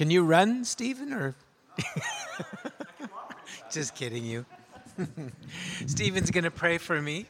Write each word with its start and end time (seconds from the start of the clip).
Can 0.00 0.10
you 0.10 0.22
run, 0.22 0.64
Stephen, 0.64 1.12
or? 1.12 1.34
just 3.70 3.94
kidding 3.94 4.24
you. 4.24 4.46
Stephen's 5.86 6.30
going 6.30 6.44
to 6.44 6.50
pray 6.50 6.78
for 6.78 7.02
me, 7.02 7.26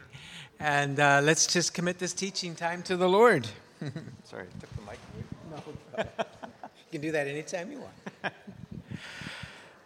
and 0.61 1.01
uh, 1.01 1.21
let's 1.21 1.48
just 1.48 1.75
commit 1.75 1.98
this 1.98 2.12
teaching 2.12 2.54
time 2.54 2.85
to 2.85 2.96
the 2.96 3.09
Lord. 3.09 3.48
Sorry, 4.22 4.45
I 4.45 4.61
took 4.61 4.71
the 4.77 4.83
mic. 4.83 5.01
No. 5.51 6.04
you 6.22 6.93
can 6.93 7.01
do 7.01 7.11
that 7.11 7.27
anytime 7.27 7.73
you 7.73 7.80
want. 7.80 8.34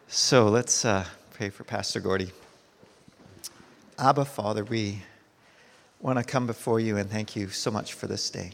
so 0.06 0.50
let's 0.50 0.84
uh, 0.84 1.06
pray 1.32 1.48
for 1.48 1.64
Pastor 1.64 2.00
Gordy. 2.00 2.32
Abba, 3.98 4.26
Father, 4.26 4.62
we 4.62 5.00
want 6.02 6.18
to 6.18 6.22
come 6.22 6.46
before 6.46 6.80
you 6.80 6.98
and 6.98 7.08
thank 7.08 7.34
you 7.34 7.48
so 7.48 7.70
much 7.70 7.94
for 7.94 8.08
this 8.08 8.28
day. 8.28 8.52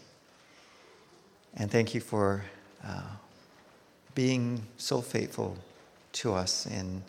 And 1.54 1.68
thank 1.68 1.96
you 1.96 2.00
for 2.00 2.44
uh, 2.86 3.02
being 4.20 4.60
so 4.76 5.00
faithful 5.00 5.56
to 6.12 6.34
us 6.34 6.66
in, 6.66 7.02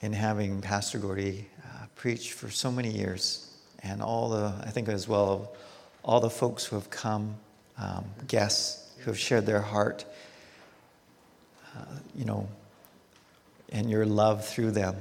in 0.00 0.10
having 0.10 0.62
Pastor 0.62 0.98
Gordy 0.98 1.46
uh, 1.62 1.84
preach 1.96 2.32
for 2.32 2.48
so 2.48 2.72
many 2.72 2.88
years. 2.88 3.54
And 3.82 4.00
all 4.00 4.30
the, 4.30 4.54
I 4.64 4.70
think 4.70 4.88
as 4.88 5.06
well, 5.06 5.52
all 6.02 6.18
the 6.18 6.30
folks 6.30 6.64
who 6.64 6.76
have 6.76 6.88
come, 6.88 7.34
um, 7.76 8.06
guests 8.26 8.90
who 9.00 9.10
have 9.10 9.18
shared 9.18 9.44
their 9.44 9.60
heart, 9.60 10.06
uh, 11.76 11.84
you 12.16 12.24
know, 12.24 12.48
and 13.70 13.90
your 13.90 14.06
love 14.06 14.46
through 14.46 14.70
them. 14.70 14.96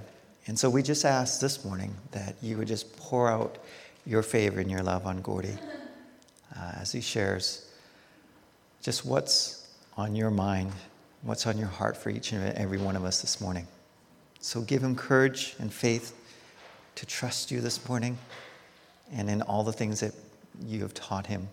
And 0.46 0.60
so 0.60 0.70
we 0.70 0.84
just 0.84 1.06
ask 1.06 1.40
this 1.40 1.64
morning 1.64 1.96
that 2.12 2.36
you 2.42 2.58
would 2.58 2.68
just 2.68 2.98
pour 2.98 3.30
out 3.30 3.60
your 4.06 4.24
favor 4.24 4.60
and 4.60 4.70
your 4.70 4.84
love 4.84 5.06
on 5.06 5.22
Gordy 5.22 5.58
uh, 6.54 6.72
as 6.82 6.92
he 6.92 7.00
shares 7.00 7.66
just 8.82 9.06
what's 9.06 9.59
on 10.00 10.16
your 10.16 10.32
mind, 10.32 10.72
what's 11.24 11.46
on 11.46 11.58
your 11.58 11.68
heart 11.68 11.98
for 11.98 12.10
each 12.10 12.32
and 12.32 12.54
every 12.58 12.78
one 12.78 12.96
of 12.96 13.04
us 13.04 13.20
this 13.20 13.42
morning. 13.42 13.68
So 14.40 14.62
give 14.62 14.82
him 14.82 14.96
courage 14.96 15.58
and 15.60 15.74
faith 15.74 16.16
to 16.96 17.06
trust 17.06 17.52
you 17.52 17.60
this 17.60 17.86
morning 17.90 18.18
and 19.12 19.30
in 19.30 19.42
all 19.42 19.62
the 19.62 19.74
things 19.74 20.00
that 20.00 20.14
you 20.66 20.80
have 20.84 20.94
taught 20.94 21.26
him 21.28 21.50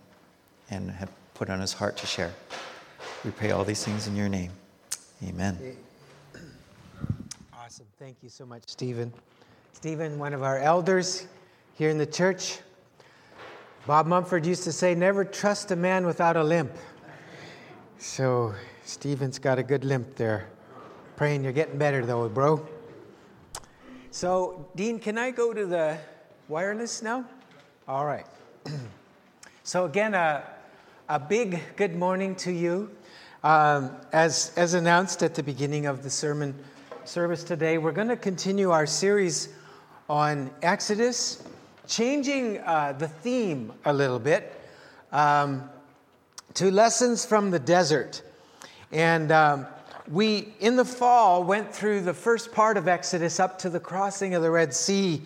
and 0.70 0.92
have 0.92 1.10
put 1.34 1.50
on 1.50 1.58
his 1.58 1.72
heart 1.72 1.96
to 1.96 2.06
share. 2.06 2.32
We 3.24 3.32
pray 3.32 3.50
all 3.50 3.64
these 3.64 3.84
things 3.84 4.06
in 4.06 4.14
your 4.14 4.28
name. 4.28 4.52
Amen. 5.26 5.58
Awesome. 7.52 7.86
Thank 7.98 8.18
you 8.22 8.28
so 8.28 8.46
much, 8.46 8.62
Stephen. 8.66 9.12
Stephen, 9.72 10.20
one 10.20 10.32
of 10.32 10.44
our 10.44 10.60
elders 10.60 11.26
here 11.74 11.90
in 11.90 11.98
the 11.98 12.06
church. 12.06 12.60
Bob 13.88 14.06
Mumford 14.06 14.46
used 14.46 14.62
to 14.64 14.72
say, 14.72 14.94
Never 14.94 15.24
trust 15.24 15.72
a 15.72 15.76
man 15.76 16.06
without 16.06 16.36
a 16.36 16.44
limp. 16.44 16.70
So 17.98 18.54
Stephen's 18.84 19.38
got 19.38 19.58
a 19.58 19.62
good 19.62 19.84
limp 19.84 20.16
there. 20.16 20.48
Praying 21.16 21.44
you're 21.44 21.52
getting 21.52 21.78
better 21.78 22.04
though, 22.04 22.28
bro. 22.28 22.66
So, 24.10 24.66
Dean, 24.76 24.98
can 24.98 25.18
I 25.18 25.30
go 25.30 25.52
to 25.52 25.66
the 25.66 25.98
wireless 26.48 27.02
now? 27.02 27.24
All 27.88 28.04
right. 28.04 28.26
so, 29.62 29.84
again, 29.84 30.14
a, 30.14 30.42
a 31.08 31.18
big 31.18 31.60
good 31.76 31.96
morning 31.96 32.34
to 32.36 32.52
you. 32.52 32.90
Um, 33.44 33.96
as, 34.12 34.52
as 34.56 34.74
announced 34.74 35.22
at 35.22 35.34
the 35.34 35.42
beginning 35.42 35.86
of 35.86 36.02
the 36.02 36.10
sermon 36.10 36.54
service 37.04 37.44
today, 37.44 37.78
we're 37.78 37.92
going 37.92 38.08
to 38.08 38.16
continue 38.16 38.70
our 38.70 38.86
series 38.86 39.50
on 40.08 40.50
Exodus, 40.62 41.42
changing 41.86 42.58
uh, 42.60 42.94
the 42.98 43.08
theme 43.08 43.72
a 43.84 43.92
little 43.92 44.18
bit. 44.18 44.60
Um, 45.12 45.68
to 46.56 46.70
Lessons 46.70 47.26
from 47.26 47.50
the 47.50 47.58
Desert. 47.58 48.22
And 48.90 49.30
um, 49.30 49.66
we, 50.08 50.54
in 50.60 50.76
the 50.76 50.86
fall, 50.86 51.44
went 51.44 51.70
through 51.70 52.00
the 52.00 52.14
first 52.14 52.50
part 52.50 52.78
of 52.78 52.88
Exodus 52.88 53.38
up 53.38 53.58
to 53.58 53.68
the 53.68 53.78
crossing 53.78 54.34
of 54.34 54.42
the 54.42 54.50
Red 54.50 54.72
Sea 54.72 55.20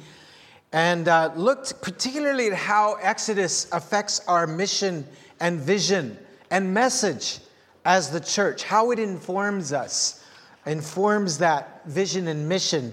and 0.72 1.06
uh, 1.06 1.30
looked 1.36 1.80
particularly 1.82 2.48
at 2.48 2.54
how 2.54 2.94
Exodus 3.00 3.70
affects 3.70 4.20
our 4.26 4.48
mission 4.48 5.06
and 5.38 5.60
vision 5.60 6.18
and 6.50 6.74
message 6.74 7.38
as 7.84 8.10
the 8.10 8.20
church, 8.20 8.64
how 8.64 8.90
it 8.90 8.98
informs 8.98 9.72
us, 9.72 10.24
informs 10.66 11.38
that 11.38 11.86
vision 11.86 12.26
and 12.26 12.48
mission. 12.48 12.92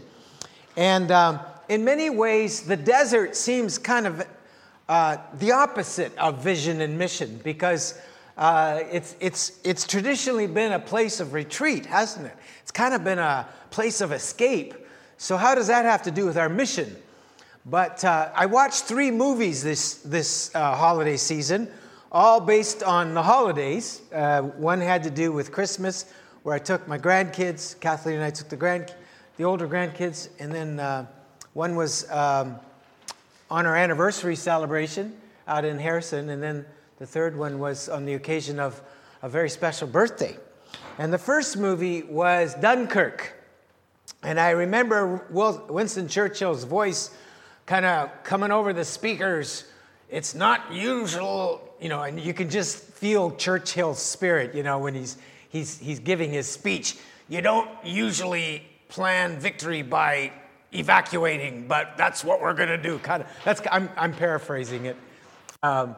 And 0.75 1.09
um, 1.09 1.39
in 1.69 1.83
many 1.83 2.11
ways, 2.11 2.61
the 2.61 2.77
desert 2.77 3.35
seems 3.35 3.79
kind 3.79 4.05
of 4.05 4.27
uh, 4.87 5.17
the 5.39 5.53
opposite 5.53 6.15
of 6.19 6.43
vision 6.43 6.81
and 6.81 6.99
mission 6.99 7.41
because 7.43 7.99
uh, 8.37 8.83
it's, 8.91 9.15
it's, 9.19 9.59
it's 9.63 9.87
traditionally 9.87 10.45
been 10.45 10.73
a 10.73 10.79
place 10.79 11.19
of 11.19 11.33
retreat, 11.33 11.87
hasn't 11.87 12.27
it? 12.27 12.35
It's 12.61 12.71
kind 12.71 12.93
of 12.93 13.03
been 13.03 13.17
a 13.17 13.47
place 13.71 13.99
of 13.99 14.11
escape. 14.11 14.75
So, 15.17 15.37
how 15.37 15.55
does 15.55 15.67
that 15.67 15.85
have 15.85 16.03
to 16.03 16.11
do 16.11 16.27
with 16.27 16.37
our 16.37 16.47
mission? 16.47 16.95
But 17.65 18.05
uh, 18.05 18.29
I 18.35 18.45
watched 18.45 18.83
three 18.83 19.09
movies 19.09 19.63
this, 19.63 19.95
this 19.95 20.53
uh, 20.53 20.75
holiday 20.75 21.17
season, 21.17 21.67
all 22.11 22.39
based 22.39 22.83
on 22.83 23.15
the 23.15 23.23
holidays. 23.23 24.03
Uh, 24.13 24.43
one 24.43 24.79
had 24.79 25.03
to 25.03 25.09
do 25.09 25.31
with 25.31 25.51
Christmas, 25.51 26.05
where 26.43 26.53
I 26.53 26.59
took 26.59 26.87
my 26.87 26.99
grandkids. 26.99 27.77
Kathleen 27.79 28.15
and 28.15 28.23
I 28.23 28.29
took 28.29 28.49
the, 28.49 28.55
grand, 28.55 28.93
the 29.37 29.43
older 29.43 29.67
grandkids. 29.67 30.29
And 30.39 30.51
then 30.51 30.79
uh, 30.79 31.07
one 31.53 31.75
was 31.75 32.09
um, 32.11 32.57
on 33.49 33.65
our 33.65 33.75
anniversary 33.75 34.35
celebration 34.35 35.17
out 35.47 35.65
in 35.65 35.79
Harrison. 35.79 36.29
And 36.29 36.41
then 36.41 36.65
the 36.99 37.05
third 37.05 37.37
one 37.37 37.59
was 37.59 37.89
on 37.89 38.05
the 38.05 38.15
occasion 38.15 38.59
of 38.59 38.81
a 39.21 39.29
very 39.29 39.49
special 39.49 39.87
birthday. 39.87 40.35
And 40.97 41.13
the 41.13 41.17
first 41.17 41.57
movie 41.57 42.03
was 42.03 42.55
Dunkirk. 42.55 43.33
And 44.23 44.39
I 44.39 44.51
remember 44.51 45.25
Winston 45.29 46.07
Churchill's 46.07 46.63
voice 46.63 47.11
kind 47.67 47.85
of 47.85 48.09
coming 48.23 48.51
over 48.51 48.73
the 48.73 48.85
speakers. 48.85 49.65
It's 50.09 50.33
not 50.33 50.73
usual, 50.73 51.61
you 51.79 51.89
know, 51.89 52.01
and 52.01 52.19
you 52.19 52.33
can 52.33 52.49
just 52.49 52.77
feel 52.77 53.31
Churchill's 53.31 53.99
spirit, 53.99 54.55
you 54.55 54.63
know, 54.63 54.79
when 54.79 54.95
he's, 54.95 55.17
he's, 55.49 55.77
he's 55.77 55.99
giving 55.99 56.31
his 56.31 56.47
speech. 56.47 56.97
You 57.29 57.41
don't 57.41 57.69
usually 57.83 58.63
plan 58.89 59.37
victory 59.37 59.83
by 59.83 60.31
evacuating, 60.73 61.67
but 61.67 61.95
that's 61.97 62.23
what 62.23 62.41
we're 62.41 62.53
going 62.53 62.69
to 62.69 62.77
do. 62.77 62.97
Kind 62.99 63.23
of, 63.23 63.29
that's, 63.43 63.61
I'm, 63.71 63.89
I'm 63.97 64.13
paraphrasing 64.13 64.85
it. 64.85 64.97
Um, 65.61 65.95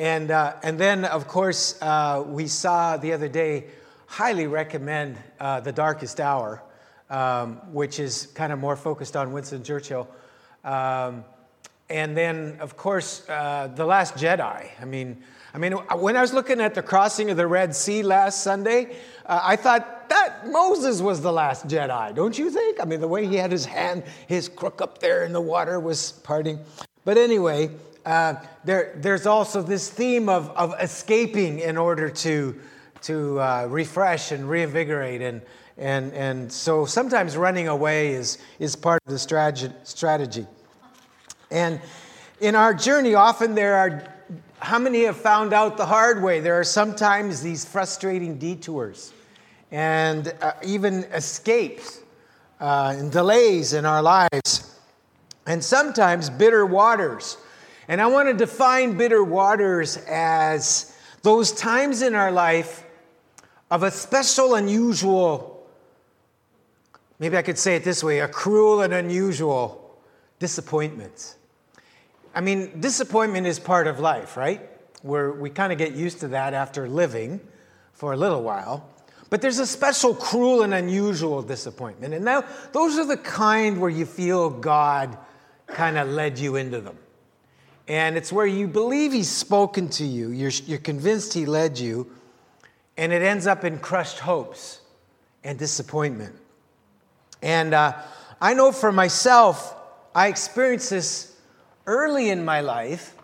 and, 0.00 0.30
uh, 0.30 0.54
and 0.62 0.80
then, 0.80 1.04
of 1.04 1.28
course, 1.28 1.80
uh, 1.82 2.24
we 2.26 2.46
saw 2.46 2.96
the 2.96 3.12
other 3.12 3.28
day, 3.28 3.66
highly 4.06 4.46
recommend 4.46 5.18
uh, 5.38 5.60
The 5.60 5.72
Darkest 5.72 6.20
Hour, 6.20 6.62
um, 7.10 7.56
which 7.70 8.00
is 8.00 8.28
kind 8.34 8.50
of 8.50 8.58
more 8.58 8.76
focused 8.76 9.14
on 9.14 9.30
Winston 9.32 9.62
Churchill. 9.62 10.08
Um, 10.64 11.22
and 11.90 12.16
then, 12.16 12.56
of 12.60 12.78
course, 12.78 13.28
uh, 13.28 13.68
The 13.74 13.84
Last 13.84 14.14
Jedi. 14.14 14.70
I 14.80 14.84
mean, 14.86 15.22
I 15.52 15.58
mean, 15.58 15.72
when 15.72 16.16
I 16.16 16.22
was 16.22 16.32
looking 16.32 16.62
at 16.62 16.74
the 16.74 16.82
crossing 16.82 17.30
of 17.30 17.36
the 17.36 17.46
Red 17.46 17.76
Sea 17.76 18.02
last 18.02 18.42
Sunday, 18.42 18.96
uh, 19.26 19.40
I 19.42 19.56
thought 19.56 20.08
that 20.08 20.48
Moses 20.48 21.02
was 21.02 21.20
the 21.20 21.32
last 21.32 21.66
Jedi, 21.68 22.14
don't 22.14 22.38
you 22.38 22.48
think? 22.48 22.80
I 22.80 22.86
mean, 22.86 23.00
the 23.00 23.08
way 23.08 23.26
he 23.26 23.36
had 23.36 23.52
his 23.52 23.66
hand, 23.66 24.04
his 24.28 24.48
crook 24.48 24.80
up 24.80 24.98
there 25.00 25.24
in 25.24 25.34
the 25.34 25.42
water 25.42 25.78
was 25.78 26.12
parting. 26.12 26.58
But 27.04 27.18
anyway, 27.18 27.70
uh, 28.04 28.34
there, 28.64 28.94
there's 28.96 29.26
also 29.26 29.62
this 29.62 29.90
theme 29.90 30.28
of, 30.28 30.50
of 30.50 30.74
escaping 30.80 31.60
in 31.60 31.76
order 31.76 32.10
to, 32.10 32.58
to 33.02 33.40
uh, 33.40 33.66
refresh 33.68 34.32
and 34.32 34.48
reinvigorate. 34.48 35.22
And, 35.22 35.42
and, 35.76 36.12
and 36.12 36.52
so 36.52 36.84
sometimes 36.84 37.36
running 37.36 37.68
away 37.68 38.12
is, 38.12 38.38
is 38.58 38.76
part 38.76 39.00
of 39.06 39.12
the 39.12 39.18
strategy. 39.18 40.46
And 41.50 41.80
in 42.40 42.54
our 42.54 42.74
journey, 42.74 43.14
often 43.14 43.54
there 43.54 43.76
are, 43.76 44.14
how 44.58 44.78
many 44.78 45.04
have 45.04 45.16
found 45.16 45.52
out 45.52 45.76
the 45.76 45.86
hard 45.86 46.22
way? 46.22 46.40
There 46.40 46.58
are 46.58 46.64
sometimes 46.64 47.42
these 47.42 47.64
frustrating 47.64 48.38
detours 48.38 49.12
and 49.70 50.34
uh, 50.40 50.52
even 50.64 51.04
escapes 51.04 52.00
uh, 52.60 52.94
and 52.96 53.10
delays 53.10 53.72
in 53.72 53.86
our 53.86 54.02
lives, 54.02 54.78
and 55.46 55.64
sometimes 55.64 56.28
bitter 56.28 56.66
waters 56.66 57.36
and 57.90 58.00
I 58.00 58.06
want 58.06 58.28
to 58.28 58.34
define 58.34 58.96
bitter 58.96 59.24
waters 59.24 59.96
as 60.08 60.96
those 61.22 61.50
times 61.50 62.02
in 62.02 62.14
our 62.14 62.30
life 62.30 62.84
of 63.68 63.82
a 63.82 63.90
special, 63.90 64.54
unusual, 64.54 65.66
maybe 67.18 67.36
I 67.36 67.42
could 67.42 67.58
say 67.58 67.74
it 67.74 67.82
this 67.82 68.04
way 68.04 68.20
a 68.20 68.28
cruel 68.28 68.82
and 68.82 68.94
unusual 68.94 69.98
disappointment. 70.38 71.34
I 72.32 72.40
mean, 72.40 72.78
disappointment 72.78 73.48
is 73.48 73.58
part 73.58 73.88
of 73.88 73.98
life, 73.98 74.36
right? 74.36 74.60
Where 75.02 75.32
we 75.32 75.50
kind 75.50 75.72
of 75.72 75.78
get 75.78 75.90
used 75.90 76.20
to 76.20 76.28
that 76.28 76.54
after 76.54 76.88
living 76.88 77.40
for 77.92 78.12
a 78.12 78.16
little 78.16 78.44
while. 78.44 78.88
But 79.30 79.42
there's 79.42 79.58
a 79.58 79.66
special 79.66 80.14
cruel 80.14 80.62
and 80.62 80.72
unusual 80.72 81.42
disappointment. 81.42 82.14
And 82.14 82.24
now, 82.24 82.44
those 82.70 82.98
are 82.98 83.04
the 83.04 83.16
kind 83.16 83.80
where 83.80 83.90
you 83.90 84.06
feel 84.06 84.48
God 84.48 85.18
kind 85.66 85.98
of 85.98 86.08
led 86.08 86.38
you 86.38 86.54
into 86.54 86.80
them. 86.80 86.96
And 87.90 88.16
it's 88.16 88.32
where 88.32 88.46
you 88.46 88.68
believe 88.68 89.12
he's 89.12 89.28
spoken 89.28 89.88
to 89.88 90.04
you, 90.04 90.30
you're, 90.30 90.52
you're 90.64 90.78
convinced 90.78 91.34
he 91.34 91.44
led 91.44 91.76
you, 91.76 92.08
and 92.96 93.12
it 93.12 93.20
ends 93.20 93.48
up 93.48 93.64
in 93.64 93.80
crushed 93.80 94.20
hopes 94.20 94.80
and 95.42 95.58
disappointment. 95.58 96.36
And 97.42 97.74
uh, 97.74 97.94
I 98.40 98.54
know 98.54 98.70
for 98.70 98.92
myself, 98.92 99.74
I 100.14 100.28
experienced 100.28 100.90
this 100.90 101.34
early 101.84 102.30
in 102.30 102.44
my 102.44 102.60
life, 102.60 103.16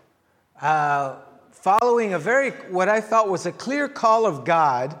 uh, 0.61 1.15
following 1.51 2.13
a 2.13 2.19
very, 2.19 2.49
what 2.69 2.89
I 2.89 2.99
thought 2.99 3.29
was 3.29 3.45
a 3.45 3.53
clear 3.53 3.87
call 3.87 4.25
of 4.25 4.43
God 4.43 4.99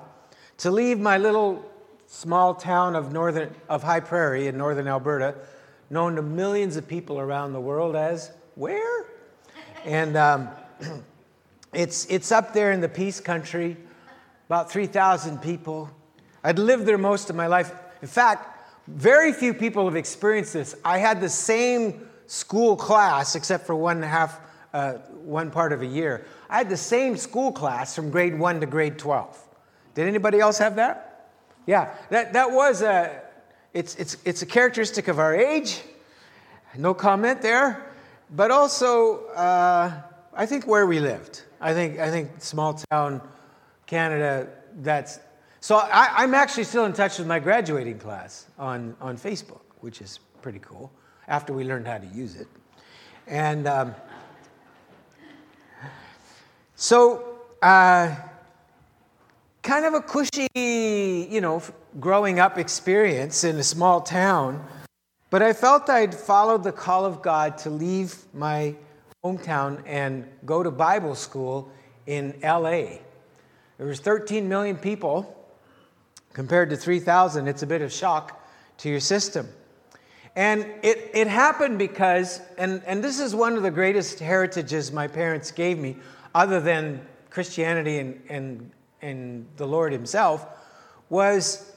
to 0.59 0.71
leave 0.71 0.97
my 0.97 1.17
little 1.17 1.69
small 2.05 2.55
town 2.55 2.95
of 2.95 3.11
northern 3.11 3.53
of 3.67 3.83
High 3.83 3.99
Prairie 3.99 4.47
in 4.47 4.57
northern 4.57 4.87
Alberta, 4.87 5.35
known 5.89 6.15
to 6.15 6.21
millions 6.21 6.77
of 6.77 6.87
people 6.87 7.19
around 7.19 7.51
the 7.51 7.59
world 7.59 7.97
as 7.97 8.31
where? 8.55 9.16
And 9.85 10.17
um, 10.17 10.49
it's 11.73 12.05
it's 12.05 12.31
up 12.31 12.53
there 12.53 12.71
in 12.71 12.81
the 12.81 12.89
Peace 12.89 13.19
Country, 13.19 13.77
about 14.47 14.71
three 14.71 14.87
thousand 14.87 15.41
people. 15.41 15.89
I'd 16.43 16.59
lived 16.59 16.85
there 16.85 16.97
most 16.97 17.29
of 17.29 17.35
my 17.35 17.47
life. 17.47 17.71
In 18.01 18.07
fact, 18.07 18.57
very 18.87 19.33
few 19.33 19.53
people 19.53 19.85
have 19.85 19.95
experienced 19.95 20.53
this. 20.53 20.75
I 20.85 20.97
had 20.97 21.19
the 21.19 21.29
same 21.29 22.07
school 22.27 22.75
class, 22.75 23.35
except 23.35 23.65
for 23.65 23.75
one 23.75 23.97
and 23.97 24.05
a 24.05 24.09
half, 24.09 24.39
uh, 24.73 24.93
one 25.23 25.51
part 25.51 25.73
of 25.73 25.81
a 25.81 25.85
year. 25.85 26.25
I 26.49 26.57
had 26.57 26.69
the 26.69 26.77
same 26.77 27.17
school 27.17 27.51
class 27.51 27.95
from 27.95 28.11
grade 28.11 28.37
one 28.37 28.59
to 28.61 28.65
grade 28.65 28.97
12. 28.97 29.43
Did 29.95 30.07
anybody 30.07 30.39
else 30.39 30.57
have 30.59 30.75
that? 30.75 31.31
Yeah, 31.65 31.93
that, 32.09 32.33
that 32.33 32.51
was 32.51 32.81
a, 32.81 33.21
it's, 33.73 33.95
it's, 33.95 34.17
it's 34.23 34.41
a 34.41 34.45
characteristic 34.45 35.07
of 35.07 35.19
our 35.19 35.35
age. 35.35 35.81
No 36.77 36.93
comment 36.93 37.41
there. 37.41 37.86
But 38.29 38.51
also, 38.51 39.25
uh, 39.27 39.91
I 40.33 40.45
think 40.45 40.67
where 40.67 40.85
we 40.85 40.99
lived. 40.99 41.43
I 41.61 41.73
think, 41.73 41.99
I 41.99 42.11
think 42.11 42.31
small 42.39 42.73
town 42.73 43.21
Canada, 43.85 44.47
that's 44.79 45.19
so 45.59 45.75
I, 45.77 46.23
am 46.23 46.33
actually 46.33 46.63
still 46.65 46.85
in 46.85 46.93
touch 46.93 47.17
with 47.17 47.27
my 47.27 47.39
graduating 47.39 47.99
class 47.99 48.45
on, 48.57 48.95
on 49.01 49.17
Facebook, 49.17 49.61
which 49.81 50.01
is 50.01 50.19
pretty 50.41 50.59
cool, 50.59 50.91
after 51.27 51.51
we 51.51 51.63
learned 51.63 51.87
how 51.87 51.97
to 51.97 52.05
use 52.05 52.35
it. 52.35 52.47
And 53.25 53.67
um, 53.67 53.95
so, 56.75 57.39
uh, 57.61 58.15
kind 59.63 59.85
of 59.85 59.95
a 59.95 60.01
cushy, 60.01 60.47
you 60.55 61.41
know, 61.41 61.61
growing 61.99 62.39
up 62.39 62.57
experience 62.57 63.43
in 63.43 63.57
a 63.57 63.63
small 63.63 63.99
town. 63.99 64.65
But 65.29 65.41
I 65.41 65.53
felt 65.53 65.89
I'd 65.89 66.15
followed 66.15 66.63
the 66.63 66.71
call 66.71 67.05
of 67.05 67.21
God 67.21 67.57
to 67.59 67.69
leave 67.69 68.15
my 68.33 68.75
hometown 69.23 69.81
and 69.85 70.27
go 70.45 70.63
to 70.63 70.71
Bible 70.71 71.15
school 71.15 71.71
in 72.05 72.35
LA. 72.41 72.99
There 73.77 73.87
was 73.87 73.99
13 73.99 74.47
million 74.47 74.77
people 74.77 75.37
Compared 76.37 76.69
to 76.69 76.77
3,000, 76.77 77.47
it's 77.47 77.63
a 77.63 77.65
bit 77.65 77.81
of 77.81 77.91
shock 77.91 78.47
to 78.77 78.89
your 78.89 78.99
system. 78.99 79.47
And 80.35 80.67
it, 80.83 81.09
it 81.15 81.25
happened 81.25 81.79
because, 81.79 82.41
and, 82.59 82.83
and 82.85 83.03
this 83.03 83.19
is 83.19 83.33
one 83.33 83.57
of 83.57 83.63
the 83.63 83.71
greatest 83.71 84.19
heritages 84.19 84.91
my 84.91 85.07
parents 85.07 85.49
gave 85.49 85.79
me, 85.79 85.97
other 86.35 86.59
than 86.59 87.01
Christianity 87.31 87.97
and, 87.97 88.21
and, 88.29 88.71
and 89.01 89.47
the 89.57 89.65
Lord 89.65 89.91
Himself, 89.91 90.45
was 91.09 91.71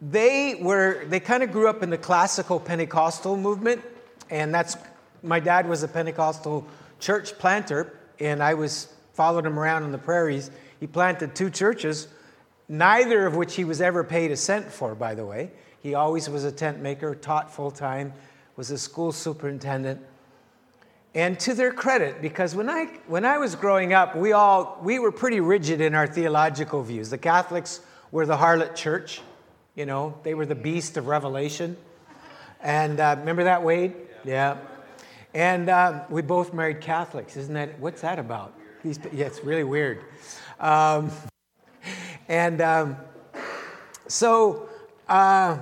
they 0.00 0.54
were, 0.54 1.04
they 1.06 1.20
kind 1.20 1.42
of 1.42 1.52
grew 1.52 1.68
up 1.68 1.82
in 1.82 1.90
the 1.90 1.98
classical 1.98 2.58
Pentecostal 2.58 3.36
movement. 3.36 3.82
And 4.30 4.54
that's, 4.54 4.76
my 5.22 5.40
dad 5.40 5.68
was 5.68 5.82
a 5.82 5.88
Pentecostal 5.88 6.66
church 7.00 7.38
planter, 7.38 7.98
and 8.18 8.42
I 8.42 8.54
was, 8.54 8.92
followed 9.12 9.44
him 9.44 9.58
around 9.58 9.84
in 9.84 9.92
the 9.92 9.98
prairies. 9.98 10.50
He 10.78 10.86
planted 10.86 11.34
two 11.34 11.50
churches 11.50 12.08
neither 12.70 13.26
of 13.26 13.34
which 13.34 13.56
he 13.56 13.64
was 13.64 13.80
ever 13.80 14.04
paid 14.04 14.30
a 14.30 14.36
cent 14.36 14.70
for, 14.70 14.94
by 14.94 15.14
the 15.14 15.26
way. 15.26 15.50
He 15.80 15.94
always 15.94 16.30
was 16.30 16.44
a 16.44 16.52
tent 16.52 16.80
maker, 16.80 17.14
taught 17.16 17.52
full 17.52 17.72
time, 17.72 18.12
was 18.56 18.70
a 18.70 18.78
school 18.78 19.10
superintendent. 19.10 20.00
And 21.12 21.38
to 21.40 21.54
their 21.54 21.72
credit, 21.72 22.22
because 22.22 22.54
when 22.54 22.70
I, 22.70 22.84
when 23.08 23.24
I 23.24 23.38
was 23.38 23.56
growing 23.56 23.92
up, 23.92 24.14
we 24.14 24.30
all 24.32 24.78
we 24.82 25.00
were 25.00 25.10
pretty 25.10 25.40
rigid 25.40 25.80
in 25.80 25.96
our 25.96 26.06
theological 26.06 26.84
views. 26.84 27.10
The 27.10 27.18
Catholics 27.18 27.80
were 28.12 28.24
the 28.24 28.36
harlot 28.36 28.76
church, 28.76 29.20
you 29.74 29.86
know, 29.86 30.18
they 30.22 30.34
were 30.34 30.46
the 30.46 30.54
beast 30.54 30.96
of 30.96 31.06
Revelation. 31.06 31.76
And 32.60 33.00
uh, 33.00 33.16
remember 33.18 33.44
that, 33.44 33.62
Wade? 33.62 33.94
Yeah. 34.24 34.58
And 35.32 35.68
uh, 35.68 36.04
we 36.10 36.22
both 36.22 36.52
married 36.52 36.80
Catholics. 36.80 37.36
Isn't 37.36 37.54
that, 37.54 37.78
what's 37.78 38.02
that 38.02 38.18
about? 38.18 38.54
These, 38.82 38.98
yeah, 39.12 39.26
it's 39.26 39.44
really 39.44 39.64
weird. 39.64 40.04
Um, 40.58 41.10
and 42.28 42.60
um, 42.60 42.96
so, 44.08 44.68
uh, 45.08 45.58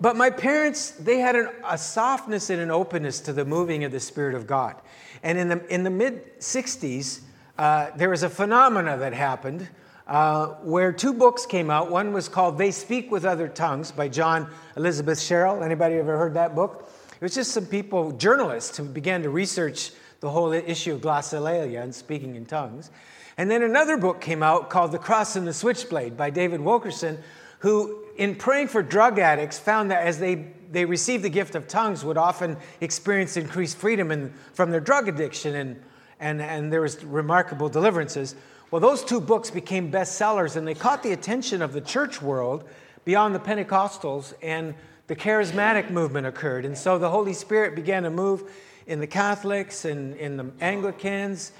but 0.00 0.16
my 0.16 0.30
parents, 0.30 0.92
they 0.92 1.18
had 1.18 1.36
an, 1.36 1.50
a 1.64 1.76
softness 1.76 2.50
and 2.50 2.60
an 2.60 2.70
openness 2.70 3.20
to 3.20 3.32
the 3.32 3.44
moving 3.44 3.84
of 3.84 3.92
the 3.92 4.00
Spirit 4.00 4.34
of 4.34 4.46
God. 4.46 4.76
And 5.22 5.38
in 5.38 5.48
the, 5.48 5.66
in 5.72 5.82
the 5.84 5.90
mid 5.90 6.38
60s, 6.40 7.20
uh, 7.58 7.90
there 7.96 8.10
was 8.10 8.22
a 8.22 8.30
phenomena 8.30 8.96
that 8.96 9.12
happened 9.12 9.68
uh, 10.06 10.46
where 10.62 10.92
two 10.92 11.12
books 11.12 11.46
came 11.46 11.70
out. 11.70 11.90
One 11.90 12.12
was 12.12 12.28
called 12.28 12.58
They 12.58 12.70
Speak 12.70 13.10
with 13.10 13.24
Other 13.24 13.48
Tongues 13.48 13.90
by 13.90 14.08
John 14.08 14.48
Elizabeth 14.76 15.20
Sherrill. 15.20 15.62
Anybody 15.62 15.96
ever 15.96 16.16
heard 16.16 16.34
that 16.34 16.54
book? 16.54 16.88
It 17.14 17.22
was 17.22 17.34
just 17.34 17.52
some 17.52 17.66
people, 17.66 18.12
journalists, 18.12 18.76
who 18.76 18.84
began 18.84 19.22
to 19.22 19.30
research 19.30 19.90
the 20.20 20.30
whole 20.30 20.52
issue 20.52 20.94
of 20.94 21.00
glossolalia 21.00 21.82
and 21.82 21.94
speaking 21.94 22.36
in 22.36 22.46
tongues. 22.46 22.90
And 23.38 23.50
then 23.50 23.62
another 23.62 23.96
book 23.96 24.20
came 24.20 24.42
out 24.42 24.70
called 24.70 24.92
The 24.92 24.98
Cross 24.98 25.36
and 25.36 25.46
the 25.46 25.52
Switchblade 25.52 26.16
by 26.16 26.30
David 26.30 26.60
Wilkerson, 26.60 27.18
who, 27.60 28.04
in 28.16 28.34
praying 28.34 28.68
for 28.68 28.82
drug 28.82 29.18
addicts, 29.18 29.58
found 29.58 29.90
that 29.90 30.06
as 30.06 30.18
they, 30.18 30.46
they 30.70 30.84
received 30.84 31.24
the 31.24 31.30
gift 31.30 31.54
of 31.54 31.68
tongues, 31.68 32.04
would 32.04 32.16
often 32.16 32.56
experience 32.80 33.36
increased 33.36 33.76
freedom 33.76 34.10
in, 34.10 34.32
from 34.52 34.70
their 34.70 34.80
drug 34.80 35.08
addiction, 35.08 35.54
and, 35.54 35.82
and, 36.20 36.40
and 36.40 36.72
there 36.72 36.80
was 36.80 37.02
remarkable 37.04 37.68
deliverances. 37.68 38.34
Well, 38.70 38.80
those 38.80 39.04
two 39.04 39.20
books 39.20 39.50
became 39.50 39.92
bestsellers, 39.92 40.56
and 40.56 40.66
they 40.66 40.74
caught 40.74 41.02
the 41.04 41.12
attention 41.12 41.62
of 41.62 41.72
the 41.72 41.80
church 41.80 42.20
world 42.20 42.64
beyond 43.04 43.32
the 43.34 43.38
Pentecostals, 43.38 44.34
and 44.42 44.74
the 45.06 45.14
charismatic 45.14 45.90
movement 45.90 46.26
occurred. 46.26 46.64
And 46.64 46.76
so 46.76 46.98
the 46.98 47.08
Holy 47.08 47.32
Spirit 47.32 47.76
began 47.76 48.02
to 48.02 48.10
move 48.10 48.50
in 48.88 48.98
the 48.98 49.06
Catholics 49.06 49.84
and 49.84 50.16
in 50.16 50.36
the 50.36 50.50
Anglicans, 50.60 51.52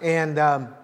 and 0.00 0.38
um, 0.38 0.74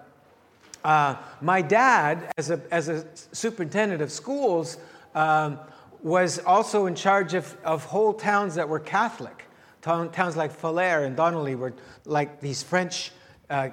uh, 0.83 1.15
my 1.41 1.63
dad, 1.63 2.31
as 2.37 2.51
a, 2.51 2.61
as 2.71 2.87
a 2.87 3.05
superintendent 3.31 4.03
of 4.03 4.11
schools, 4.11 4.77
um, 5.15 5.59
was 6.03 6.39
also 6.39 6.85
in 6.85 6.95
charge 6.95 7.33
of, 7.33 7.57
of 7.63 7.85
whole 7.85 8.13
towns 8.13 8.55
that 8.55 8.69
were 8.69 8.79
Catholic. 8.79 9.45
Town, 9.81 10.11
towns 10.11 10.37
like 10.37 10.51
Falher 10.51 11.05
and 11.05 11.15
Donnelly 11.15 11.55
were 11.55 11.73
like 12.05 12.39
these 12.39 12.61
French 12.61 13.11
uh, 13.49 13.69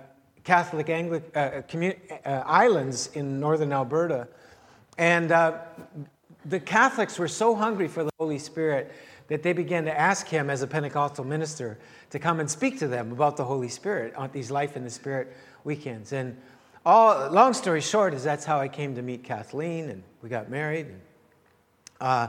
Catholic 0.49 0.89
Angli- 0.89 1.21
uh, 1.35 1.61
commun- 1.69 2.01
uh, 2.25 2.43
islands 2.47 3.11
in 3.13 3.39
northern 3.39 3.71
Alberta. 3.71 4.27
And 4.97 5.31
uh, 5.31 5.59
the 6.47 6.59
Catholics 6.59 7.19
were 7.19 7.29
so 7.29 7.55
hungry 7.55 7.87
for 7.87 8.03
the 8.03 8.11
Holy 8.19 8.39
Spirit 8.39 8.91
that 9.27 9.43
they 9.43 9.53
began 9.53 9.85
to 9.85 10.01
ask 10.01 10.27
him, 10.27 10.49
as 10.49 10.63
a 10.63 10.67
Pentecostal 10.67 11.27
minister, 11.27 11.79
to 12.09 12.19
come 12.19 12.41
and 12.41 12.51
speak 12.51 12.79
to 12.79 12.89
them 12.89 13.13
about 13.13 13.37
the 13.37 13.45
Holy 13.45 13.69
Spirit 13.69 14.15
on 14.15 14.31
these 14.33 14.51
Life 14.51 14.75
in 14.75 14.85
the 14.85 14.91
Spirit 14.91 15.37
weekends. 15.65 16.15
And 16.15 16.35
all, 16.87 17.31
long 17.31 17.53
story 17.53 17.83
short 17.83 18.15
is 18.15 18.25
that's 18.25 18.47
how 18.47 18.59
I 18.59 18.69
came 18.69 18.95
to 18.95 19.03
meet 19.03 19.25
Kathleen, 19.25 19.91
and 19.91 20.03
we 20.23 20.31
got 20.31 20.49
married. 20.49 20.87
And, 20.87 21.01
uh, 22.01 22.29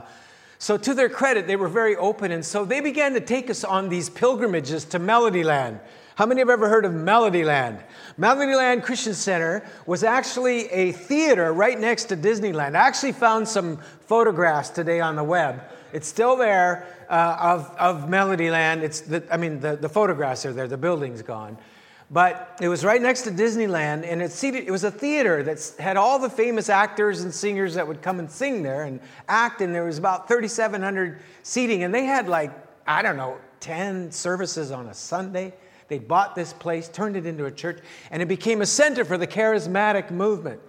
so, 0.58 0.76
to 0.76 0.92
their 0.92 1.08
credit, 1.08 1.46
they 1.46 1.56
were 1.56 1.68
very 1.68 1.96
open, 1.96 2.32
and 2.32 2.44
so 2.44 2.66
they 2.66 2.82
began 2.82 3.14
to 3.14 3.20
take 3.22 3.48
us 3.48 3.64
on 3.64 3.88
these 3.88 4.10
pilgrimages 4.10 4.84
to 4.84 5.00
Melodyland. 5.00 5.80
How 6.20 6.26
many 6.26 6.42
have 6.42 6.50
ever 6.50 6.68
heard 6.68 6.84
of 6.84 6.92
Melodyland? 6.92 7.82
Melodyland 8.18 8.82
Christian 8.82 9.14
Center 9.14 9.64
was 9.86 10.04
actually 10.04 10.66
a 10.66 10.92
theater 10.92 11.50
right 11.54 11.80
next 11.80 12.10
to 12.10 12.16
Disneyland. 12.18 12.76
I 12.76 12.86
actually 12.86 13.12
found 13.12 13.48
some 13.48 13.78
photographs 14.02 14.68
today 14.68 15.00
on 15.00 15.16
the 15.16 15.24
web. 15.24 15.62
It's 15.94 16.06
still 16.06 16.36
there 16.36 16.86
uh, 17.08 17.38
of, 17.40 17.74
of 17.78 18.10
Melodyland. 18.10 18.82
It's 18.82 19.00
the, 19.00 19.24
I 19.30 19.38
mean, 19.38 19.60
the, 19.60 19.76
the 19.76 19.88
photographs 19.88 20.44
are 20.44 20.52
there, 20.52 20.68
the 20.68 20.76
building's 20.76 21.22
gone. 21.22 21.56
But 22.10 22.58
it 22.60 22.68
was 22.68 22.84
right 22.84 23.00
next 23.00 23.22
to 23.22 23.30
Disneyland, 23.30 24.04
and 24.04 24.20
it, 24.20 24.30
seated, 24.30 24.64
it 24.64 24.70
was 24.70 24.84
a 24.84 24.90
theater 24.90 25.42
that 25.44 25.74
had 25.78 25.96
all 25.96 26.18
the 26.18 26.28
famous 26.28 26.68
actors 26.68 27.22
and 27.22 27.32
singers 27.32 27.72
that 27.76 27.88
would 27.88 28.02
come 28.02 28.18
and 28.18 28.30
sing 28.30 28.62
there 28.62 28.82
and 28.82 29.00
act, 29.26 29.62
and 29.62 29.74
there 29.74 29.84
was 29.84 29.96
about 29.96 30.28
3,700 30.28 31.18
seating, 31.44 31.82
and 31.82 31.94
they 31.94 32.04
had 32.04 32.28
like, 32.28 32.52
I 32.86 33.00
don't 33.00 33.16
know, 33.16 33.38
10 33.60 34.12
services 34.12 34.70
on 34.70 34.86
a 34.88 34.92
Sunday. 34.92 35.54
They 35.90 35.98
bought 35.98 36.36
this 36.36 36.52
place, 36.52 36.88
turned 36.88 37.16
it 37.16 37.26
into 37.26 37.46
a 37.46 37.50
church, 37.50 37.80
and 38.12 38.22
it 38.22 38.28
became 38.28 38.62
a 38.62 38.66
center 38.66 39.04
for 39.04 39.18
the 39.18 39.26
charismatic 39.26 40.12
movement. 40.12 40.60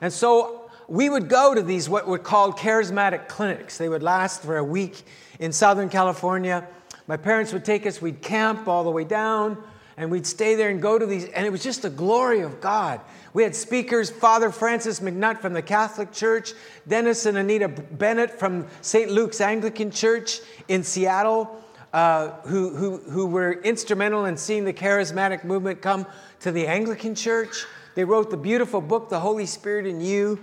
And 0.00 0.10
so 0.10 0.70
we 0.88 1.10
would 1.10 1.28
go 1.28 1.54
to 1.54 1.60
these, 1.60 1.86
what 1.86 2.08
were 2.08 2.18
called 2.18 2.56
charismatic 2.56 3.28
clinics. 3.28 3.76
They 3.76 3.90
would 3.90 4.02
last 4.02 4.42
for 4.42 4.56
a 4.56 4.64
week 4.64 5.02
in 5.38 5.52
Southern 5.52 5.90
California. 5.90 6.66
My 7.06 7.18
parents 7.18 7.52
would 7.52 7.64
take 7.64 7.86
us, 7.86 8.00
we'd 8.00 8.22
camp 8.22 8.66
all 8.68 8.82
the 8.82 8.90
way 8.90 9.04
down 9.04 9.62
and 9.98 10.10
we'd 10.10 10.26
stay 10.26 10.54
there 10.54 10.70
and 10.70 10.80
go 10.80 10.98
to 10.98 11.04
these, 11.04 11.26
and 11.26 11.44
it 11.44 11.50
was 11.50 11.62
just 11.62 11.82
the 11.82 11.90
glory 11.90 12.40
of 12.40 12.58
God. 12.58 13.02
We 13.34 13.42
had 13.42 13.54
speakers 13.54 14.08
Father 14.08 14.50
Francis 14.50 15.00
MacNutt 15.00 15.42
from 15.42 15.52
the 15.52 15.60
Catholic 15.60 16.10
Church, 16.10 16.54
Dennis 16.88 17.26
and 17.26 17.36
Anita 17.36 17.68
Bennett 17.68 18.30
from 18.30 18.66
St. 18.80 19.10
Luke's 19.10 19.42
Anglican 19.42 19.90
Church 19.90 20.40
in 20.68 20.84
Seattle, 20.84 21.62
uh, 21.92 22.30
who, 22.42 22.74
who, 22.74 22.98
who 22.98 23.26
were 23.26 23.52
instrumental 23.52 24.24
in 24.24 24.36
seeing 24.36 24.64
the 24.64 24.72
charismatic 24.72 25.44
movement 25.44 25.82
come 25.82 26.06
to 26.40 26.52
the 26.52 26.66
Anglican 26.66 27.14
Church. 27.14 27.64
They 27.94 28.04
wrote 28.04 28.30
the 28.30 28.36
beautiful 28.36 28.80
book, 28.80 29.08
The 29.08 29.20
Holy 29.20 29.46
Spirit 29.46 29.86
in 29.86 30.00
You. 30.00 30.38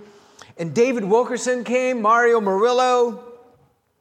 And 0.58 0.74
David 0.74 1.04
Wilkerson 1.04 1.64
came, 1.64 2.02
Mario 2.02 2.40
Murillo, 2.40 3.24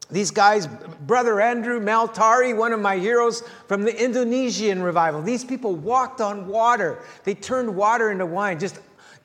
these 0.09 0.31
guys, 0.31 0.67
Brother 0.67 1.41
Andrew 1.41 1.79
Mel 1.79 2.07
Tari, 2.07 2.53
one 2.53 2.71
of 2.71 2.79
my 2.79 2.97
heroes 2.97 3.43
from 3.67 3.83
the 3.83 4.03
Indonesian 4.03 4.81
revival, 4.81 5.21
these 5.21 5.43
people 5.43 5.75
walked 5.75 6.21
on 6.21 6.47
water. 6.47 6.99
They 7.25 7.35
turned 7.35 7.75
water 7.75 8.11
into 8.11 8.25
wine, 8.25 8.59
just 8.59 8.79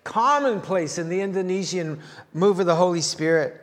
commonplace 0.05 0.99
in 0.99 1.09
the 1.09 1.21
Indonesian 1.21 2.01
move 2.35 2.59
of 2.59 2.67
the 2.67 2.75
Holy 2.75 3.01
Spirit. 3.01 3.62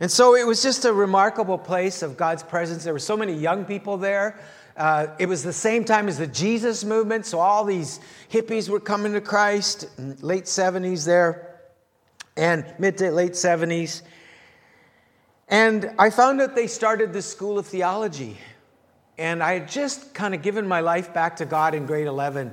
And 0.00 0.10
so 0.10 0.34
it 0.36 0.46
was 0.46 0.62
just 0.62 0.84
a 0.84 0.92
remarkable 0.92 1.58
place 1.58 2.02
of 2.02 2.16
God's 2.16 2.42
presence. 2.42 2.84
There 2.84 2.92
were 2.92 2.98
so 2.98 3.16
many 3.16 3.32
young 3.32 3.64
people 3.64 3.96
there. 3.96 4.38
Uh, 4.76 5.06
it 5.18 5.26
was 5.26 5.42
the 5.42 5.54
same 5.54 5.84
time 5.84 6.06
as 6.06 6.18
the 6.18 6.26
Jesus 6.26 6.84
movement, 6.84 7.24
so 7.24 7.40
all 7.40 7.64
these 7.64 7.98
hippies 8.30 8.68
were 8.68 8.80
coming 8.80 9.14
to 9.14 9.22
Christ, 9.22 9.88
in 9.96 10.16
late 10.20 10.44
70s 10.44 11.06
there, 11.06 11.60
and 12.36 12.66
mid 12.78 12.98
to 12.98 13.10
late 13.10 13.32
70s. 13.32 14.02
And 15.48 15.92
I 15.98 16.10
found 16.10 16.40
that 16.40 16.54
they 16.54 16.66
started 16.66 17.12
this 17.12 17.26
school 17.26 17.58
of 17.58 17.66
theology. 17.66 18.36
And 19.16 19.42
I 19.42 19.54
had 19.54 19.68
just 19.68 20.12
kind 20.12 20.34
of 20.34 20.42
given 20.42 20.66
my 20.66 20.80
life 20.80 21.14
back 21.14 21.36
to 21.36 21.46
God 21.46 21.74
in 21.74 21.86
grade 21.86 22.06
11. 22.06 22.52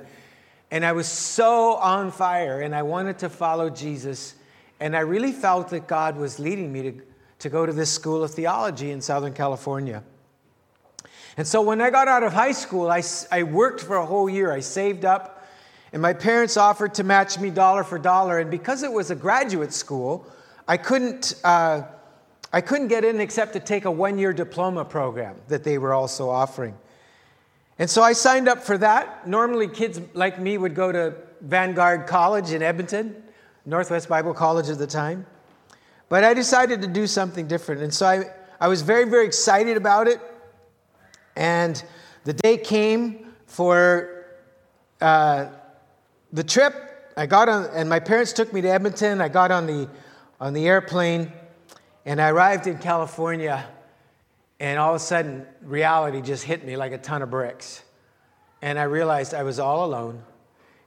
And 0.71 0.85
I 0.85 0.93
was 0.93 1.07
so 1.07 1.75
on 1.75 2.11
fire 2.11 2.61
and 2.61 2.73
I 2.73 2.83
wanted 2.83 3.19
to 3.19 3.29
follow 3.29 3.69
Jesus. 3.69 4.35
And 4.79 4.95
I 4.95 5.01
really 5.01 5.31
felt 5.31 5.69
that 5.69 5.87
God 5.87 6.15
was 6.15 6.39
leading 6.39 6.71
me 6.71 6.81
to, 6.83 7.01
to 7.43 7.49
go 7.49 7.65
to 7.65 7.73
this 7.73 7.91
school 7.91 8.23
of 8.23 8.31
theology 8.31 8.91
in 8.91 9.01
Southern 9.01 9.33
California. 9.33 10.01
And 11.35 11.45
so 11.45 11.61
when 11.61 11.81
I 11.81 11.89
got 11.89 12.07
out 12.07 12.23
of 12.23 12.31
high 12.31 12.53
school, 12.53 12.89
I, 12.89 13.03
I 13.33 13.43
worked 13.43 13.81
for 13.81 13.97
a 13.97 14.05
whole 14.05 14.29
year. 14.29 14.49
I 14.49 14.61
saved 14.61 15.03
up, 15.03 15.45
and 15.91 16.01
my 16.01 16.13
parents 16.13 16.55
offered 16.55 16.93
to 16.95 17.03
match 17.03 17.37
me 17.37 17.49
dollar 17.49 17.83
for 17.83 17.99
dollar. 17.99 18.39
And 18.39 18.49
because 18.49 18.81
it 18.81 18.91
was 18.93 19.11
a 19.11 19.15
graduate 19.15 19.73
school, 19.73 20.25
I 20.69 20.77
couldn't. 20.77 21.35
Uh, 21.43 21.83
I 22.53 22.61
couldn't 22.61 22.87
get 22.87 23.03
in 23.03 23.19
except 23.19 23.53
to 23.53 23.59
take 23.59 23.85
a 23.85 23.91
one 23.91 24.17
year 24.17 24.31
diploma 24.31 24.85
program 24.85 25.35
that 25.47 25.65
they 25.65 25.77
were 25.79 25.93
also 25.93 26.29
offering. 26.29 26.77
And 27.77 27.89
so 27.89 28.03
I 28.03 28.13
signed 28.13 28.47
up 28.47 28.63
for 28.63 28.77
that. 28.77 29.27
Normally, 29.27 29.67
kids 29.67 29.99
like 30.13 30.39
me 30.39 30.57
would 30.57 30.75
go 30.75 30.91
to 30.91 31.15
Vanguard 31.41 32.07
College 32.07 32.51
in 32.51 32.61
Edmonton, 32.61 33.21
Northwest 33.65 34.07
Bible 34.07 34.33
College 34.33 34.69
at 34.69 34.77
the 34.77 34.87
time. 34.87 35.25
But 36.13 36.23
I 36.23 36.35
decided 36.35 36.83
to 36.83 36.87
do 36.87 37.07
something 37.07 37.47
different. 37.47 37.81
And 37.81 37.91
so 37.91 38.05
I, 38.05 38.25
I 38.61 38.67
was 38.67 38.83
very, 38.83 39.05
very 39.05 39.25
excited 39.25 39.77
about 39.77 40.07
it. 40.07 40.21
And 41.35 41.83
the 42.23 42.33
day 42.33 42.57
came 42.57 43.33
for 43.47 44.27
uh, 45.01 45.47
the 46.31 46.43
trip. 46.43 46.75
I 47.17 47.25
got 47.25 47.49
on, 47.49 47.65
and 47.73 47.89
my 47.89 47.99
parents 47.99 48.31
took 48.31 48.53
me 48.53 48.61
to 48.61 48.67
Edmonton. 48.67 49.21
I 49.21 49.27
got 49.27 49.49
on 49.49 49.65
the, 49.65 49.89
on 50.39 50.53
the 50.53 50.67
airplane. 50.67 51.31
And 52.05 52.21
I 52.21 52.29
arrived 52.29 52.67
in 52.67 52.77
California, 52.77 53.65
and 54.59 54.77
all 54.77 54.91
of 54.91 54.97
a 54.97 55.03
sudden, 55.03 55.47
reality 55.63 56.21
just 56.21 56.43
hit 56.43 56.63
me 56.63 56.77
like 56.77 56.91
a 56.91 56.99
ton 56.99 57.23
of 57.23 57.31
bricks. 57.31 57.81
And 58.61 58.77
I 58.77 58.83
realized 58.83 59.33
I 59.33 59.41
was 59.41 59.57
all 59.57 59.83
alone 59.83 60.21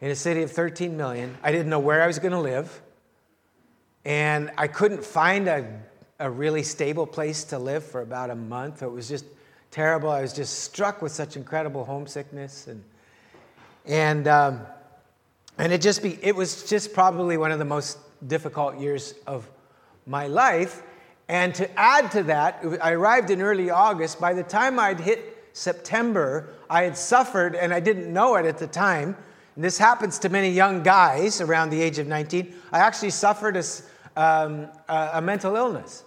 in 0.00 0.09
a 0.09 0.14
city 0.14 0.45
of 0.45 0.52
13 0.52 0.97
million. 0.97 1.37
I 1.42 1.50
didn't 1.50 1.68
know 1.68 1.80
where 1.80 2.00
I 2.00 2.06
was 2.06 2.21
going 2.21 2.30
to 2.30 2.38
live. 2.38 2.80
And 4.07 4.53
I 4.57 4.69
couldn't 4.69 5.05
find 5.05 5.49
a, 5.49 5.67
a 6.21 6.31
really 6.31 6.63
stable 6.63 7.09
place 7.09 7.43
to 7.45 7.59
live 7.59 7.85
for 7.85 8.03
about 8.03 8.31
a 8.31 8.37
month. 8.37 8.85
It 8.85 8.91
was 8.91 9.09
just 9.09 9.25
terrible. 9.73 10.11
I 10.11 10.21
was 10.21 10.33
just 10.33 10.61
struck 10.61 11.03
with 11.03 11.11
such 11.11 11.35
incredible 11.35 11.85
homesickness. 11.85 12.69
And, 12.69 12.85
and, 13.85 14.29
um, 14.29 14.61
and 15.59 15.73
it, 15.73 15.83
just 15.83 16.05
be, 16.05 16.21
it 16.23 16.37
was 16.37 16.71
just 16.71 16.95
probably 16.95 17.37
one 17.37 17.51
of 17.51 17.59
the 17.59 17.65
most 17.65 17.99
difficult 18.29 18.79
years 18.79 19.13
of 19.27 19.51
my 20.07 20.29
life. 20.29 20.85
And 21.29 21.53
to 21.57 21.69
add 21.77 22.13
to 22.13 22.23
that, 22.23 22.63
I 22.81 22.93
arrived 22.93 23.31
in 23.31 23.43
early 23.43 23.71
August. 23.71 24.21
By 24.21 24.35
the 24.35 24.45
time 24.45 24.79
I'd 24.79 25.01
hit 25.01 25.49
September, 25.53 26.55
I 26.71 26.85
had 26.85 26.97
suffered, 26.97 27.57
and 27.57 27.75
I 27.75 27.81
didn't 27.81 28.13
know 28.13 28.37
it 28.37 28.47
at 28.47 28.59
the 28.59 28.69
time. 28.69 29.17
And 29.57 29.65
this 29.65 29.79
happens 29.79 30.21
to 30.21 30.29
many 30.29 30.51
young 30.51 30.85
guys 30.85 31.41
around 31.41 31.71
the 31.71 31.83
age 31.83 31.99
of 31.99 32.07
19. 32.07 32.55
I 32.71 32.79
actually 32.79 33.11
suffered 33.11 33.57
a, 33.57 33.65
um, 34.16 34.68
a, 34.88 35.11
a 35.14 35.20
mental 35.20 35.54
illness. 35.56 36.04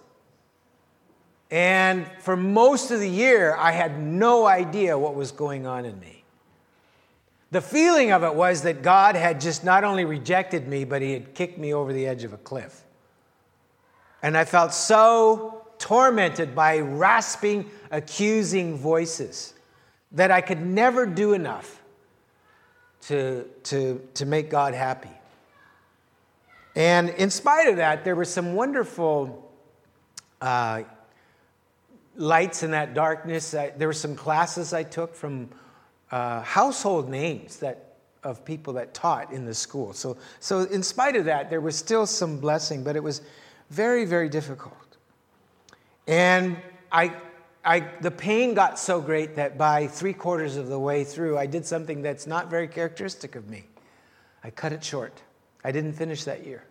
And 1.50 2.06
for 2.20 2.36
most 2.36 2.90
of 2.90 3.00
the 3.00 3.08
year, 3.08 3.56
I 3.56 3.72
had 3.72 4.00
no 4.00 4.46
idea 4.46 4.96
what 4.96 5.14
was 5.14 5.32
going 5.32 5.66
on 5.66 5.84
in 5.84 5.98
me. 5.98 6.24
The 7.50 7.60
feeling 7.60 8.12
of 8.12 8.22
it 8.22 8.34
was 8.34 8.62
that 8.62 8.82
God 8.82 9.16
had 9.16 9.40
just 9.40 9.64
not 9.64 9.82
only 9.82 10.04
rejected 10.04 10.68
me, 10.68 10.84
but 10.84 11.02
He 11.02 11.12
had 11.12 11.34
kicked 11.34 11.58
me 11.58 11.74
over 11.74 11.92
the 11.92 12.06
edge 12.06 12.22
of 12.22 12.32
a 12.32 12.36
cliff. 12.36 12.84
And 14.22 14.36
I 14.36 14.44
felt 14.44 14.72
so 14.72 15.66
tormented 15.78 16.54
by 16.54 16.78
rasping, 16.78 17.68
accusing 17.90 18.76
voices 18.76 19.54
that 20.12 20.30
I 20.30 20.40
could 20.40 20.64
never 20.64 21.06
do 21.06 21.32
enough 21.32 21.82
to, 23.02 23.44
to, 23.64 24.06
to 24.14 24.26
make 24.26 24.50
God 24.50 24.74
happy. 24.74 25.10
And 26.80 27.10
in 27.10 27.28
spite 27.28 27.68
of 27.68 27.76
that, 27.76 28.04
there 28.04 28.16
were 28.16 28.24
some 28.24 28.54
wonderful 28.54 29.52
uh, 30.40 30.84
lights 32.16 32.62
in 32.62 32.70
that 32.70 32.94
darkness. 32.94 33.52
I, 33.52 33.68
there 33.76 33.86
were 33.86 33.92
some 33.92 34.16
classes 34.16 34.72
I 34.72 34.84
took 34.84 35.14
from 35.14 35.50
uh, 36.10 36.40
household 36.40 37.10
names 37.10 37.58
that 37.58 37.96
of 38.24 38.46
people 38.46 38.72
that 38.72 38.94
taught 38.94 39.30
in 39.30 39.44
the 39.44 39.52
school. 39.52 39.92
So, 39.92 40.16
so 40.40 40.60
in 40.60 40.82
spite 40.82 41.16
of 41.16 41.26
that, 41.26 41.50
there 41.50 41.60
was 41.60 41.76
still 41.76 42.06
some 42.06 42.38
blessing, 42.38 42.82
but 42.82 42.96
it 42.96 43.02
was 43.02 43.20
very, 43.68 44.06
very 44.06 44.30
difficult. 44.30 44.96
And 46.06 46.56
I, 46.90 47.14
I, 47.62 47.80
the 48.00 48.10
pain 48.10 48.54
got 48.54 48.78
so 48.78 49.02
great 49.02 49.36
that 49.36 49.58
by 49.58 49.86
three 49.86 50.14
quarters 50.14 50.56
of 50.56 50.68
the 50.68 50.78
way 50.78 51.04
through, 51.04 51.36
I 51.36 51.44
did 51.44 51.66
something 51.66 52.00
that's 52.00 52.26
not 52.26 52.48
very 52.48 52.68
characteristic 52.68 53.36
of 53.36 53.50
me. 53.50 53.64
I 54.42 54.48
cut 54.48 54.72
it 54.72 54.82
short. 54.82 55.20
I 55.62 55.72
didn't 55.72 55.92
finish 55.92 56.24
that 56.24 56.46
year. 56.46 56.64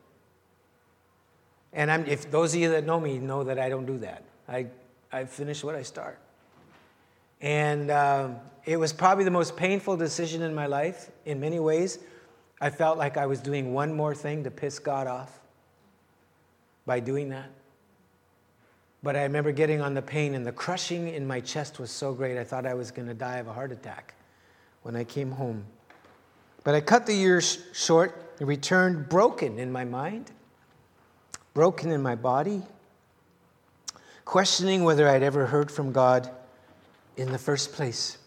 And 1.74 1.92
I'm, 1.92 2.06
if 2.06 2.32
those 2.32 2.54
of 2.54 2.60
you 2.60 2.72
that 2.72 2.86
know 2.86 3.00
me 3.00 3.20
know 3.20 3.44
that 3.44 3.60
I 3.60 3.70
don't 3.70 3.86
do 3.86 3.98
that, 4.00 4.24
I, 4.48 4.68
I 5.12 5.26
finish 5.26 5.64
what 5.64 5.76
I 5.76 5.84
start. 5.84 6.20
And 7.42 7.92
um, 7.92 8.38
it 8.66 8.78
was 8.78 8.92
probably 8.92 9.24
the 9.24 9.32
most 9.32 9.56
painful 9.56 9.98
decision 9.98 10.42
in 10.42 10.54
my 10.54 10.66
life 10.66 11.10
in 11.26 11.40
many 11.40 11.60
ways. 11.60 12.00
I 12.60 12.70
felt 12.70 12.98
like 12.98 13.18
I 13.18 13.26
was 13.26 13.40
doing 13.40 13.74
one 13.74 13.94
more 13.94 14.14
thing 14.14 14.44
to 14.44 14.52
piss 14.52 14.80
God 14.80 15.08
off 15.08 15.40
by 16.86 17.00
doing 17.00 17.30
that. 17.30 17.50
But 19.02 19.16
I 19.16 19.24
remember 19.24 19.54
getting 19.54 19.80
on 19.80 19.94
the 19.94 20.02
pain, 20.02 20.36
and 20.36 20.46
the 20.46 20.52
crushing 20.52 21.08
in 21.08 21.26
my 21.26 21.40
chest 21.40 21.80
was 21.80 21.90
so 21.90 22.14
great, 22.14 22.38
I 22.38 22.44
thought 22.44 22.66
I 22.66 22.74
was 22.74 22.92
going 22.92 23.08
to 23.08 23.14
die 23.14 23.38
of 23.38 23.48
a 23.48 23.54
heart 23.54 23.72
attack 23.72 24.14
when 24.82 24.96
I 24.96 25.06
came 25.06 25.32
home. 25.32 25.64
But 26.66 26.76
I 26.76 26.82
cut 26.82 27.06
the 27.06 27.14
years 27.14 27.60
short 27.72 28.36
and 28.40 28.48
returned 28.48 29.08
broken 29.08 29.58
in 29.58 29.72
my 29.72 29.86
mind, 29.86 30.32
broken 31.60 31.92
in 31.92 32.02
my 32.02 32.16
body, 32.16 32.62
questioning 34.24 34.86
whether 34.86 35.10
I'd 35.10 35.24
ever 35.24 35.46
heard 35.46 35.70
from 35.70 35.92
God 35.92 36.30
in 37.18 37.34
the 37.34 37.38
first 37.38 37.74
place. 37.74 38.18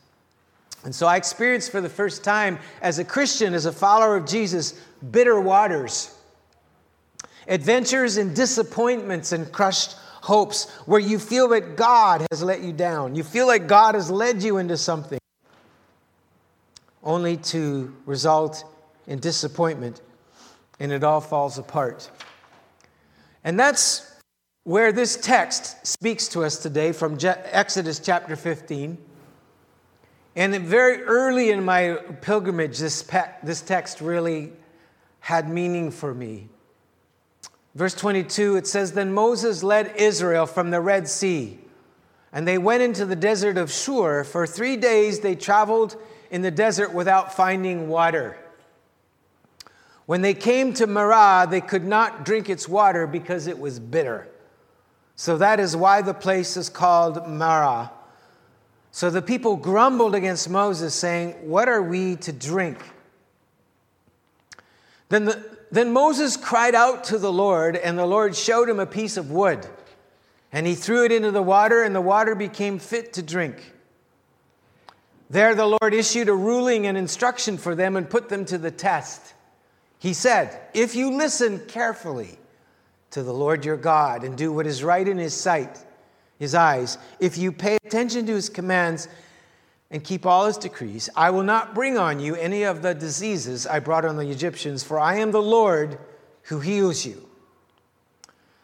And 0.84 0.94
so 0.94 1.06
I 1.06 1.16
experienced 1.16 1.70
for 1.70 1.80
the 1.80 1.88
first 1.88 2.24
time 2.24 2.58
as 2.82 2.98
a 2.98 3.06
Christian, 3.06 3.54
as 3.54 3.64
a 3.64 3.72
follower 3.72 4.16
of 4.16 4.26
Jesus, 4.26 4.78
bitter 5.10 5.40
waters 5.40 6.14
adventures 7.48 8.18
and 8.18 8.36
disappointments 8.36 9.32
and 9.32 9.50
crushed 9.50 9.92
hopes 10.20 10.68
where 10.84 11.00
you 11.00 11.18
feel 11.18 11.48
that 11.48 11.74
God 11.74 12.26
has 12.30 12.42
let 12.42 12.60
you 12.60 12.74
down. 12.74 13.14
You 13.14 13.22
feel 13.22 13.46
like 13.46 13.66
God 13.66 13.94
has 13.94 14.10
led 14.10 14.42
you 14.42 14.58
into 14.58 14.76
something 14.76 15.18
only 17.02 17.38
to 17.38 17.96
result 18.04 18.62
in 19.06 19.20
disappointment 19.20 20.02
and 20.78 20.92
it 20.92 21.02
all 21.02 21.22
falls 21.22 21.56
apart. 21.56 22.10
And 23.44 23.58
that's 23.58 24.12
where 24.64 24.92
this 24.92 25.16
text 25.16 25.86
speaks 25.86 26.28
to 26.28 26.44
us 26.44 26.58
today 26.58 26.92
from 26.92 27.18
Exodus 27.22 27.98
chapter 27.98 28.36
15. 28.36 28.98
And 30.34 30.54
very 30.60 31.02
early 31.02 31.50
in 31.50 31.64
my 31.64 31.98
pilgrimage, 32.20 32.78
this, 32.78 33.02
this 33.42 33.60
text 33.60 34.00
really 34.00 34.52
had 35.20 35.48
meaning 35.48 35.90
for 35.90 36.14
me. 36.14 36.48
Verse 37.74 37.94
22, 37.94 38.56
it 38.56 38.66
says, 38.66 38.92
Then 38.92 39.12
Moses 39.12 39.62
led 39.62 39.94
Israel 39.96 40.46
from 40.46 40.70
the 40.70 40.80
Red 40.80 41.08
Sea, 41.08 41.58
and 42.32 42.46
they 42.46 42.58
went 42.58 42.82
into 42.82 43.04
the 43.04 43.16
desert 43.16 43.56
of 43.56 43.70
Shur. 43.70 44.24
For 44.24 44.46
three 44.46 44.76
days 44.76 45.20
they 45.20 45.34
traveled 45.34 45.96
in 46.30 46.42
the 46.42 46.50
desert 46.50 46.92
without 46.92 47.34
finding 47.34 47.88
water. 47.88 48.36
When 50.12 50.20
they 50.20 50.34
came 50.34 50.74
to 50.74 50.86
Marah, 50.86 51.46
they 51.48 51.62
could 51.62 51.86
not 51.86 52.26
drink 52.26 52.50
its 52.50 52.68
water 52.68 53.06
because 53.06 53.46
it 53.46 53.58
was 53.58 53.80
bitter. 53.80 54.28
So 55.16 55.38
that 55.38 55.58
is 55.58 55.74
why 55.74 56.02
the 56.02 56.12
place 56.12 56.58
is 56.58 56.68
called 56.68 57.26
Marah. 57.26 57.90
So 58.90 59.08
the 59.08 59.22
people 59.22 59.56
grumbled 59.56 60.14
against 60.14 60.50
Moses, 60.50 60.94
saying, 60.94 61.48
What 61.48 61.66
are 61.66 61.80
we 61.80 62.16
to 62.16 62.30
drink? 62.30 62.76
Then, 65.08 65.24
the, 65.24 65.42
then 65.70 65.94
Moses 65.94 66.36
cried 66.36 66.74
out 66.74 67.04
to 67.04 67.16
the 67.16 67.32
Lord, 67.32 67.74
and 67.74 67.98
the 67.98 68.04
Lord 68.04 68.36
showed 68.36 68.68
him 68.68 68.80
a 68.80 68.84
piece 68.84 69.16
of 69.16 69.30
wood. 69.30 69.66
And 70.52 70.66
he 70.66 70.74
threw 70.74 71.06
it 71.06 71.12
into 71.12 71.30
the 71.30 71.42
water, 71.42 71.82
and 71.82 71.94
the 71.94 72.02
water 72.02 72.34
became 72.34 72.78
fit 72.78 73.14
to 73.14 73.22
drink. 73.22 73.72
There 75.30 75.54
the 75.54 75.78
Lord 75.80 75.94
issued 75.94 76.28
a 76.28 76.34
ruling 76.34 76.86
and 76.86 76.98
instruction 76.98 77.56
for 77.56 77.74
them 77.74 77.96
and 77.96 78.10
put 78.10 78.28
them 78.28 78.44
to 78.44 78.58
the 78.58 78.70
test. 78.70 79.32
He 80.02 80.14
said, 80.14 80.58
If 80.74 80.96
you 80.96 81.12
listen 81.12 81.60
carefully 81.68 82.36
to 83.12 83.22
the 83.22 83.32
Lord 83.32 83.64
your 83.64 83.76
God 83.76 84.24
and 84.24 84.36
do 84.36 84.52
what 84.52 84.66
is 84.66 84.82
right 84.82 85.06
in 85.06 85.16
his 85.16 85.32
sight, 85.32 85.78
his 86.40 86.56
eyes, 86.56 86.98
if 87.20 87.38
you 87.38 87.52
pay 87.52 87.76
attention 87.84 88.26
to 88.26 88.34
his 88.34 88.48
commands 88.48 89.06
and 89.92 90.02
keep 90.02 90.26
all 90.26 90.46
his 90.46 90.56
decrees, 90.56 91.08
I 91.14 91.30
will 91.30 91.44
not 91.44 91.72
bring 91.72 91.98
on 91.98 92.18
you 92.18 92.34
any 92.34 92.64
of 92.64 92.82
the 92.82 92.94
diseases 92.94 93.64
I 93.64 93.78
brought 93.78 94.04
on 94.04 94.16
the 94.16 94.28
Egyptians, 94.28 94.82
for 94.82 94.98
I 94.98 95.18
am 95.18 95.30
the 95.30 95.40
Lord 95.40 96.00
who 96.46 96.58
heals 96.58 97.06
you. 97.06 97.28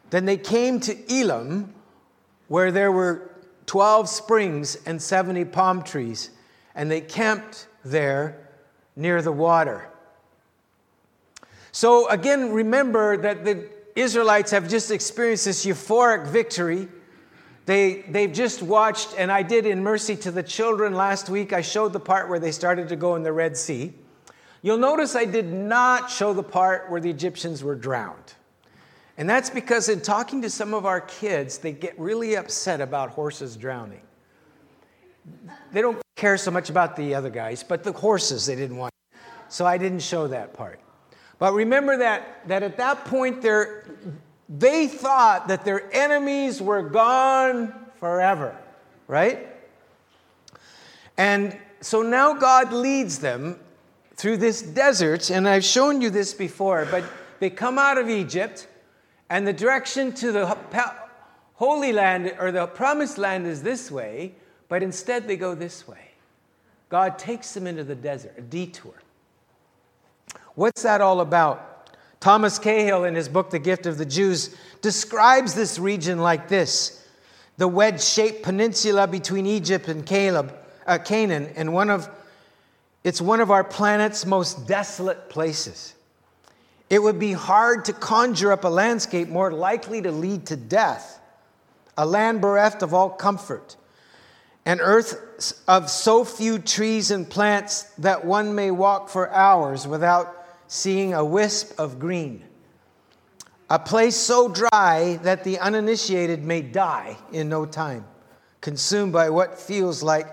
Then 0.09 0.25
they 0.25 0.35
came 0.35 0.81
to 0.81 0.97
Elim, 1.09 1.73
where 2.49 2.69
there 2.69 2.91
were 2.91 3.31
12 3.65 4.09
springs 4.09 4.77
and 4.85 5.01
70 5.01 5.45
palm 5.45 5.83
trees, 5.83 6.31
and 6.75 6.91
they 6.91 6.99
camped 6.99 7.69
there 7.85 8.45
near 8.97 9.21
the 9.21 9.31
water. 9.31 9.89
So, 11.71 12.07
again, 12.09 12.51
remember 12.51 13.17
that 13.17 13.45
the 13.45 13.69
Israelites 13.95 14.51
have 14.51 14.69
just 14.69 14.91
experienced 14.91 15.45
this 15.45 15.65
euphoric 15.65 16.27
victory. 16.27 16.87
They, 17.65 18.05
they've 18.09 18.31
just 18.31 18.63
watched, 18.63 19.13
and 19.17 19.31
I 19.31 19.43
did 19.43 19.65
in 19.65 19.83
mercy 19.83 20.15
to 20.17 20.31
the 20.31 20.41
children 20.41 20.93
last 20.93 21.29
week, 21.29 21.53
I 21.53 21.61
showed 21.61 21.93
the 21.93 21.99
part 21.99 22.29
where 22.29 22.39
they 22.39 22.51
started 22.51 22.89
to 22.89 22.95
go 22.95 23.15
in 23.15 23.23
the 23.23 23.33
Red 23.33 23.55
Sea. 23.55 23.93
You'll 24.61 24.77
notice 24.77 25.15
I 25.15 25.25
did 25.25 25.51
not 25.51 26.09
show 26.09 26.33
the 26.33 26.43
part 26.43 26.89
where 26.89 26.99
the 26.99 27.09
Egyptians 27.09 27.63
were 27.63 27.75
drowned. 27.75 28.33
And 29.17 29.29
that's 29.29 29.49
because 29.49 29.89
in 29.89 30.01
talking 30.01 30.41
to 30.41 30.49
some 30.49 30.73
of 30.73 30.85
our 30.85 31.01
kids, 31.01 31.57
they 31.57 31.73
get 31.73 31.97
really 31.99 32.35
upset 32.35 32.81
about 32.81 33.09
horses 33.11 33.55
drowning. 33.55 34.01
They 35.71 35.81
don't 35.81 36.01
care 36.15 36.37
so 36.37 36.51
much 36.51 36.69
about 36.69 36.95
the 36.95 37.13
other 37.15 37.29
guys, 37.29 37.61
but 37.61 37.83
the 37.83 37.91
horses 37.91 38.45
they 38.45 38.55
didn't 38.55 38.77
want. 38.77 38.93
So 39.49 39.65
I 39.65 39.77
didn't 39.77 39.99
show 39.99 40.27
that 40.27 40.53
part. 40.53 40.79
But 41.39 41.53
remember 41.53 41.97
that, 41.97 42.47
that 42.47 42.63
at 42.63 42.77
that 42.77 43.05
point, 43.05 43.41
they 44.49 44.87
thought 44.87 45.47
that 45.47 45.63
their 45.65 45.91
enemies 45.93 46.61
were 46.61 46.83
gone 46.83 47.73
forever, 47.95 48.55
right? 49.07 49.47
And 51.17 51.57
so 51.81 52.01
now 52.01 52.33
God 52.33 52.73
leads 52.73 53.19
them 53.19 53.57
through 54.15 54.37
this 54.37 54.61
desert, 54.61 55.29
and 55.29 55.47
I've 55.47 55.63
shown 55.63 56.01
you 56.01 56.09
this 56.09 56.33
before, 56.33 56.85
but 56.91 57.05
they 57.39 57.49
come 57.49 57.79
out 57.79 57.97
of 57.97 58.09
Egypt, 58.09 58.67
and 59.29 59.47
the 59.47 59.53
direction 59.53 60.11
to 60.15 60.33
the 60.33 60.57
Holy 61.53 61.93
Land 61.93 62.35
or 62.37 62.51
the 62.51 62.67
Promised 62.67 63.17
Land 63.17 63.47
is 63.47 63.63
this 63.63 63.89
way, 63.89 64.35
but 64.67 64.83
instead 64.83 65.25
they 65.25 65.37
go 65.37 65.55
this 65.55 65.87
way. 65.87 66.11
God 66.89 67.17
takes 67.17 67.53
them 67.53 67.65
into 67.65 67.83
the 67.85 67.95
desert, 67.95 68.33
a 68.37 68.41
detour. 68.41 68.95
What's 70.59 70.81
that 70.81 70.99
all 70.99 71.21
about? 71.21 71.87
Thomas 72.19 72.59
Cahill, 72.59 73.05
in 73.05 73.15
his 73.15 73.29
book, 73.29 73.49
The 73.49 73.59
Gift 73.59 73.85
of 73.85 73.97
the 73.97 74.05
Jews, 74.05 74.53
describes 74.81 75.53
this 75.53 75.79
region 75.79 76.19
like 76.19 76.49
this 76.49 77.07
the 77.55 77.65
wedge 77.65 78.03
shaped 78.03 78.43
peninsula 78.43 79.07
between 79.07 79.45
Egypt 79.45 79.87
and 79.87 80.05
Caleb, 80.05 80.53
uh, 80.85 80.97
Canaan, 80.97 81.53
and 81.55 81.71
one 81.71 81.89
of, 81.89 82.09
it's 83.05 83.21
one 83.21 83.39
of 83.39 83.51
our 83.51 83.63
planet's 83.63 84.25
most 84.25 84.67
desolate 84.67 85.29
places. 85.29 85.93
It 86.89 87.01
would 87.01 87.19
be 87.19 87.31
hard 87.31 87.85
to 87.85 87.93
conjure 87.93 88.51
up 88.51 88.65
a 88.65 88.69
landscape 88.69 89.29
more 89.29 89.53
likely 89.53 90.01
to 90.01 90.11
lead 90.11 90.45
to 90.47 90.57
death, 90.57 91.21
a 91.97 92.05
land 92.05 92.41
bereft 92.41 92.83
of 92.83 92.93
all 92.93 93.09
comfort, 93.09 93.77
an 94.65 94.81
earth 94.81 95.61
of 95.69 95.89
so 95.89 96.25
few 96.25 96.59
trees 96.59 97.11
and 97.11 97.29
plants 97.29 97.83
that 97.97 98.25
one 98.25 98.55
may 98.55 98.71
walk 98.71 99.07
for 99.07 99.31
hours 99.31 99.87
without 99.87 100.35
seeing 100.69 101.15
a 101.15 101.25
wisp 101.25 101.77
of 101.79 101.99
green. 101.99 102.45
A 103.71 103.79
place 103.79 104.15
so 104.15 104.47
dry 104.47 105.19
that 105.23 105.43
the 105.43 105.59
uninitiated 105.59 106.43
may 106.43 106.61
die 106.61 107.17
in 107.33 107.49
no 107.49 107.65
time, 107.65 108.05
consumed 108.61 109.11
by 109.11 109.31
what 109.31 109.59
feels 109.59 110.01
like 110.03 110.27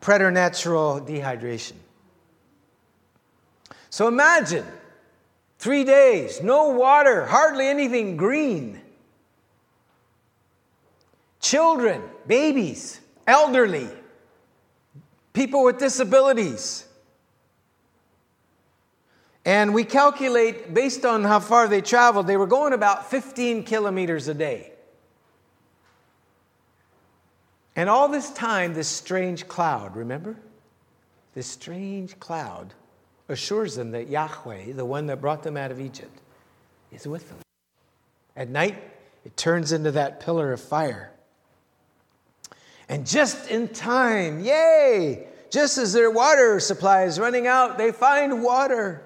preternatural 0.00 1.02
dehydration. 1.02 1.74
So 3.90 4.08
imagine 4.08 4.64
three 5.58 5.84
days, 5.84 6.42
no 6.42 6.70
water, 6.70 7.26
hardly 7.26 7.68
anything 7.68 8.16
green. 8.16 8.80
Children, 11.40 12.02
babies, 12.26 13.00
elderly, 13.26 13.88
people 15.34 15.62
with 15.62 15.78
disabilities. 15.78 16.85
And 19.46 19.72
we 19.72 19.84
calculate, 19.84 20.74
based 20.74 21.04
on 21.04 21.22
how 21.22 21.38
far 21.38 21.68
they 21.68 21.80
traveled, 21.80 22.26
they 22.26 22.36
were 22.36 22.48
going 22.48 22.72
about 22.72 23.08
15 23.08 23.62
kilometers 23.62 24.26
a 24.26 24.34
day. 24.34 24.72
And 27.76 27.88
all 27.88 28.08
this 28.08 28.32
time, 28.32 28.74
this 28.74 28.88
strange 28.88 29.46
cloud, 29.46 29.94
remember? 29.94 30.34
This 31.34 31.46
strange 31.46 32.18
cloud 32.18 32.74
assures 33.28 33.76
them 33.76 33.92
that 33.92 34.08
Yahweh, 34.08 34.72
the 34.72 34.84
one 34.84 35.06
that 35.06 35.20
brought 35.20 35.44
them 35.44 35.56
out 35.56 35.70
of 35.70 35.80
Egypt, 35.80 36.18
is 36.90 37.06
with 37.06 37.28
them. 37.28 37.38
At 38.34 38.48
night, 38.48 38.82
it 39.24 39.36
turns 39.36 39.70
into 39.70 39.92
that 39.92 40.18
pillar 40.18 40.52
of 40.52 40.60
fire. 40.60 41.12
And 42.88 43.06
just 43.06 43.48
in 43.48 43.68
time, 43.68 44.40
yay! 44.40 45.28
Just 45.50 45.78
as 45.78 45.92
their 45.92 46.10
water 46.10 46.58
supply 46.58 47.04
is 47.04 47.20
running 47.20 47.46
out, 47.46 47.78
they 47.78 47.92
find 47.92 48.42
water. 48.42 49.05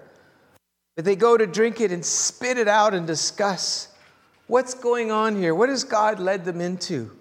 But 0.97 1.05
they 1.05 1.17
go 1.17 1.37
to 1.37 1.47
drink 1.47 1.81
it 1.81 1.93
and 1.93 2.05
spit 2.05 2.59
it 2.59 2.69
out 2.69 2.95
and 2.95 3.07
discuss 3.07 3.89
what's 4.47 4.75
going 4.75 5.11
on 5.11 5.37
here? 5.37 5.55
What 5.55 5.69
has 5.69 5.85
God 5.85 6.19
led 6.19 6.45
them 6.45 6.61
into? 6.61 7.17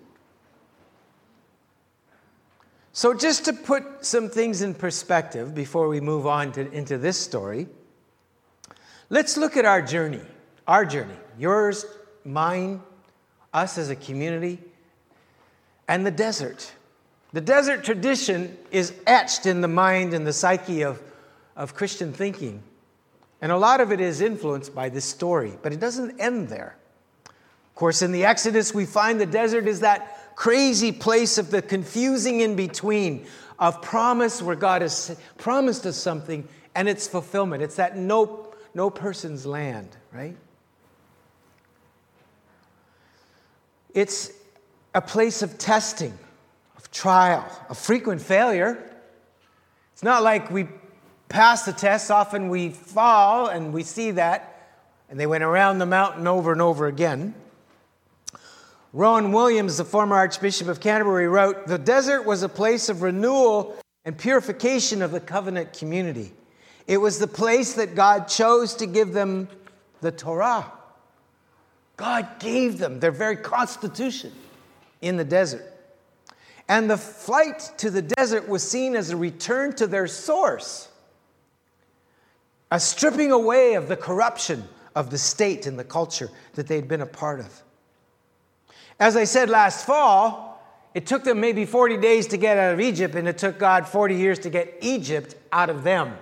So, 2.91 3.13
just 3.13 3.45
to 3.45 3.53
put 3.53 4.05
some 4.05 4.29
things 4.29 4.61
in 4.61 4.73
perspective 4.73 5.55
before 5.55 5.87
we 5.87 6.01
move 6.01 6.27
on 6.27 6.51
to, 6.53 6.69
into 6.71 6.97
this 6.97 7.17
story, 7.17 7.67
let's 9.09 9.37
look 9.37 9.55
at 9.55 9.63
our 9.63 9.81
journey. 9.81 10.21
Our 10.67 10.85
journey, 10.85 11.15
yours, 11.37 11.85
mine, 12.25 12.81
us 13.53 13.77
as 13.77 13.89
a 13.89 13.95
community, 13.95 14.59
and 15.87 16.05
the 16.05 16.11
desert. 16.11 16.73
The 17.31 17.41
desert 17.41 17.83
tradition 17.83 18.57
is 18.71 18.93
etched 19.07 19.45
in 19.45 19.61
the 19.61 19.67
mind 19.67 20.13
and 20.13 20.25
the 20.27 20.33
psyche 20.33 20.81
of, 20.81 21.01
of 21.55 21.75
Christian 21.75 22.11
thinking. 22.11 22.61
And 23.41 23.51
a 23.51 23.57
lot 23.57 23.79
of 23.79 23.91
it 23.91 24.01
is 24.01 24.21
influenced 24.21 24.75
by 24.75 24.89
this 24.89 25.05
story, 25.05 25.53
but 25.61 25.71
it 25.71 25.79
doesn't 25.79 26.19
end 26.19 26.49
there. 26.49 26.75
Of 27.25 27.75
course, 27.75 28.01
in 28.01 28.11
the 28.11 28.25
Exodus, 28.25 28.73
we 28.73 28.85
find 28.85 29.19
the 29.19 29.25
desert 29.25 29.67
is 29.67 29.79
that 29.79 30.35
crazy 30.35 30.91
place 30.91 31.37
of 31.37 31.51
the 31.51 31.61
confusing 31.61 32.41
in 32.41 32.55
between 32.55 33.25
of 33.57 33.81
promise 33.81 34.41
where 34.41 34.55
God 34.55 34.81
has 34.81 35.17
promised 35.37 35.85
us 35.85 35.97
something 35.97 36.47
and 36.75 36.87
its 36.87 37.07
fulfillment. 37.07 37.61
It's 37.61 37.75
that 37.75 37.97
no, 37.97 38.47
no 38.73 38.89
person's 38.89 39.45
land, 39.45 39.89
right? 40.13 40.35
It's 43.93 44.31
a 44.93 45.01
place 45.01 45.41
of 45.41 45.57
testing, 45.57 46.17
of 46.77 46.89
trial, 46.91 47.45
of 47.69 47.77
frequent 47.77 48.21
failure. 48.21 48.81
It's 49.93 50.03
not 50.03 50.23
like 50.23 50.49
we 50.51 50.67
pass 51.29 51.63
the 51.63 51.71
test, 51.73 52.11
often 52.11 52.49
we 52.49 52.69
fall, 52.69 53.47
and 53.47 53.71
we 53.71 53.83
see 53.83 54.11
that. 54.11 54.55
And 55.09 55.19
they 55.19 55.27
went 55.27 55.43
around 55.43 55.77
the 55.77 55.85
mountain 55.85 56.27
over 56.27 56.51
and 56.51 56.61
over 56.61 56.87
again. 56.87 57.33
Rowan 58.91 59.31
Williams, 59.31 59.77
the 59.77 59.85
former 59.85 60.15
Archbishop 60.15 60.67
of 60.67 60.79
Canterbury, 60.79 61.27
wrote 61.27 61.67
The 61.67 61.77
desert 61.77 62.23
was 62.23 62.43
a 62.43 62.49
place 62.49 62.89
of 62.89 63.03
renewal 63.03 63.77
and 64.03 64.17
purification 64.17 65.01
of 65.01 65.11
the 65.11 65.19
covenant 65.19 65.73
community. 65.73 66.33
It 66.87 66.97
was 66.97 67.19
the 67.19 67.27
place 67.27 67.73
that 67.73 67.93
God 67.93 68.27
chose 68.27 68.75
to 68.75 68.87
give 68.87 69.13
them 69.13 69.47
the 70.01 70.11
Torah. 70.11 70.71
God 71.97 72.39
gave 72.39 72.79
them 72.79 72.99
their 72.99 73.11
very 73.11 73.35
constitution 73.35 74.31
in 75.01 75.17
the 75.17 75.23
desert. 75.23 75.65
And 76.67 76.89
the 76.89 76.97
flight 76.97 77.71
to 77.77 77.91
the 77.91 78.01
desert 78.01 78.47
was 78.47 78.67
seen 78.67 78.95
as 78.95 79.11
a 79.11 79.17
return 79.17 79.75
to 79.75 79.87
their 79.87 80.07
source 80.07 80.88
a 82.71 82.79
stripping 82.79 83.31
away 83.31 83.73
of 83.73 83.87
the 83.87 83.95
corruption 83.95 84.63
of 84.95 85.09
the 85.09 85.17
state 85.17 85.65
and 85.65 85.77
the 85.77 85.83
culture 85.83 86.29
that 86.53 86.67
they'd 86.67 86.87
been 86.87 87.01
a 87.01 87.05
part 87.05 87.39
of. 87.39 87.63
As 88.99 89.15
I 89.15 89.23
said 89.23 89.49
last 89.49 89.85
fall, 89.85 90.49
it 90.93 91.05
took 91.05 91.23
them 91.23 91.39
maybe 91.39 91.65
40 91.65 91.97
days 91.97 92.27
to 92.27 92.37
get 92.37 92.57
out 92.57 92.73
of 92.73 92.79
Egypt, 92.79 93.15
and 93.15 93.27
it 93.27 93.37
took 93.37 93.57
God 93.57 93.87
40 93.87 94.15
years 94.15 94.39
to 94.39 94.49
get 94.49 94.77
Egypt 94.81 95.35
out 95.51 95.69
of 95.69 95.83
them. 95.83 96.17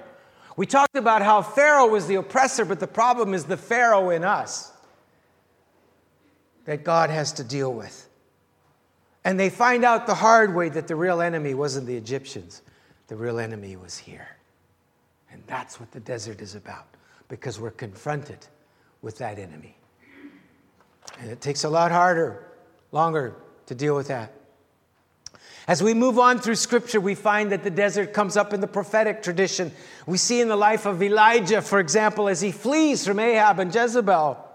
We 0.55 0.65
talked 0.65 0.95
about 0.95 1.21
how 1.21 1.41
Pharaoh 1.41 1.87
was 1.87 2.07
the 2.07 2.15
oppressor, 2.15 2.65
but 2.65 2.79
the 2.79 2.87
problem 2.87 3.33
is 3.33 3.45
the 3.45 3.57
Pharaoh 3.57 4.09
in 4.09 4.23
us 4.23 4.71
that 6.65 6.83
God 6.83 7.09
has 7.09 7.31
to 7.33 7.43
deal 7.43 7.73
with. 7.73 8.09
And 9.23 9.39
they 9.39 9.49
find 9.49 9.83
out 9.85 10.07
the 10.07 10.15
hard 10.15 10.53
way 10.53 10.69
that 10.69 10.87
the 10.87 10.95
real 10.95 11.21
enemy 11.21 11.53
wasn't 11.53 11.87
the 11.87 11.95
Egyptians, 11.95 12.61
the 13.07 13.15
real 13.15 13.39
enemy 13.39 13.75
was 13.75 13.97
here. 13.97 14.36
And 15.31 15.43
that's 15.47 15.79
what 15.79 15.91
the 15.91 15.99
desert 15.99 16.41
is 16.41 16.55
about, 16.55 16.85
because 17.27 17.59
we're 17.59 17.71
confronted 17.71 18.47
with 19.01 19.17
that 19.19 19.37
enemy. 19.37 19.75
And 21.19 21.29
it 21.29 21.41
takes 21.41 21.63
a 21.63 21.69
lot 21.69 21.91
harder, 21.91 22.43
longer 22.91 23.35
to 23.65 23.75
deal 23.75 23.95
with 23.95 24.07
that. 24.07 24.33
As 25.67 25.83
we 25.83 25.93
move 25.93 26.17
on 26.17 26.39
through 26.39 26.55
scripture, 26.55 27.01
we 27.01 27.13
find 27.13 27.51
that 27.51 27.63
the 27.63 27.69
desert 27.69 28.13
comes 28.13 28.37
up 28.37 28.53
in 28.53 28.61
the 28.61 28.67
prophetic 28.67 29.21
tradition. 29.21 29.73
We 30.05 30.17
see 30.17 30.39
in 30.39 30.47
the 30.47 30.55
life 30.55 30.85
of 30.85 31.03
Elijah, 31.03 31.61
for 31.61 31.79
example, 31.81 32.29
as 32.29 32.39
he 32.39 32.53
flees 32.53 33.05
from 33.05 33.19
Ahab 33.19 33.59
and 33.59 33.75
Jezebel. 33.75 34.45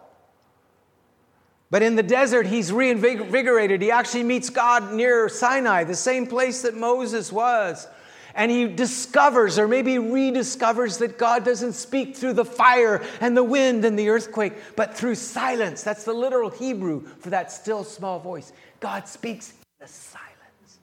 But 1.70 1.82
in 1.82 1.96
the 1.96 2.02
desert, 2.02 2.46
he's 2.46 2.72
reinvigorated. 2.72 3.82
He 3.82 3.90
actually 3.90 4.22
meets 4.22 4.48
God 4.48 4.94
near 4.94 5.28
Sinai, 5.28 5.84
the 5.84 5.94
same 5.94 6.26
place 6.26 6.62
that 6.62 6.74
Moses 6.74 7.30
was. 7.30 7.86
And 8.34 8.50
he 8.50 8.66
discovers, 8.66 9.58
or 9.58 9.68
maybe 9.68 9.94
rediscovers, 9.94 10.98
that 10.98 11.18
God 11.18 11.44
doesn't 11.44 11.74
speak 11.74 12.16
through 12.16 12.32
the 12.34 12.44
fire 12.44 13.02
and 13.20 13.36
the 13.36 13.44
wind 13.44 13.84
and 13.84 13.98
the 13.98 14.08
earthquake, 14.08 14.54
but 14.76 14.94
through 14.94 15.16
silence. 15.16 15.82
That's 15.82 16.04
the 16.04 16.14
literal 16.14 16.50
Hebrew 16.50 17.06
for 17.18 17.30
that 17.30 17.52
still 17.52 17.84
small 17.84 18.18
voice. 18.18 18.52
God 18.80 19.06
speaks 19.06 19.50
in 19.50 19.56
the 19.80 19.88
silence. 19.88 20.78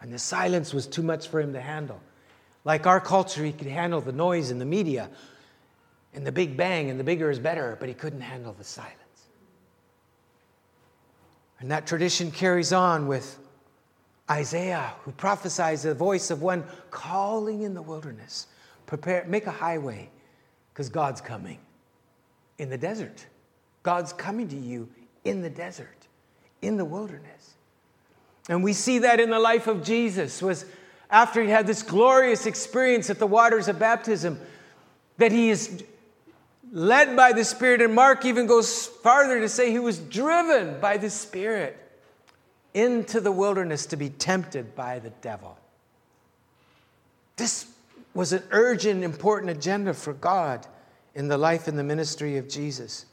And 0.00 0.12
the 0.12 0.18
silence 0.18 0.72
was 0.72 0.86
too 0.86 1.02
much 1.02 1.28
for 1.28 1.40
him 1.40 1.52
to 1.52 1.60
handle. 1.60 2.00
Like 2.64 2.86
our 2.86 3.00
culture, 3.00 3.44
he 3.44 3.52
could 3.52 3.66
handle 3.66 4.00
the 4.00 4.12
noise 4.12 4.50
in 4.50 4.58
the 4.58 4.64
media 4.64 5.10
and 6.14 6.26
the 6.26 6.32
big 6.32 6.56
bang, 6.56 6.90
and 6.90 6.98
the 6.98 7.04
bigger 7.04 7.30
is 7.30 7.38
better, 7.38 7.76
but 7.78 7.88
he 7.88 7.94
couldn't 7.94 8.20
handle 8.20 8.52
the 8.52 8.64
silence. 8.64 8.96
And 11.60 11.70
that 11.70 11.86
tradition 11.86 12.30
carries 12.30 12.72
on 12.72 13.06
with 13.06 13.38
Isaiah, 14.30 14.94
who 15.04 15.12
prophesies 15.12 15.82
the 15.82 15.94
voice 15.94 16.30
of 16.30 16.40
one 16.40 16.64
calling 16.90 17.62
in 17.62 17.74
the 17.74 17.82
wilderness. 17.82 18.46
Prepare, 18.86 19.24
make 19.26 19.46
a 19.46 19.50
highway, 19.50 20.08
because 20.72 20.88
God's 20.88 21.20
coming 21.20 21.58
in 22.58 22.70
the 22.70 22.78
desert. 22.78 23.26
God's 23.82 24.12
coming 24.12 24.48
to 24.48 24.56
you 24.56 24.88
in 25.24 25.42
the 25.42 25.50
desert, 25.50 26.06
in 26.62 26.76
the 26.76 26.84
wilderness. 26.84 27.54
And 28.48 28.62
we 28.62 28.72
see 28.72 29.00
that 29.00 29.20
in 29.20 29.30
the 29.30 29.38
life 29.38 29.66
of 29.66 29.82
Jesus 29.82 30.42
was 30.42 30.64
after 31.10 31.42
he 31.42 31.50
had 31.50 31.66
this 31.66 31.82
glorious 31.82 32.46
experience 32.46 33.10
at 33.10 33.18
the 33.18 33.26
waters 33.26 33.68
of 33.68 33.78
baptism 33.78 34.38
that 35.18 35.32
he 35.32 35.50
is 35.50 35.82
led 36.72 37.16
by 37.16 37.32
the 37.32 37.44
Spirit. 37.44 37.82
And 37.82 37.94
Mark 37.94 38.24
even 38.24 38.46
goes 38.46 38.86
farther 38.86 39.40
to 39.40 39.48
say 39.48 39.70
he 39.70 39.78
was 39.78 39.98
driven 39.98 40.80
by 40.80 40.96
the 40.96 41.10
Spirit 41.10 41.76
into 42.74 43.20
the 43.20 43.32
wilderness 43.32 43.86
to 43.86 43.96
be 43.96 44.08
tempted 44.08 44.74
by 44.74 44.98
the 44.98 45.10
devil. 45.10 45.58
This 47.36 47.66
was 48.14 48.32
an 48.32 48.42
urgent, 48.50 49.04
important 49.04 49.50
agenda 49.50 49.94
for 49.94 50.12
God 50.12 50.66
in 51.14 51.28
the 51.28 51.38
life 51.38 51.68
and 51.68 51.78
the 51.78 51.84
ministry 51.84 52.36
of 52.36 52.48
Jesus. 52.48 53.06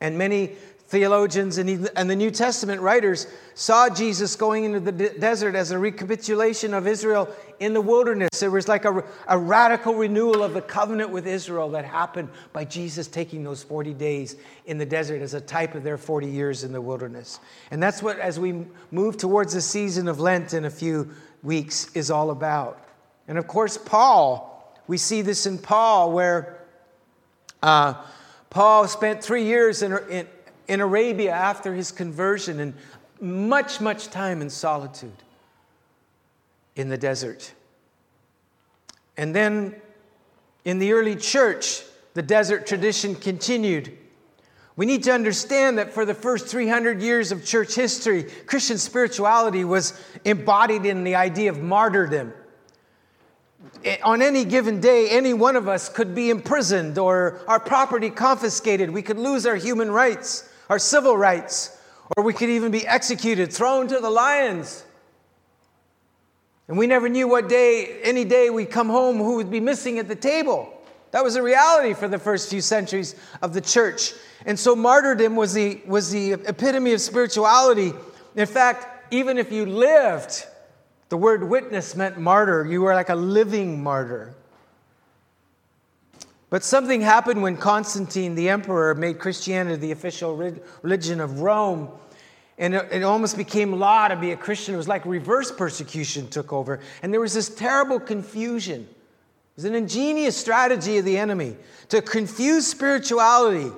And 0.00 0.16
many 0.16 0.52
theologians 0.90 1.56
and, 1.56 2.10
the 2.10 2.16
New 2.16 2.32
Testament 2.32 2.80
writers 2.80 3.28
saw 3.54 3.88
Jesus 3.88 4.34
going 4.34 4.64
into 4.64 4.80
the 4.80 4.90
desert 4.90 5.54
as 5.54 5.70
a 5.70 5.78
recapitulation 5.78 6.74
of 6.74 6.88
Israel 6.88 7.28
in 7.60 7.74
the 7.74 7.80
wilderness. 7.80 8.42
It 8.42 8.50
was 8.50 8.66
like 8.66 8.84
a, 8.84 9.04
a 9.28 9.38
radical 9.38 9.94
renewal 9.94 10.42
of 10.42 10.52
the 10.52 10.60
covenant 10.60 11.10
with 11.10 11.28
Israel 11.28 11.70
that 11.70 11.84
happened 11.84 12.28
by 12.52 12.64
Jesus 12.64 13.06
taking 13.06 13.44
those 13.44 13.62
40 13.62 13.94
days 13.94 14.34
in 14.66 14.78
the 14.78 14.86
desert 14.86 15.22
as 15.22 15.32
a 15.32 15.40
type 15.40 15.76
of 15.76 15.84
their 15.84 15.96
40 15.96 16.26
years 16.26 16.64
in 16.64 16.72
the 16.72 16.80
wilderness. 16.80 17.38
And 17.70 17.80
that's 17.80 18.02
what, 18.02 18.18
as 18.18 18.40
we 18.40 18.64
move 18.90 19.16
towards 19.16 19.54
the 19.54 19.60
season 19.60 20.08
of 20.08 20.18
Lent 20.18 20.54
in 20.54 20.64
a 20.64 20.70
few 20.70 21.08
weeks, 21.44 21.88
is 21.94 22.10
all 22.10 22.30
about. 22.30 22.84
And 23.28 23.38
of 23.38 23.46
course, 23.46 23.78
Paul, 23.78 24.74
we 24.88 24.96
see 24.96 25.22
this 25.22 25.46
in 25.46 25.58
Paul, 25.58 26.10
where 26.10 26.66
uh, 27.62 27.94
Paul 28.50 28.88
spent 28.88 29.22
three 29.22 29.44
years 29.44 29.82
in, 29.82 29.96
in 30.10 30.26
in 30.68 30.80
Arabia 30.80 31.32
after 31.32 31.74
his 31.74 31.92
conversion 31.92 32.60
and 32.60 32.74
much, 33.20 33.80
much 33.80 34.08
time 34.08 34.40
in 34.40 34.50
solitude 34.50 35.22
in 36.76 36.88
the 36.88 36.98
desert. 36.98 37.52
And 39.16 39.34
then 39.34 39.74
in 40.64 40.78
the 40.78 40.92
early 40.92 41.16
church, 41.16 41.82
the 42.14 42.22
desert 42.22 42.66
tradition 42.66 43.14
continued. 43.14 43.96
We 44.76 44.86
need 44.86 45.02
to 45.04 45.12
understand 45.12 45.78
that 45.78 45.92
for 45.92 46.04
the 46.04 46.14
first 46.14 46.46
300 46.46 47.02
years 47.02 47.32
of 47.32 47.44
church 47.44 47.74
history, 47.74 48.24
Christian 48.46 48.78
spirituality 48.78 49.64
was 49.64 49.92
embodied 50.24 50.86
in 50.86 51.04
the 51.04 51.16
idea 51.16 51.50
of 51.50 51.60
martyrdom. 51.60 52.32
Eh, 53.84 53.98
on 54.02 54.22
any 54.22 54.44
given 54.44 54.80
day, 54.80 55.10
any 55.10 55.34
one 55.34 55.56
of 55.56 55.68
us 55.68 55.88
could 55.88 56.14
be 56.14 56.30
imprisoned 56.30 56.98
or 56.98 57.40
our 57.46 57.60
property 57.60 58.10
confiscated. 58.10 58.90
We 58.90 59.02
could 59.02 59.18
lose 59.18 59.44
our 59.44 59.56
human 59.56 59.90
rights 59.90 60.48
our 60.70 60.78
civil 60.78 61.16
rights, 61.16 61.76
or 62.16 62.22
we 62.22 62.32
could 62.32 62.48
even 62.48 62.70
be 62.70 62.86
executed, 62.86 63.52
thrown 63.52 63.88
to 63.88 63.98
the 63.98 64.08
lions. 64.08 64.84
And 66.68 66.78
we 66.78 66.86
never 66.86 67.08
knew 67.08 67.26
what 67.26 67.48
day, 67.48 68.00
any 68.02 68.24
day 68.24 68.48
we'd 68.50 68.70
come 68.70 68.88
home, 68.88 69.18
who 69.18 69.34
would 69.34 69.50
be 69.50 69.58
missing 69.58 69.98
at 69.98 70.06
the 70.06 70.14
table. 70.14 70.72
That 71.10 71.24
was 71.24 71.34
a 71.34 71.42
reality 71.42 71.92
for 71.92 72.06
the 72.06 72.20
first 72.20 72.48
few 72.48 72.60
centuries 72.60 73.16
of 73.42 73.52
the 73.52 73.60
church. 73.60 74.12
And 74.46 74.56
so 74.56 74.76
martyrdom 74.76 75.34
was 75.34 75.52
the, 75.52 75.80
was 75.86 76.12
the 76.12 76.34
epitome 76.34 76.92
of 76.92 77.00
spirituality. 77.00 77.92
In 78.36 78.46
fact, 78.46 79.12
even 79.12 79.38
if 79.38 79.50
you 79.50 79.66
lived, 79.66 80.46
the 81.08 81.16
word 81.16 81.42
witness 81.42 81.96
meant 81.96 82.16
martyr. 82.16 82.64
You 82.64 82.82
were 82.82 82.94
like 82.94 83.08
a 83.08 83.16
living 83.16 83.82
martyr. 83.82 84.36
But 86.50 86.64
something 86.64 87.00
happened 87.00 87.42
when 87.42 87.56
Constantine, 87.56 88.34
the 88.34 88.48
emperor, 88.48 88.94
made 88.96 89.20
Christianity 89.20 89.76
the 89.76 89.92
official 89.92 90.36
religion 90.82 91.20
of 91.20 91.40
Rome. 91.40 91.88
And 92.58 92.74
it 92.74 93.04
almost 93.04 93.36
became 93.36 93.78
law 93.78 94.08
to 94.08 94.16
be 94.16 94.32
a 94.32 94.36
Christian. 94.36 94.74
It 94.74 94.76
was 94.76 94.88
like 94.88 95.06
reverse 95.06 95.52
persecution 95.52 96.28
took 96.28 96.52
over. 96.52 96.80
And 97.02 97.12
there 97.12 97.20
was 97.20 97.32
this 97.32 97.48
terrible 97.48 98.00
confusion. 98.00 98.82
It 98.82 99.56
was 99.56 99.64
an 99.64 99.76
ingenious 99.76 100.36
strategy 100.36 100.98
of 100.98 101.04
the 101.04 101.16
enemy 101.16 101.56
to 101.88 102.02
confuse 102.02 102.66
spirituality 102.66 103.70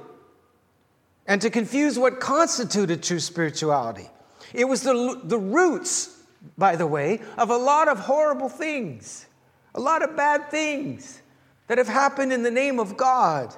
and 1.26 1.40
to 1.42 1.50
confuse 1.50 1.98
what 1.98 2.20
constituted 2.20 3.02
true 3.02 3.20
spirituality. 3.20 4.08
It 4.54 4.64
was 4.64 4.82
the, 4.82 5.20
the 5.24 5.38
roots, 5.38 6.18
by 6.56 6.76
the 6.76 6.86
way, 6.86 7.20
of 7.36 7.50
a 7.50 7.56
lot 7.56 7.88
of 7.88 8.00
horrible 8.00 8.48
things, 8.48 9.26
a 9.74 9.80
lot 9.80 10.02
of 10.02 10.16
bad 10.16 10.50
things 10.50 11.21
that 11.66 11.78
have 11.78 11.88
happened 11.88 12.32
in 12.32 12.42
the 12.42 12.50
name 12.50 12.78
of 12.78 12.96
God. 12.96 13.54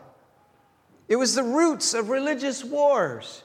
It 1.08 1.16
was 1.16 1.34
the 1.34 1.42
roots 1.42 1.94
of 1.94 2.08
religious 2.08 2.64
wars. 2.64 3.42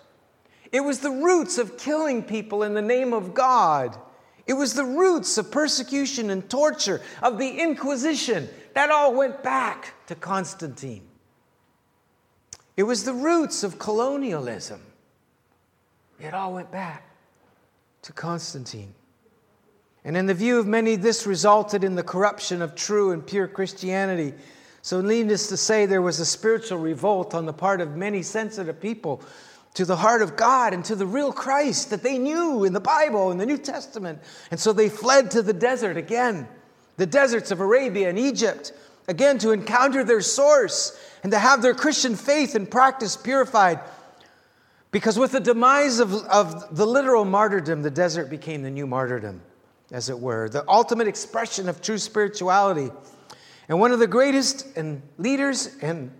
It 0.71 0.81
was 0.81 0.99
the 0.99 1.11
roots 1.11 1.57
of 1.57 1.77
killing 1.77 2.23
people 2.23 2.63
in 2.63 2.73
the 2.73 2.81
name 2.81 3.13
of 3.13 3.33
God. 3.33 3.97
It 4.45 4.53
was 4.53 4.73
the 4.73 4.85
roots 4.85 5.37
of 5.37 5.51
persecution 5.51 6.29
and 6.29 6.49
torture, 6.49 7.01
of 7.21 7.37
the 7.37 7.59
Inquisition. 7.59 8.49
That 8.73 8.91
all 8.91 9.13
went 9.13 9.43
back 9.43 9.93
to 10.07 10.15
Constantine. 10.15 11.03
It 12.77 12.83
was 12.83 13.03
the 13.03 13.13
roots 13.13 13.63
of 13.63 13.77
colonialism. 13.77 14.81
It 16.19 16.33
all 16.33 16.53
went 16.53 16.71
back 16.71 17.03
to 18.03 18.13
Constantine. 18.13 18.93
And 20.09 20.17
in 20.17 20.25
the 20.25 20.33
view 20.33 20.57
of 20.57 20.65
many, 20.65 20.95
this 20.95 21.27
resulted 21.27 21.83
in 21.83 21.93
the 21.93 22.01
corruption 22.01 22.63
of 22.63 22.73
true 22.73 23.11
and 23.11 23.23
pure 23.23 23.47
Christianity. 23.47 24.33
So, 24.81 25.01
needless 25.01 25.45
to 25.49 25.55
say, 25.55 25.85
there 25.85 26.01
was 26.01 26.19
a 26.19 26.25
spiritual 26.25 26.79
revolt 26.79 27.35
on 27.35 27.45
the 27.45 27.53
part 27.53 27.79
of 27.79 27.95
many 27.95 28.23
sensitive 28.23 28.81
people 28.81 29.21
to 29.75 29.85
the 29.85 29.97
heart 29.97 30.23
of 30.23 30.35
God 30.35 30.73
and 30.73 30.83
to 30.85 30.95
the 30.95 31.05
real 31.05 31.31
Christ 31.31 31.91
that 31.91 32.01
they 32.01 32.17
knew 32.17 32.63
in 32.63 32.73
the 32.73 32.79
Bible, 32.79 33.29
in 33.29 33.37
the 33.37 33.45
New 33.45 33.59
Testament. 33.59 34.19
And 34.49 34.59
so 34.59 34.73
they 34.73 34.89
fled 34.89 35.29
to 35.29 35.43
the 35.43 35.53
desert 35.53 35.95
again, 35.95 36.47
the 36.97 37.05
deserts 37.05 37.51
of 37.51 37.59
Arabia 37.59 38.09
and 38.09 38.17
Egypt, 38.17 38.73
again 39.07 39.37
to 39.37 39.51
encounter 39.51 40.03
their 40.03 40.21
source 40.21 40.99
and 41.21 41.31
to 41.33 41.37
have 41.37 41.61
their 41.61 41.75
Christian 41.75 42.15
faith 42.15 42.55
and 42.55 42.71
practice 42.71 43.15
purified. 43.15 43.79
Because 44.89 45.19
with 45.19 45.33
the 45.33 45.39
demise 45.39 45.99
of, 45.99 46.15
of 46.15 46.75
the 46.75 46.87
literal 46.87 47.25
martyrdom, 47.25 47.83
the 47.83 47.91
desert 47.91 48.31
became 48.31 48.63
the 48.63 48.71
new 48.71 48.87
martyrdom 48.87 49.43
as 49.91 50.09
it 50.09 50.19
were, 50.19 50.49
the 50.49 50.63
ultimate 50.69 51.07
expression 51.07 51.67
of 51.69 51.81
true 51.81 51.97
spirituality. 51.97 52.91
and 53.67 53.79
one 53.79 53.91
of 53.91 53.99
the 53.99 54.07
greatest 54.07 54.65
and 54.75 55.01
leaders 55.17 55.75
and 55.81 56.11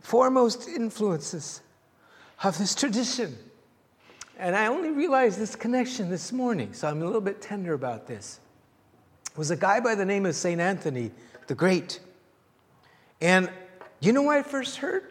foremost 0.00 0.68
influences 0.68 1.62
of 2.42 2.56
this 2.58 2.74
tradition. 2.74 3.36
And 4.38 4.54
I 4.54 4.66
only 4.66 4.90
realized 4.90 5.38
this 5.38 5.56
connection 5.56 6.10
this 6.10 6.32
morning, 6.32 6.72
so 6.72 6.88
I'm 6.88 7.02
a 7.02 7.04
little 7.04 7.20
bit 7.20 7.40
tender 7.40 7.74
about 7.74 8.06
this. 8.06 8.40
Was 9.36 9.50
a 9.50 9.56
guy 9.56 9.80
by 9.80 9.94
the 9.94 10.04
name 10.04 10.26
of 10.26 10.34
St. 10.34 10.60
Anthony 10.60 11.10
the 11.46 11.54
Great. 11.54 12.00
And 13.20 13.50
you 14.00 14.12
know 14.12 14.28
I 14.28 14.42
first 14.42 14.76
heard 14.76 15.04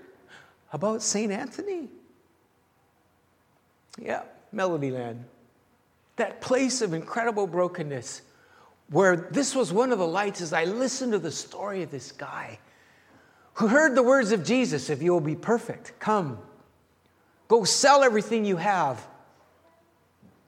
about 0.71 1.01
St. 1.01 1.31
Anthony? 1.31 1.89
Yeah, 3.99 4.23
Melodyland. 4.53 5.23
That 6.17 6.41
place 6.41 6.81
of 6.81 6.93
incredible 6.93 7.47
brokenness 7.47 8.21
where 8.89 9.15
this 9.15 9.55
was 9.55 9.73
one 9.73 9.91
of 9.91 9.99
the 9.99 10.07
lights 10.07 10.41
as 10.41 10.53
I 10.53 10.65
listened 10.65 11.13
to 11.13 11.19
the 11.19 11.31
story 11.31 11.81
of 11.81 11.91
this 11.91 12.11
guy 12.11 12.59
who 13.55 13.67
heard 13.67 13.95
the 13.95 14.03
words 14.03 14.31
of 14.31 14.43
Jesus 14.43 14.89
if 14.89 15.01
you 15.01 15.11
will 15.13 15.21
be 15.21 15.35
perfect, 15.35 15.93
come. 15.99 16.39
Go 17.47 17.63
sell 17.63 18.03
everything 18.03 18.45
you 18.45 18.57
have, 18.57 19.05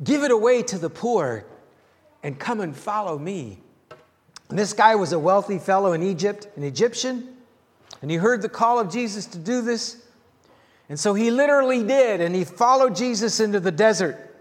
give 0.04 0.24
it 0.24 0.32
away 0.32 0.64
to 0.64 0.78
the 0.78 0.90
poor, 0.90 1.46
and 2.24 2.40
come 2.40 2.62
and 2.62 2.76
follow 2.76 3.18
me. 3.18 3.60
And 4.50 4.58
this 4.58 4.74
guy 4.74 4.96
was 4.96 5.12
a 5.12 5.20
wealthy 5.20 5.60
fellow 5.60 5.94
in 5.94 6.04
Egypt, 6.04 6.48
an 6.56 6.64
Egyptian, 6.64 7.36
and 8.02 8.12
he 8.12 8.18
heard 8.18 8.42
the 8.42 8.50
call 8.50 8.80
of 8.80 8.92
Jesus 8.92 9.26
to 9.28 9.38
do 9.38 9.62
this. 9.62 10.04
And 10.90 11.00
so 11.00 11.14
he 11.14 11.32
literally 11.32 11.84
did, 11.84 12.22
and 12.22 12.36
he 12.36 12.44
followed 12.44 12.96
Jesus 12.96 13.40
into 13.40 13.60
the 13.60 13.72
desert. 13.72 14.35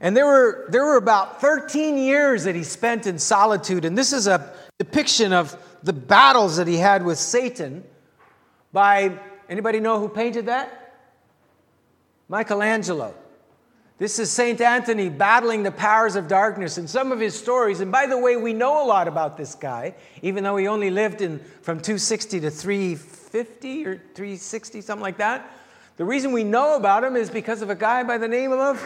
And 0.00 0.16
there 0.16 0.26
were, 0.26 0.66
there 0.68 0.84
were 0.84 0.96
about 0.96 1.40
13 1.40 1.96
years 1.96 2.44
that 2.44 2.54
he 2.54 2.62
spent 2.62 3.06
in 3.06 3.18
solitude. 3.18 3.84
And 3.84 3.96
this 3.96 4.12
is 4.12 4.26
a 4.26 4.52
depiction 4.78 5.32
of 5.32 5.56
the 5.82 5.92
battles 5.92 6.56
that 6.56 6.66
he 6.66 6.76
had 6.76 7.04
with 7.04 7.18
Satan 7.18 7.84
by 8.72 9.18
anybody 9.48 9.80
know 9.80 9.98
who 9.98 10.08
painted 10.08 10.46
that? 10.46 10.94
Michelangelo. 12.28 13.14
This 13.98 14.18
is 14.18 14.30
St. 14.30 14.60
Anthony 14.60 15.08
battling 15.08 15.62
the 15.62 15.70
powers 15.70 16.16
of 16.16 16.28
darkness 16.28 16.76
and 16.76 16.90
some 16.90 17.12
of 17.12 17.18
his 17.18 17.34
stories. 17.34 17.80
And 17.80 17.90
by 17.90 18.06
the 18.06 18.18
way, 18.18 18.36
we 18.36 18.52
know 18.52 18.84
a 18.84 18.86
lot 18.86 19.08
about 19.08 19.38
this 19.38 19.54
guy, 19.54 19.94
even 20.20 20.44
though 20.44 20.58
he 20.58 20.66
only 20.66 20.90
lived 20.90 21.22
in 21.22 21.38
from 21.62 21.80
260 21.80 22.40
to 22.40 22.50
350 22.50 23.86
or 23.86 23.96
360, 24.14 24.82
something 24.82 25.02
like 25.02 25.16
that. 25.16 25.50
The 25.96 26.04
reason 26.04 26.32
we 26.32 26.44
know 26.44 26.76
about 26.76 27.04
him 27.04 27.16
is 27.16 27.30
because 27.30 27.62
of 27.62 27.70
a 27.70 27.74
guy 27.74 28.02
by 28.02 28.18
the 28.18 28.28
name 28.28 28.52
of 28.52 28.78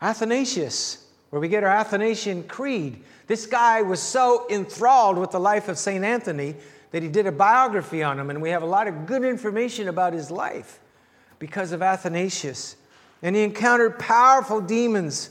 Athanasius, 0.00 1.04
where 1.30 1.40
we 1.40 1.48
get 1.48 1.64
our 1.64 1.70
Athanasian 1.70 2.44
Creed. 2.44 3.02
This 3.26 3.46
guy 3.46 3.82
was 3.82 4.00
so 4.00 4.46
enthralled 4.48 5.18
with 5.18 5.30
the 5.30 5.40
life 5.40 5.68
of 5.68 5.76
St. 5.78 6.04
Anthony 6.04 6.54
that 6.90 7.02
he 7.02 7.08
did 7.08 7.26
a 7.26 7.32
biography 7.32 8.02
on 8.02 8.18
him, 8.18 8.30
and 8.30 8.40
we 8.40 8.50
have 8.50 8.62
a 8.62 8.66
lot 8.66 8.88
of 8.88 9.06
good 9.06 9.24
information 9.24 9.88
about 9.88 10.12
his 10.12 10.30
life 10.30 10.80
because 11.38 11.72
of 11.72 11.82
Athanasius. 11.82 12.76
And 13.22 13.36
he 13.36 13.42
encountered 13.42 13.98
powerful 13.98 14.60
demons, 14.60 15.30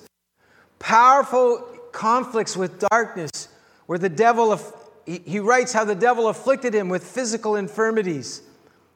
powerful 0.80 1.60
conflicts 1.92 2.56
with 2.56 2.80
darkness, 2.80 3.48
where 3.88 3.98
the 3.98 4.10
devil, 4.10 4.60
he 5.06 5.40
writes 5.40 5.74
how 5.74 5.86
the 5.86 5.96
devil 5.96 6.28
afflicted 6.28 6.76
him 6.76 6.90
with 6.90 7.04
physical 7.04 7.56
infirmities, 7.56 8.42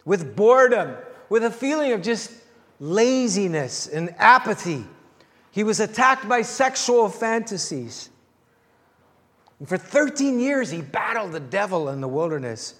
with 0.05 0.35
boredom, 0.35 0.95
with 1.29 1.43
a 1.43 1.51
feeling 1.51 1.93
of 1.93 2.01
just 2.01 2.31
laziness 2.79 3.87
and 3.87 4.13
apathy. 4.17 4.85
He 5.51 5.63
was 5.63 5.79
attacked 5.79 6.27
by 6.27 6.41
sexual 6.41 7.09
fantasies. 7.09 8.09
And 9.59 9.67
for 9.67 9.77
13 9.77 10.39
years, 10.39 10.71
he 10.71 10.81
battled 10.81 11.33
the 11.33 11.39
devil 11.39 11.89
in 11.89 12.01
the 12.01 12.07
wilderness. 12.07 12.75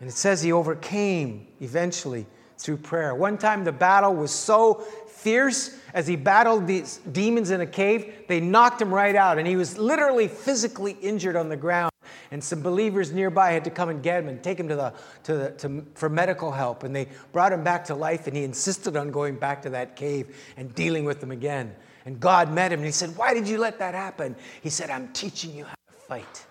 And 0.00 0.08
it 0.08 0.12
says 0.12 0.42
he 0.42 0.52
overcame 0.52 1.46
eventually 1.60 2.26
through 2.58 2.78
prayer. 2.78 3.14
One 3.14 3.38
time, 3.38 3.64
the 3.64 3.72
battle 3.72 4.14
was 4.14 4.30
so 4.30 4.74
fierce 5.08 5.76
as 5.94 6.06
he 6.06 6.16
battled 6.16 6.66
these 6.66 6.98
demons 7.10 7.50
in 7.50 7.62
a 7.62 7.66
cave, 7.66 8.24
they 8.28 8.40
knocked 8.40 8.82
him 8.82 8.92
right 8.92 9.14
out. 9.14 9.38
And 9.38 9.46
he 9.46 9.56
was 9.56 9.78
literally 9.78 10.28
physically 10.28 10.92
injured 11.00 11.36
on 11.36 11.48
the 11.48 11.56
ground. 11.56 11.90
And 12.30 12.42
some 12.42 12.62
believers 12.62 13.12
nearby 13.12 13.52
had 13.52 13.64
to 13.64 13.70
come 13.70 13.88
and 13.88 14.02
get 14.02 14.22
him 14.22 14.28
and 14.28 14.42
take 14.42 14.58
him 14.58 14.68
to 14.68 14.76
the, 14.76 14.94
to 15.24 15.36
the, 15.36 15.50
to, 15.52 15.86
for 15.94 16.08
medical 16.08 16.52
help. 16.52 16.82
And 16.82 16.94
they 16.94 17.08
brought 17.32 17.52
him 17.52 17.64
back 17.64 17.84
to 17.86 17.94
life, 17.94 18.26
and 18.26 18.36
he 18.36 18.44
insisted 18.44 18.96
on 18.96 19.10
going 19.10 19.36
back 19.36 19.62
to 19.62 19.70
that 19.70 19.96
cave 19.96 20.36
and 20.56 20.74
dealing 20.74 21.04
with 21.04 21.20
them 21.20 21.30
again. 21.30 21.74
And 22.04 22.20
God 22.20 22.52
met 22.52 22.72
him, 22.72 22.80
and 22.80 22.86
he 22.86 22.92
said, 22.92 23.16
Why 23.16 23.34
did 23.34 23.48
you 23.48 23.58
let 23.58 23.78
that 23.80 23.94
happen? 23.94 24.36
He 24.62 24.70
said, 24.70 24.90
I'm 24.90 25.08
teaching 25.12 25.54
you 25.54 25.64
how 25.64 25.74
to 25.74 25.92
fight. 26.06 26.46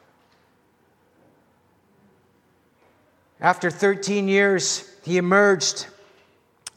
After 3.39 3.70
13 3.70 4.28
years, 4.28 4.89
he 5.04 5.18
emerged 5.18 5.88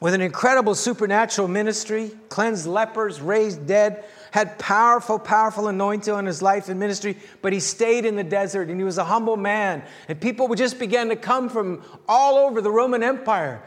with 0.01 0.15
an 0.15 0.21
incredible 0.21 0.75
supernatural 0.75 1.49
ministry, 1.49 2.11
cleansed 2.29 2.67
lepers, 2.67 3.21
raised 3.21 3.67
dead, 3.67 4.05
had 4.31 4.59
powerful, 4.59 5.19
powerful 5.19 5.69
anointing 5.69 6.13
on 6.13 6.27
his 6.27 6.43
life 6.43 6.69
and 6.69 6.79
ministry, 6.79 7.17
but 7.43 7.53
he 7.53 7.61
stayed 7.61 8.05
in 8.05 8.17
the 8.17 8.25
desert 8.25 8.69
and 8.69 8.79
he 8.79 8.85
was 8.85 8.99
a 8.99 9.05
humble 9.05 9.37
man. 9.37 9.83
And 10.09 10.21
people 10.21 10.49
would 10.49 10.59
just 10.59 10.79
began 10.79 11.09
to 11.09 11.17
come 11.17 11.49
from 11.49 11.83
all 12.09 12.37
over 12.37 12.61
the 12.61 12.71
Roman 12.71 13.03
Empire 13.03 13.63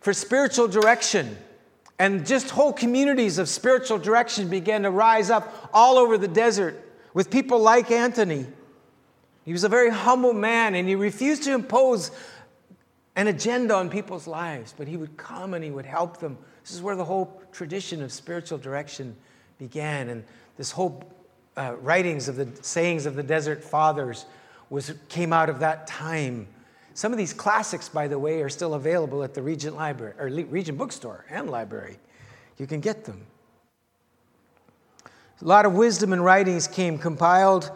for 0.00 0.12
spiritual 0.12 0.68
direction. 0.68 1.36
And 1.98 2.26
just 2.26 2.50
whole 2.50 2.72
communities 2.72 3.38
of 3.38 3.48
spiritual 3.48 3.98
direction 3.98 4.48
began 4.48 4.82
to 4.82 4.90
rise 4.90 5.30
up 5.30 5.70
all 5.72 5.96
over 5.96 6.18
the 6.18 6.28
desert 6.28 6.80
with 7.12 7.30
people 7.30 7.60
like 7.60 7.90
Anthony. 7.90 8.46
He 9.44 9.52
was 9.52 9.64
a 9.64 9.68
very 9.68 9.90
humble 9.90 10.32
man 10.32 10.74
and 10.74 10.88
he 10.88 10.94
refused 10.94 11.44
to 11.44 11.54
impose 11.54 12.10
an 13.16 13.28
agenda 13.28 13.74
on 13.74 13.90
people's 13.90 14.26
lives, 14.26 14.74
but 14.76 14.88
he 14.88 14.96
would 14.96 15.16
come 15.16 15.54
and 15.54 15.62
he 15.62 15.70
would 15.70 15.86
help 15.86 16.18
them. 16.18 16.36
This 16.62 16.72
is 16.72 16.82
where 16.82 16.96
the 16.96 17.04
whole 17.04 17.40
tradition 17.52 18.02
of 18.02 18.10
spiritual 18.10 18.58
direction 18.58 19.14
began. 19.68 20.10
And 20.10 20.24
this 20.58 20.70
whole 20.70 21.02
uh, 21.56 21.74
writings 21.80 22.28
of 22.28 22.36
the 22.36 22.48
sayings 22.62 23.06
of 23.06 23.14
the 23.14 23.22
desert 23.22 23.64
fathers 23.64 24.26
was, 24.68 24.92
came 25.08 25.32
out 25.32 25.48
of 25.48 25.60
that 25.60 25.86
time. 25.86 26.46
Some 26.92 27.12
of 27.12 27.18
these 27.18 27.32
classics, 27.32 27.88
by 27.88 28.06
the 28.06 28.18
way, 28.18 28.42
are 28.42 28.50
still 28.50 28.74
available 28.74 29.24
at 29.24 29.32
the 29.32 29.42
Regent 29.42 29.74
Library 29.74 30.14
or 30.18 30.26
Regent 30.26 30.76
Bookstore 30.76 31.24
and 31.30 31.50
Library. 31.50 31.96
You 32.58 32.66
can 32.66 32.80
get 32.80 33.04
them. 33.04 33.22
A 35.06 35.44
lot 35.44 35.66
of 35.66 35.74
wisdom 35.74 36.12
and 36.12 36.22
writings 36.22 36.68
came 36.68 36.98
compiled. 36.98 37.70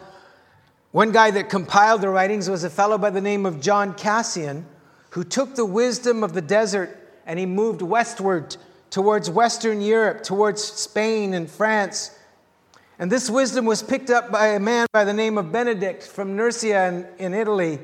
One 0.91 1.11
guy 1.11 1.31
that 1.31 1.49
compiled 1.49 2.01
the 2.01 2.09
writings 2.09 2.49
was 2.49 2.63
a 2.63 2.69
fellow 2.69 2.97
by 2.97 3.09
the 3.09 3.21
name 3.21 3.45
of 3.45 3.61
John 3.61 3.93
Cassian 3.95 4.65
who 5.11 5.23
took 5.23 5.55
the 5.55 5.65
wisdom 5.65 6.23
of 6.23 6.33
the 6.33 6.41
desert 6.41 6.97
and 7.25 7.39
he 7.39 7.45
moved 7.45 7.81
westward 7.81 8.55
towards 8.89 9.29
Western 9.29 9.81
Europe, 9.81 10.23
towards 10.23 10.63
Spain 10.63 11.33
and 11.33 11.49
France. 11.49 12.17
And 12.97 13.11
this 13.11 13.29
wisdom 13.29 13.65
was 13.65 13.81
picked 13.81 14.09
up 14.09 14.31
by 14.31 14.47
a 14.47 14.59
man 14.59 14.87
by 14.91 15.05
the 15.05 15.13
name 15.13 15.37
of 15.37 15.51
Benedict 15.51 16.03
from 16.03 16.35
Nursia 16.35 16.87
in, 17.17 17.25
in 17.25 17.33
Italy, 17.33 17.79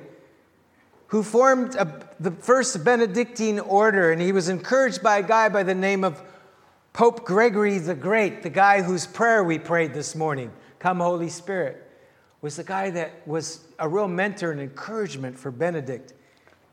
who 1.08 1.24
formed 1.24 1.76
a, 1.76 2.08
the 2.20 2.32
first 2.32 2.84
Benedictine 2.84 3.60
order. 3.60 4.12
And 4.12 4.22
he 4.22 4.32
was 4.32 4.50
encouraged 4.50 5.02
by 5.02 5.20
a 5.20 5.24
guy 5.24 5.50
by 5.50 5.64
the 5.64 5.76
name 5.76 6.04
of 6.04 6.22
Pope 6.92 7.26
Gregory 7.26 7.78
the 7.78 7.96
Great, 7.96 8.42
the 8.42 8.50
guy 8.50 8.82
whose 8.82 9.06
prayer 9.06 9.44
we 9.44 9.60
prayed 9.60 9.94
this 9.94 10.16
morning, 10.16 10.52
Come, 10.80 11.00
Holy 11.00 11.30
Spirit, 11.30 11.82
was 12.42 12.56
the 12.56 12.64
guy 12.64 12.90
that 12.92 13.26
was 13.28 13.66
a 13.80 13.88
real 13.90 14.08
mentor 14.08 14.52
and 14.52 14.62
encouragement 14.62 15.38
for 15.38 15.52
Benedict 15.52 16.14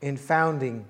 in 0.01 0.17
founding 0.17 0.85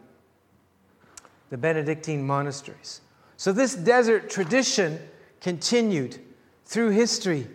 the 1.49 1.57
Benedictine 1.57 2.25
monasteries. 2.25 3.01
So, 3.37 3.51
this 3.51 3.75
desert 3.75 4.29
tradition 4.29 4.99
continued 5.41 6.19
through 6.65 6.91
history. 6.91 7.47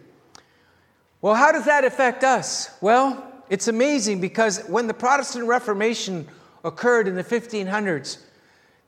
Well, 1.20 1.34
how 1.34 1.52
does 1.52 1.64
that 1.64 1.84
affect 1.84 2.22
us? 2.24 2.70
Well, 2.80 3.24
it's 3.48 3.68
amazing 3.68 4.20
because 4.20 4.60
when 4.68 4.86
the 4.86 4.94
Protestant 4.94 5.46
Reformation 5.46 6.28
occurred 6.64 7.08
in 7.08 7.14
the 7.14 7.24
1500s, 7.24 8.18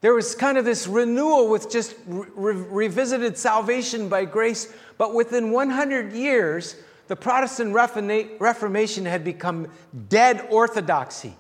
there 0.01 0.15
was 0.15 0.35
kind 0.35 0.57
of 0.57 0.65
this 0.65 0.87
renewal 0.87 1.49
with 1.49 1.71
just 1.71 1.95
re- 2.07 2.55
revisited 2.55 3.37
salvation 3.37 4.09
by 4.09 4.25
grace. 4.25 4.73
But 4.97 5.15
within 5.15 5.51
100 5.51 6.13
years, 6.13 6.77
the 7.09 7.17
Protestant 7.17 7.75
Reformation 7.75 9.05
had 9.05 9.25
become 9.25 9.69
dead 10.09 10.47
orthodoxy. 10.51 11.35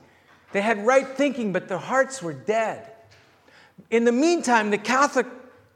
They 0.52 0.60
had 0.60 0.84
right 0.84 1.06
thinking, 1.06 1.52
but 1.52 1.68
their 1.68 1.78
hearts 1.78 2.22
were 2.22 2.32
dead. 2.32 2.90
In 3.90 4.04
the 4.04 4.12
meantime, 4.12 4.70
the 4.70 4.78
Catholic, 4.78 5.26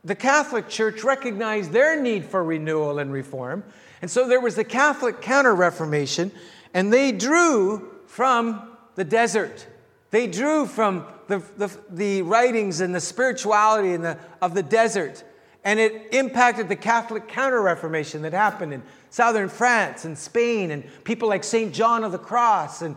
the 0.05 0.15
Catholic 0.15 0.69
Church 0.69 1.03
recognized 1.03 1.73
their 1.73 2.01
need 2.01 2.25
for 2.25 2.45
renewal 2.45 2.99
and 2.99 3.13
reform. 3.13 3.65
And 4.03 4.11
so 4.11 4.29
there 4.29 4.41
was 4.41 4.55
the 4.55 4.65
Catholic 4.65 5.23
Counter 5.23 5.55
Reformation, 5.55 6.31
and 6.75 6.93
they 6.93 7.11
drew 7.11 7.91
from 8.07 8.77
the 8.97 9.05
desert. 9.05 9.67
They 10.11 10.27
drew 10.27 10.67
from 10.67 11.07
the, 11.27 11.43
the, 11.57 11.71
the 11.91 12.23
writings 12.23 12.81
and 12.81 12.95
the 12.95 13.01
spirituality 13.01 13.97
the, 13.97 14.19
of 14.43 14.55
the 14.55 14.63
desert. 14.63 15.25
And 15.65 15.81
it 15.81 16.13
impacted 16.13 16.69
the 16.69 16.77
Catholic 16.77 17.27
Counter 17.27 17.63
Reformation 17.63 18.21
that 18.23 18.35
happened 18.35 18.75
in 18.75 18.83
southern 19.09 19.49
France 19.49 20.05
and 20.05 20.19
Spain, 20.19 20.71
and 20.71 20.85
people 21.05 21.29
like 21.29 21.43
St. 21.43 21.73
John 21.73 22.05
of 22.05 22.13
the 22.13 22.19
Cross 22.19 22.83
and 22.83 22.97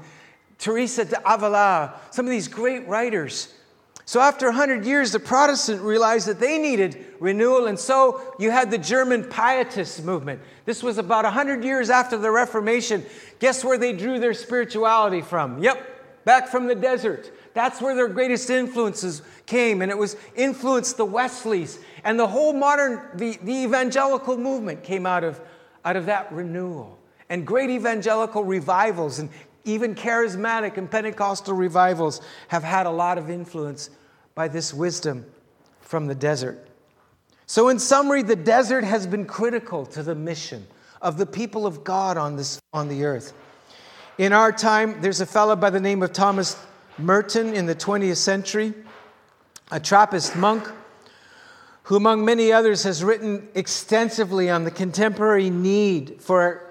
Teresa 0.58 1.06
d'Avila, 1.06 1.94
some 2.12 2.26
of 2.26 2.32
these 2.32 2.48
great 2.50 2.88
writers. 2.88 3.54
So, 4.08 4.22
after 4.22 4.46
100 4.46 4.86
years, 4.86 5.12
the 5.12 5.20
Protestant 5.20 5.82
realized 5.82 6.30
that 6.30 6.40
they 6.40 6.58
needed 6.58 7.06
renewal, 7.20 7.66
and 7.66 7.78
so 7.78 8.22
you 8.40 8.52
had 8.52 8.72
the 8.72 8.78
German 8.78 9.26
Pietist 9.26 10.06
movement. 10.06 10.40
This 10.64 10.82
was 10.82 10.98
about 10.98 11.26
100 11.26 11.62
years 11.62 11.90
after 11.90 12.18
the 12.18 12.32
Reformation. 12.32 13.06
Guess 13.40 13.66
where 13.66 13.78
they 13.78 13.92
drew 13.92 14.18
their 14.18 14.34
spirituality 14.34 15.22
from? 15.22 15.62
Yep, 15.62 16.24
back 16.24 16.48
from 16.48 16.68
the 16.68 16.76
desert. 16.76 17.30
That's 17.54 17.82
where 17.82 17.96
their 17.96 18.08
greatest 18.08 18.50
influences 18.50 19.24
came, 19.46 19.82
and 19.82 19.92
it 19.92 19.98
was 19.98 20.16
influenced 20.38 20.96
the 20.96 21.06
Wesleys. 21.06 21.78
And 22.06 22.18
the 22.18 22.28
whole 22.28 22.54
modern, 22.54 23.02
the, 23.16 23.38
the 23.44 23.64
evangelical 23.64 24.38
movement 24.38 24.86
came 24.86 25.06
out 25.06 25.26
of, 25.26 25.42
out 25.84 25.98
of 25.98 26.06
that 26.06 26.32
renewal. 26.32 26.98
And 27.28 27.46
great 27.46 27.70
evangelical 27.70 28.46
revivals 28.46 29.20
and 29.20 29.30
even 29.68 29.94
charismatic 29.94 30.78
and 30.78 30.90
Pentecostal 30.90 31.54
revivals 31.54 32.22
have 32.48 32.64
had 32.64 32.86
a 32.86 32.92
lot 32.92 33.18
of 33.18 33.30
influence 33.30 33.90
by 34.34 34.48
this 34.48 34.74
wisdom 34.74 35.26
from 35.82 36.08
the 36.08 36.16
desert. 36.16 36.68
So, 37.46 37.70
in 37.70 37.80
summary, 37.80 38.24
the 38.24 38.36
desert 38.36 38.84
has 38.84 39.08
been 39.08 39.26
critical 39.26 39.86
to 39.88 40.04
the 40.04 40.16
mission 40.16 40.66
of 41.02 41.18
the 41.18 41.26
people 41.26 41.66
of 41.66 41.84
God 41.84 42.18
on, 42.18 42.36
this, 42.36 42.60
on 42.74 42.90
the 42.90 43.06
earth. 43.06 43.34
In 44.18 44.34
our 44.34 44.52
time, 44.52 45.00
there's 45.02 45.22
a 45.22 45.26
fellow 45.26 45.56
by 45.56 45.70
the 45.70 45.80
name 45.80 46.02
of 46.02 46.12
Thomas 46.12 46.58
Merton 46.98 47.54
in 47.54 47.66
the 47.66 47.76
20th 47.76 48.18
century, 48.18 48.74
a 49.72 49.80
Trappist 49.80 50.36
monk 50.36 50.68
who, 51.84 51.96
among 51.96 52.26
many 52.26 52.52
others, 52.52 52.84
has 52.84 53.04
written 53.04 53.48
extensively 53.56 54.50
on 54.50 54.66
the 54.66 54.72
contemporary 54.72 55.50
need 55.50 56.22
for 56.22 56.67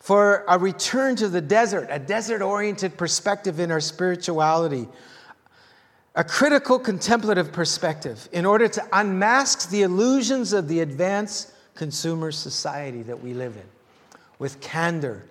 for 0.00 0.44
a 0.48 0.58
return 0.58 1.14
to 1.14 1.28
the 1.28 1.42
desert, 1.42 1.86
a 1.90 1.98
desert 1.98 2.42
oriented 2.42 2.96
perspective 2.96 3.60
in 3.60 3.70
our 3.70 3.80
spirituality, 3.80 4.88
a 6.16 6.24
critical 6.24 6.78
contemplative 6.78 7.52
perspective 7.52 8.28
in 8.32 8.46
order 8.46 8.66
to 8.66 8.84
unmask 8.92 9.68
the 9.70 9.82
illusions 9.82 10.52
of 10.54 10.66
the 10.68 10.80
advanced 10.80 11.52
consumer 11.74 12.32
society 12.32 13.02
that 13.02 13.22
we 13.22 13.34
live 13.34 13.54
in 13.56 14.16
with 14.38 14.60
candor 14.60 15.22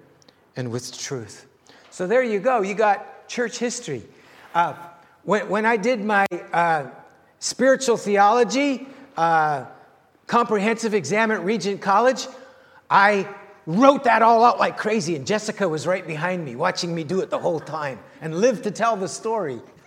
and 0.56 0.72
with 0.72 0.98
truth. 0.98 1.48
So 1.90 2.06
there 2.06 2.24
you 2.24 2.40
go. 2.40 2.62
You 2.62 2.76
got 2.76 3.28
church 3.28 3.58
history. 3.58 4.04
Uh, 4.54 4.74
when, 5.24 5.50
when 5.50 5.66
I 5.66 5.78
did 5.78 6.00
my 6.00 6.28
uh, 6.54 6.86
spiritual 7.40 7.98
theology 7.98 8.88
uh, 9.18 9.66
comprehensive 10.28 10.94
exam 10.94 11.32
at 11.32 11.44
Regent 11.44 11.82
College, 11.82 12.28
I 12.90 13.28
wrote 13.70 14.06
that 14.06 14.24
all 14.24 14.44
out 14.44 14.58
like 14.58 14.78
crazy, 14.78 15.16
and 15.16 15.28
Jessica 15.28 15.70
was 15.70 15.86
right 15.86 16.06
behind 16.06 16.44
me, 16.44 16.56
watching 16.56 16.96
me 16.96 17.04
do 17.04 17.20
it 17.20 17.30
the 17.30 17.38
whole 17.38 17.60
time, 17.60 18.00
and 18.20 18.42
lived 18.42 18.64
to 18.64 18.72
tell 18.72 18.96
the 18.96 19.08
story. 19.08 19.62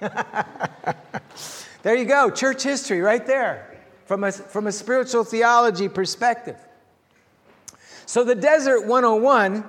there 1.83 1.97
you 1.97 2.05
go, 2.05 2.31
church 2.31 2.63
history 2.63 3.01
right 3.01 3.27
there, 3.27 3.77
from 4.07 4.23
a, 4.23 4.31
from 4.31 4.69
a 4.69 4.73
spiritual 4.73 5.25
theology 5.25 5.89
perspective. 5.89 6.57
So, 8.07 8.23
the 8.23 8.37
Desert 8.37 8.87
101 8.87 9.65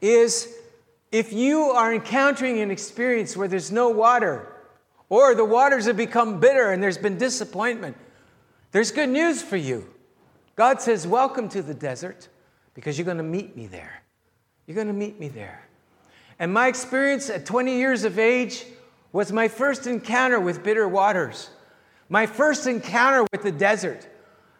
is 0.00 0.54
if 1.10 1.32
you 1.32 1.62
are 1.62 1.92
encountering 1.92 2.60
an 2.60 2.70
experience 2.70 3.36
where 3.36 3.48
there's 3.48 3.72
no 3.72 3.88
water, 3.88 4.52
or 5.08 5.34
the 5.34 5.44
waters 5.44 5.86
have 5.86 5.96
become 5.96 6.38
bitter 6.38 6.70
and 6.70 6.80
there's 6.80 6.98
been 6.98 7.18
disappointment, 7.18 7.96
there's 8.70 8.92
good 8.92 9.08
news 9.08 9.42
for 9.42 9.56
you. 9.56 9.92
God 10.54 10.80
says, 10.80 11.08
Welcome 11.08 11.48
to 11.48 11.60
the 11.60 11.74
desert 11.74 12.28
because 12.78 12.96
you're 12.96 13.04
going 13.04 13.16
to 13.16 13.24
meet 13.24 13.56
me 13.56 13.66
there. 13.66 14.04
You're 14.64 14.76
going 14.76 14.86
to 14.86 14.92
meet 14.92 15.18
me 15.18 15.26
there. 15.26 15.66
And 16.38 16.54
my 16.54 16.68
experience 16.68 17.28
at 17.28 17.44
20 17.44 17.76
years 17.76 18.04
of 18.04 18.20
age 18.20 18.64
was 19.10 19.32
my 19.32 19.48
first 19.48 19.88
encounter 19.88 20.38
with 20.38 20.62
bitter 20.62 20.86
waters, 20.86 21.50
my 22.08 22.24
first 22.24 22.68
encounter 22.68 23.26
with 23.32 23.42
the 23.42 23.50
desert. 23.50 24.06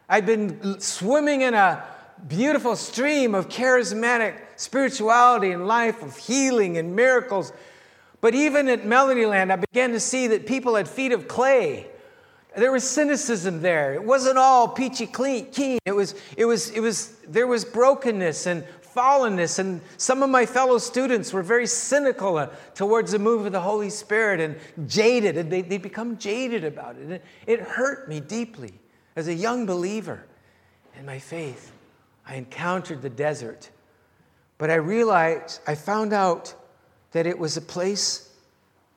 I'd 0.09 0.27
been 0.27 0.81
swimming 0.81 1.43
in 1.43 1.55
a 1.55 1.85
beautiful 2.27 2.75
stream 2.75 3.37
of 3.37 3.49
charismatic 3.49 4.35
spirituality 4.57 5.53
and 5.53 5.69
life, 5.69 6.03
of 6.03 6.17
healing 6.17 6.77
and 6.77 6.97
miracles. 6.97 7.53
But 8.21 8.35
even 8.35 8.69
at 8.69 8.83
Melodyland, 8.83 9.53
I 9.53 9.57
began 9.57 9.93
to 9.93 10.01
see 10.01 10.27
that 10.27 10.45
people 10.45 10.75
had 10.75 10.89
feet 10.89 11.13
of 11.13 11.29
clay 11.29 11.87
there 12.59 12.73
was 12.73 12.89
cynicism 12.89 13.61
there. 13.61 13.95
It 13.95 14.03
wasn't 14.03 14.39
all 14.39 14.69
peachy 14.69 15.07
keen. 15.07 15.79
It 15.85 15.93
was, 15.93 16.15
it 16.37 16.45
was, 16.45 16.71
it 16.71 16.81
was, 16.81 17.17
there 17.29 17.47
was 17.47 17.65
brokenness 17.65 18.47
and 18.47 18.65
fallenness. 18.95 19.59
And 19.59 19.81
some 19.97 20.23
of 20.23 20.31
my 20.31 20.47
fellow 20.47 20.79
students 20.79 21.33
were 21.33 21.43
very 21.43 21.67
cynical 21.67 22.39
uh, 22.39 22.49
towards 22.75 23.13
the 23.13 23.19
move 23.19 23.47
of 23.47 23.53
the 23.53 23.61
Holy 23.61 23.91
Spirit 23.91 24.41
and 24.41 24.89
jaded. 24.89 25.37
And 25.37 25.51
they, 25.51 25.63
they 25.63 25.79
become 25.79 26.17
jaded 26.19 26.65
about 26.65 26.97
it. 26.97 27.03
And 27.03 27.21
it 27.47 27.61
hurt 27.61 28.09
me 28.09 28.21
deeply 28.21 28.73
as 29.15 29.29
a 29.29 29.35
young 29.35 29.67
believer 29.67 30.25
in 30.99 31.05
my 31.05 31.19
faith. 31.19 31.73
I 32.27 32.37
encountered 32.37 33.03
the 33.03 33.11
desert. 33.11 33.71
But 34.59 34.71
I 34.71 34.77
realized, 34.77 35.61
I 35.67 35.75
found 35.75 36.13
out 36.13 36.55
that 37.13 37.27
it 37.27 37.39
was 37.39 37.57
a 37.57 37.63
place, 37.63 38.31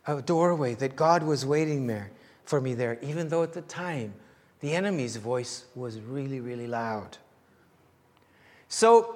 a 0.07 0.21
doorway, 0.21 0.73
that 0.75 0.95
God 0.95 1.21
was 1.23 1.45
waiting 1.45 1.87
there 1.87 2.11
for 2.51 2.59
me 2.59 2.73
there, 2.73 2.99
even 3.01 3.29
though 3.29 3.43
at 3.43 3.53
the 3.53 3.61
time 3.61 4.13
the 4.59 4.73
enemy's 4.73 5.15
voice 5.15 5.63
was 5.73 6.01
really, 6.01 6.41
really 6.41 6.67
loud. 6.67 7.17
So, 8.67 9.15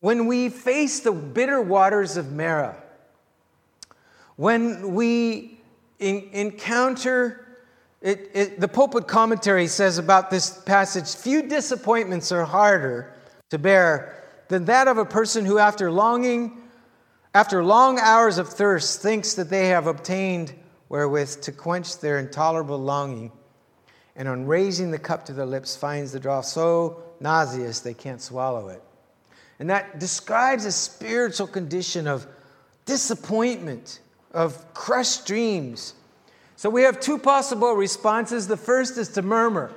when 0.00 0.26
we 0.26 0.50
face 0.50 1.00
the 1.00 1.10
bitter 1.10 1.62
waters 1.62 2.18
of 2.18 2.32
Marah, 2.32 2.76
when 4.36 4.94
we 4.94 5.58
in, 5.98 6.28
encounter 6.32 7.46
it, 8.02 8.30
it, 8.34 8.60
the 8.60 8.68
pulpit 8.68 9.08
commentary 9.08 9.66
says 9.66 9.96
about 9.96 10.30
this 10.30 10.58
passage 10.58 11.14
few 11.14 11.48
disappointments 11.48 12.30
are 12.30 12.44
harder 12.44 13.14
to 13.48 13.58
bear 13.58 14.22
than 14.48 14.66
that 14.66 14.86
of 14.86 14.98
a 14.98 15.06
person 15.06 15.46
who, 15.46 15.58
after 15.58 15.90
longing, 15.90 16.60
after 17.34 17.64
long 17.64 17.98
hours 17.98 18.36
of 18.36 18.50
thirst, 18.50 19.00
thinks 19.00 19.32
that 19.34 19.48
they 19.48 19.68
have 19.68 19.86
obtained 19.86 20.52
wherewith 20.90 21.40
to 21.40 21.52
quench 21.52 22.00
their 22.00 22.18
intolerable 22.18 22.76
longing, 22.76 23.32
and 24.16 24.28
on 24.28 24.44
raising 24.44 24.90
the 24.90 24.98
cup 24.98 25.24
to 25.24 25.32
their 25.32 25.46
lips 25.46 25.74
finds 25.74 26.12
the 26.12 26.20
draught 26.20 26.44
so 26.44 27.02
nauseous 27.20 27.80
they 27.80 27.94
can't 27.94 28.20
swallow 28.20 28.68
it. 28.68 28.82
And 29.60 29.70
that 29.70 30.00
describes 30.00 30.64
a 30.64 30.72
spiritual 30.72 31.46
condition 31.46 32.06
of 32.06 32.26
disappointment, 32.86 34.00
of 34.32 34.74
crushed 34.74 35.26
dreams. 35.26 35.94
So 36.56 36.68
we 36.68 36.82
have 36.82 36.98
two 36.98 37.18
possible 37.18 37.72
responses. 37.74 38.48
The 38.48 38.56
first 38.56 38.98
is 38.98 39.10
to 39.10 39.22
murmur. 39.22 39.72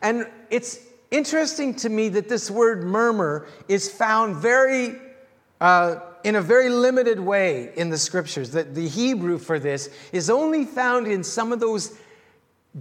And 0.00 0.26
it's 0.50 0.78
interesting 1.10 1.74
to 1.76 1.90
me 1.90 2.08
that 2.10 2.28
this 2.28 2.50
word 2.50 2.84
murmur 2.84 3.46
is 3.68 3.90
found 3.90 4.36
very 4.36 4.96
uh, 5.60 6.00
in 6.24 6.36
a 6.36 6.42
very 6.42 6.70
limited 6.70 7.20
way 7.20 7.70
in 7.76 7.90
the 7.90 7.98
scriptures. 7.98 8.50
The, 8.50 8.64
the 8.64 8.88
Hebrew 8.88 9.38
for 9.38 9.58
this 9.58 9.90
is 10.10 10.30
only 10.30 10.64
found 10.64 11.06
in 11.06 11.22
some 11.22 11.52
of 11.52 11.60
those 11.60 11.98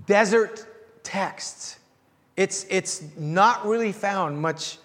desert 0.08 0.66
texts. 1.04 1.78
It's, 2.38 2.66
it's 2.70 3.04
not 3.18 3.66
really 3.66 3.92
found 3.92 4.42
much, 4.42 4.80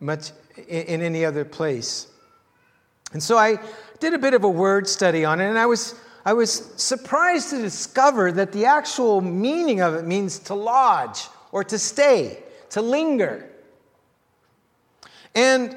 much 0.00 0.30
in, 0.56 0.84
in 0.84 1.02
any 1.02 1.24
other 1.24 1.44
place. 1.44 2.06
And 3.12 3.22
so 3.22 3.36
I 3.36 3.58
did 3.98 4.14
a 4.14 4.18
bit 4.18 4.32
of 4.32 4.44
a 4.44 4.48
word 4.48 4.86
study 4.86 5.24
on 5.24 5.40
it, 5.40 5.48
and 5.48 5.58
I 5.58 5.66
was, 5.66 5.94
I 6.24 6.34
was 6.34 6.52
surprised 6.76 7.50
to 7.50 7.60
discover 7.60 8.30
that 8.32 8.52
the 8.52 8.66
actual 8.66 9.20
meaning 9.20 9.80
of 9.80 9.94
it 9.94 10.06
means 10.06 10.38
to 10.40 10.54
lodge 10.54 11.26
or 11.50 11.64
to 11.64 11.78
stay, 11.78 12.42
to 12.70 12.80
linger. 12.80 13.50
And 15.34 15.76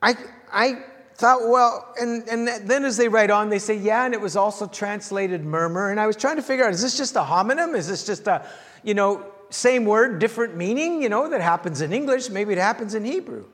I, 0.00 0.14
I 0.52 0.84
thought, 1.20 1.46
well, 1.46 1.94
and, 2.00 2.26
and 2.28 2.48
then 2.48 2.84
as 2.84 2.96
they 2.96 3.06
write 3.06 3.30
on, 3.30 3.50
they 3.50 3.58
say, 3.58 3.76
yeah, 3.76 4.06
and 4.06 4.14
it 4.14 4.20
was 4.20 4.36
also 4.36 4.66
translated 4.66 5.44
murmur. 5.44 5.90
And 5.90 6.00
I 6.00 6.06
was 6.06 6.16
trying 6.16 6.36
to 6.36 6.42
figure 6.42 6.64
out, 6.64 6.72
is 6.72 6.80
this 6.80 6.96
just 6.96 7.14
a 7.14 7.20
homonym? 7.20 7.76
Is 7.76 7.86
this 7.86 8.06
just 8.06 8.26
a, 8.26 8.46
you 8.82 8.94
know, 8.94 9.26
same 9.50 9.84
word, 9.84 10.18
different 10.18 10.56
meaning, 10.56 11.02
you 11.02 11.10
know, 11.10 11.28
that 11.28 11.42
happens 11.42 11.82
in 11.82 11.92
English? 11.92 12.30
Maybe 12.30 12.54
it 12.54 12.58
happens 12.58 12.94
in 12.94 13.04
Hebrew. 13.04 13.44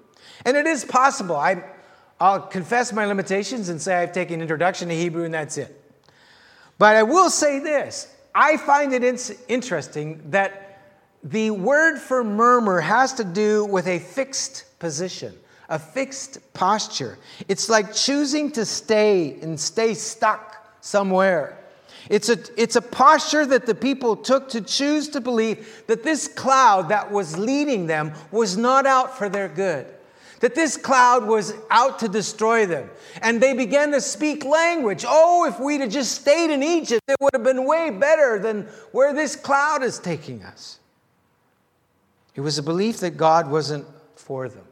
And 0.44 0.56
it 0.56 0.66
is 0.66 0.84
possible. 0.84 1.34
I, 1.34 1.64
I'll 2.20 2.40
confess 2.40 2.92
my 2.92 3.04
limitations 3.04 3.68
and 3.68 3.82
say 3.82 3.96
I've 3.96 4.12
taken 4.12 4.40
introduction 4.40 4.88
to 4.88 4.94
Hebrew 4.94 5.24
and 5.24 5.34
that's 5.34 5.58
it. 5.58 5.82
But 6.78 6.94
I 6.94 7.02
will 7.02 7.30
say 7.30 7.58
this 7.58 8.14
I 8.32 8.58
find 8.58 8.92
it 8.92 9.02
in- 9.02 9.18
interesting 9.48 10.30
that 10.30 10.82
the 11.24 11.50
word 11.50 11.98
for 11.98 12.22
murmur 12.22 12.80
has 12.80 13.14
to 13.14 13.24
do 13.24 13.64
with 13.64 13.88
a 13.88 13.98
fixed 13.98 14.78
position 14.78 15.36
a 15.68 15.78
fixed 15.78 16.38
posture. 16.54 17.18
It's 17.48 17.68
like 17.68 17.92
choosing 17.92 18.52
to 18.52 18.64
stay 18.64 19.38
and 19.40 19.58
stay 19.58 19.94
stuck 19.94 20.66
somewhere. 20.80 21.58
It's 22.08 22.28
a, 22.28 22.38
it's 22.56 22.76
a 22.76 22.82
posture 22.82 23.44
that 23.46 23.66
the 23.66 23.74
people 23.74 24.16
took 24.16 24.48
to 24.50 24.60
choose 24.60 25.08
to 25.10 25.20
believe 25.20 25.84
that 25.88 26.04
this 26.04 26.28
cloud 26.28 26.90
that 26.90 27.10
was 27.10 27.36
leading 27.36 27.86
them 27.86 28.12
was 28.30 28.56
not 28.56 28.86
out 28.86 29.18
for 29.18 29.28
their 29.28 29.48
good, 29.48 29.86
that 30.40 30.54
this 30.54 30.76
cloud 30.76 31.26
was 31.26 31.52
out 31.70 31.98
to 32.00 32.08
destroy 32.08 32.64
them. 32.66 32.88
And 33.22 33.40
they 33.40 33.54
began 33.54 33.90
to 33.92 34.00
speak 34.00 34.44
language. 34.44 35.04
Oh, 35.06 35.46
if 35.48 35.58
we'd 35.58 35.80
have 35.80 35.90
just 35.90 36.20
stayed 36.20 36.52
in 36.52 36.62
Egypt, 36.62 37.02
it 37.08 37.16
would 37.20 37.32
have 37.32 37.44
been 37.44 37.64
way 37.64 37.90
better 37.90 38.38
than 38.38 38.68
where 38.92 39.12
this 39.12 39.34
cloud 39.34 39.82
is 39.82 39.98
taking 39.98 40.44
us. 40.44 40.78
It 42.36 42.42
was 42.42 42.58
a 42.58 42.62
belief 42.62 42.98
that 42.98 43.16
God 43.16 43.50
wasn't 43.50 43.86
for 44.14 44.48
them, 44.48 44.66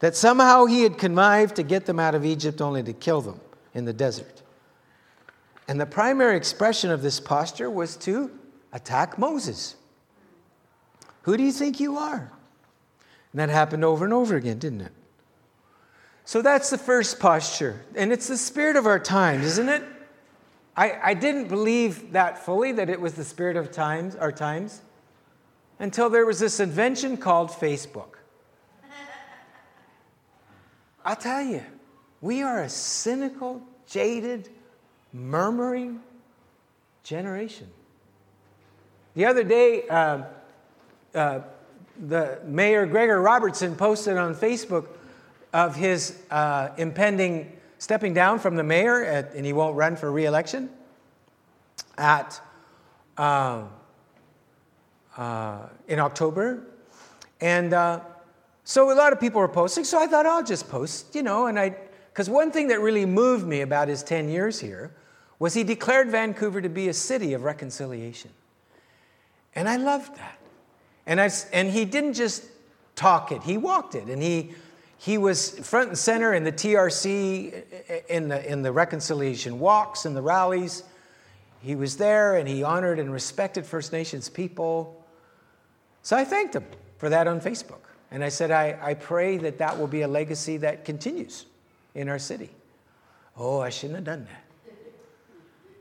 that 0.00 0.16
somehow 0.16 0.66
He 0.66 0.82
had 0.82 0.98
connived 0.98 1.56
to 1.56 1.62
get 1.62 1.86
them 1.86 1.98
out 1.98 2.14
of 2.14 2.24
Egypt 2.24 2.60
only 2.60 2.82
to 2.82 2.92
kill 2.92 3.20
them 3.20 3.40
in 3.74 3.84
the 3.84 3.92
desert. 3.92 4.42
And 5.68 5.80
the 5.80 5.86
primary 5.86 6.36
expression 6.36 6.90
of 6.90 7.00
this 7.00 7.20
posture 7.20 7.70
was 7.70 7.96
to 7.98 8.30
attack 8.72 9.18
Moses. 9.18 9.76
Who 11.22 11.36
do 11.36 11.42
you 11.42 11.52
think 11.52 11.78
you 11.78 11.96
are? 11.96 12.32
And 13.32 13.38
that 13.38 13.48
happened 13.50 13.84
over 13.84 14.04
and 14.04 14.12
over 14.12 14.36
again, 14.36 14.58
didn't 14.58 14.80
it? 14.80 14.92
So 16.24 16.42
that's 16.42 16.70
the 16.70 16.78
first 16.78 17.20
posture. 17.20 17.82
And 17.94 18.12
it's 18.12 18.28
the 18.28 18.36
spirit 18.36 18.76
of 18.76 18.86
our 18.86 18.98
times, 18.98 19.46
isn't 19.46 19.68
it? 19.68 19.82
I, 20.76 20.98
I 21.02 21.14
didn't 21.14 21.48
believe 21.48 22.12
that 22.12 22.44
fully, 22.44 22.72
that 22.72 22.88
it 22.88 23.00
was 23.00 23.14
the 23.14 23.24
spirit 23.24 23.56
of 23.56 23.70
times, 23.70 24.16
our 24.16 24.32
times, 24.32 24.80
until 25.78 26.08
there 26.08 26.24
was 26.24 26.38
this 26.38 26.60
invention 26.60 27.16
called 27.16 27.50
Facebook. 27.50 28.19
I'll 31.04 31.16
tell 31.16 31.42
you, 31.42 31.62
we 32.20 32.42
are 32.42 32.62
a 32.62 32.68
cynical, 32.68 33.62
jaded, 33.86 34.48
murmuring 35.12 36.00
generation. 37.02 37.68
The 39.14 39.26
other 39.26 39.42
day, 39.42 39.88
uh, 39.88 40.24
uh, 41.14 41.40
the 42.08 42.40
Mayor 42.44 42.86
Gregor 42.86 43.20
Robertson 43.20 43.74
posted 43.74 44.16
on 44.16 44.34
Facebook 44.34 44.86
of 45.52 45.74
his 45.74 46.16
uh, 46.30 46.70
impending 46.76 47.56
stepping 47.80 48.12
down 48.12 48.38
from 48.38 48.56
the 48.56 48.62
mayor, 48.62 49.02
at, 49.02 49.34
and 49.34 49.44
he 49.44 49.54
won't 49.54 49.74
run 49.74 49.96
for 49.96 50.12
reelection 50.12 50.68
at 51.96 52.40
um, 53.16 53.70
uh, 55.16 55.66
in 55.88 55.98
October, 55.98 56.62
and 57.40 57.72
uh, 57.72 58.00
so 58.70 58.92
a 58.92 58.94
lot 58.94 59.12
of 59.12 59.18
people 59.18 59.40
were 59.40 59.48
posting. 59.48 59.82
So 59.82 59.98
I 59.98 60.06
thought 60.06 60.26
I'll 60.26 60.44
just 60.44 60.68
post, 60.68 61.16
you 61.16 61.24
know, 61.24 61.46
and 61.46 61.58
I 61.58 61.74
because 62.10 62.30
one 62.30 62.52
thing 62.52 62.68
that 62.68 62.78
really 62.78 63.04
moved 63.04 63.44
me 63.44 63.62
about 63.62 63.88
his 63.88 64.04
ten 64.04 64.28
years 64.28 64.60
here 64.60 64.94
was 65.40 65.54
he 65.54 65.64
declared 65.64 66.08
Vancouver 66.08 66.60
to 66.60 66.68
be 66.68 66.88
a 66.88 66.94
city 66.94 67.32
of 67.32 67.42
reconciliation. 67.42 68.30
And 69.56 69.68
I 69.68 69.74
loved 69.74 70.14
that. 70.18 70.38
And, 71.04 71.20
I, 71.20 71.30
and 71.52 71.68
he 71.68 71.84
didn't 71.84 72.12
just 72.12 72.44
talk 72.94 73.32
it, 73.32 73.42
he 73.42 73.58
walked 73.58 73.96
it. 73.96 74.04
And 74.04 74.22
he, 74.22 74.52
he 74.98 75.18
was 75.18 75.58
front 75.58 75.88
and 75.88 75.98
center 75.98 76.32
in 76.34 76.44
the 76.44 76.52
TRC, 76.52 78.06
in 78.08 78.28
the, 78.28 78.48
in 78.48 78.62
the 78.62 78.70
reconciliation 78.70 79.58
walks 79.58 80.04
and 80.04 80.14
the 80.14 80.22
rallies. 80.22 80.84
He 81.60 81.74
was 81.74 81.96
there 81.96 82.36
and 82.36 82.48
he 82.48 82.62
honored 82.62 83.00
and 83.00 83.12
respected 83.12 83.66
First 83.66 83.92
Nations 83.92 84.28
people. 84.28 85.04
So 86.02 86.16
I 86.16 86.24
thanked 86.24 86.54
him 86.54 86.66
for 86.98 87.08
that 87.08 87.26
on 87.26 87.40
Facebook. 87.40 87.89
And 88.10 88.24
I 88.24 88.28
said, 88.28 88.50
I, 88.50 88.76
I 88.80 88.94
pray 88.94 89.36
that 89.38 89.58
that 89.58 89.78
will 89.78 89.86
be 89.86 90.02
a 90.02 90.08
legacy 90.08 90.56
that 90.58 90.84
continues 90.84 91.46
in 91.94 92.08
our 92.08 92.18
city. 92.18 92.50
Oh, 93.36 93.60
I 93.60 93.70
shouldn't 93.70 93.96
have 93.96 94.04
done 94.04 94.24
that 94.24 94.44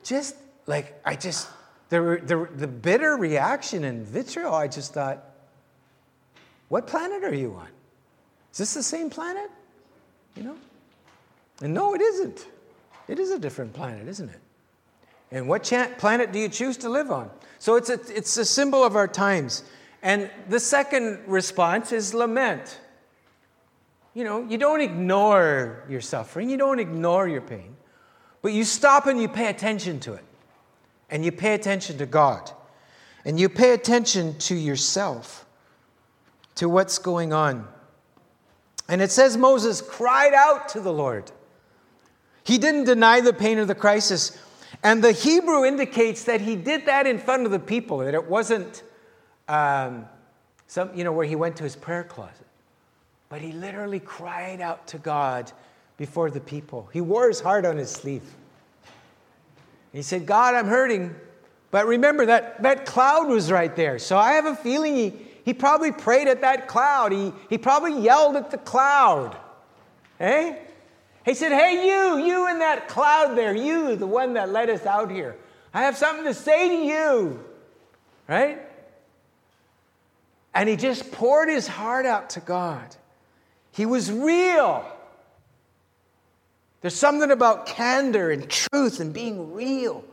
just 0.09 0.35
like, 0.65 0.99
I 1.05 1.15
just, 1.15 1.47
the, 1.89 2.19
the, 2.23 2.49
the 2.55 2.67
bitter 2.67 3.15
reaction 3.15 3.83
and 3.83 4.05
vitriol, 4.05 4.55
I 4.55 4.67
just 4.67 4.93
thought, 4.93 5.23
what 6.67 6.87
planet 6.87 7.23
are 7.23 7.33
you 7.33 7.53
on? 7.53 7.67
Is 8.51 8.57
this 8.57 8.73
the 8.73 8.83
same 8.83 9.09
planet? 9.09 9.49
You 10.35 10.43
know? 10.43 10.55
And 11.61 11.73
no, 11.73 11.93
it 11.93 12.01
isn't. 12.01 12.47
It 13.07 13.19
is 13.19 13.31
a 13.31 13.39
different 13.39 13.73
planet, 13.73 14.07
isn't 14.07 14.29
it? 14.29 14.39
And 15.31 15.47
what 15.47 15.63
planet 15.97 16.31
do 16.31 16.39
you 16.39 16.49
choose 16.49 16.77
to 16.77 16.89
live 16.89 17.11
on? 17.11 17.29
So 17.59 17.75
it's 17.75 17.89
a, 17.89 17.99
it's 18.15 18.35
a 18.37 18.45
symbol 18.45 18.83
of 18.83 18.95
our 18.95 19.07
times. 19.07 19.63
And 20.01 20.29
the 20.47 20.59
second 20.59 21.19
response 21.27 21.91
is 21.91 22.13
lament. 22.13 22.79
You 24.13 24.23
know, 24.23 24.43
you 24.43 24.57
don't 24.57 24.81
ignore 24.81 25.83
your 25.89 26.01
suffering, 26.01 26.49
you 26.49 26.57
don't 26.57 26.79
ignore 26.79 27.27
your 27.27 27.41
pain. 27.41 27.75
But 28.41 28.53
you 28.53 28.63
stop 28.63 29.05
and 29.07 29.21
you 29.21 29.27
pay 29.27 29.47
attention 29.47 29.99
to 30.01 30.13
it. 30.13 30.23
And 31.09 31.25
you 31.25 31.31
pay 31.31 31.53
attention 31.53 31.97
to 31.97 32.05
God. 32.05 32.51
And 33.25 33.39
you 33.39 33.49
pay 33.49 33.73
attention 33.73 34.37
to 34.39 34.55
yourself, 34.55 35.45
to 36.55 36.69
what's 36.69 36.97
going 36.97 37.33
on. 37.33 37.67
And 38.87 39.01
it 39.01 39.11
says 39.11 39.35
Moses 39.35 39.81
cried 39.81 40.33
out 40.33 40.69
to 40.69 40.79
the 40.79 40.93
Lord. 40.93 41.31
He 42.43 42.57
didn't 42.57 42.85
deny 42.85 43.21
the 43.21 43.33
pain 43.33 43.59
of 43.59 43.67
the 43.67 43.75
crisis. 43.75 44.37
And 44.81 45.03
the 45.03 45.11
Hebrew 45.11 45.65
indicates 45.65 46.23
that 46.23 46.41
he 46.41 46.55
did 46.55 46.85
that 46.85 47.05
in 47.05 47.19
front 47.19 47.45
of 47.45 47.51
the 47.51 47.59
people, 47.59 47.99
that 47.99 48.13
it 48.13 48.25
wasn't 48.25 48.83
um, 49.49 50.07
some, 50.67 50.95
you 50.95 51.03
know, 51.03 51.11
where 51.11 51.25
he 51.25 51.35
went 51.35 51.57
to 51.57 51.63
his 51.63 51.75
prayer 51.75 52.03
closet. 52.03 52.45
But 53.27 53.41
he 53.41 53.51
literally 53.51 53.99
cried 53.99 54.61
out 54.61 54.87
to 54.87 54.97
God 54.97 55.51
before 55.97 56.31
the 56.31 56.39
people. 56.39 56.87
He 56.93 57.01
wore 57.01 57.27
his 57.27 57.41
heart 57.41 57.65
on 57.65 57.77
his 57.77 57.89
sleeve. 57.89 58.23
He 59.91 60.03
said, 60.03 60.25
God, 60.25 60.55
I'm 60.55 60.67
hurting. 60.67 61.15
But 61.71 61.87
remember 61.87 62.27
that 62.27 62.61
that 62.63 62.85
cloud 62.85 63.27
was 63.27 63.51
right 63.51 63.75
there. 63.75 63.99
So 63.99 64.17
I 64.17 64.33
have 64.33 64.45
a 64.45 64.55
feeling 64.55 64.95
he, 64.95 65.13
he 65.43 65.53
probably 65.53 65.91
prayed 65.91 66.27
at 66.27 66.41
that 66.41 66.67
cloud. 66.67 67.11
He, 67.11 67.33
he 67.49 67.57
probably 67.57 67.99
yelled 67.99 68.35
at 68.35 68.51
the 68.51 68.57
cloud. 68.57 69.35
Eh? 70.19 70.55
He 71.25 71.33
said, 71.33 71.51
Hey, 71.51 71.87
you, 71.87 72.25
you 72.25 72.49
in 72.49 72.59
that 72.59 72.87
cloud 72.87 73.35
there, 73.35 73.55
you, 73.55 73.95
the 73.95 74.07
one 74.07 74.33
that 74.33 74.49
led 74.49 74.69
us 74.69 74.85
out 74.85 75.11
here. 75.11 75.35
I 75.73 75.83
have 75.83 75.97
something 75.97 76.25
to 76.25 76.33
say 76.33 76.69
to 76.69 76.85
you. 76.85 77.45
Right? 78.27 78.68
And 80.53 80.67
he 80.67 80.75
just 80.75 81.11
poured 81.11 81.49
his 81.49 81.67
heart 81.67 82.05
out 82.05 82.31
to 82.31 82.39
God. 82.39 82.95
He 83.71 83.85
was 83.85 84.11
real. 84.11 84.85
There's 86.81 86.95
something 86.95 87.31
about 87.31 87.65
candor 87.65 88.31
and 88.31 88.49
truth 88.49 88.99
and 88.99 89.13
being 89.13 89.53
real 89.53 90.03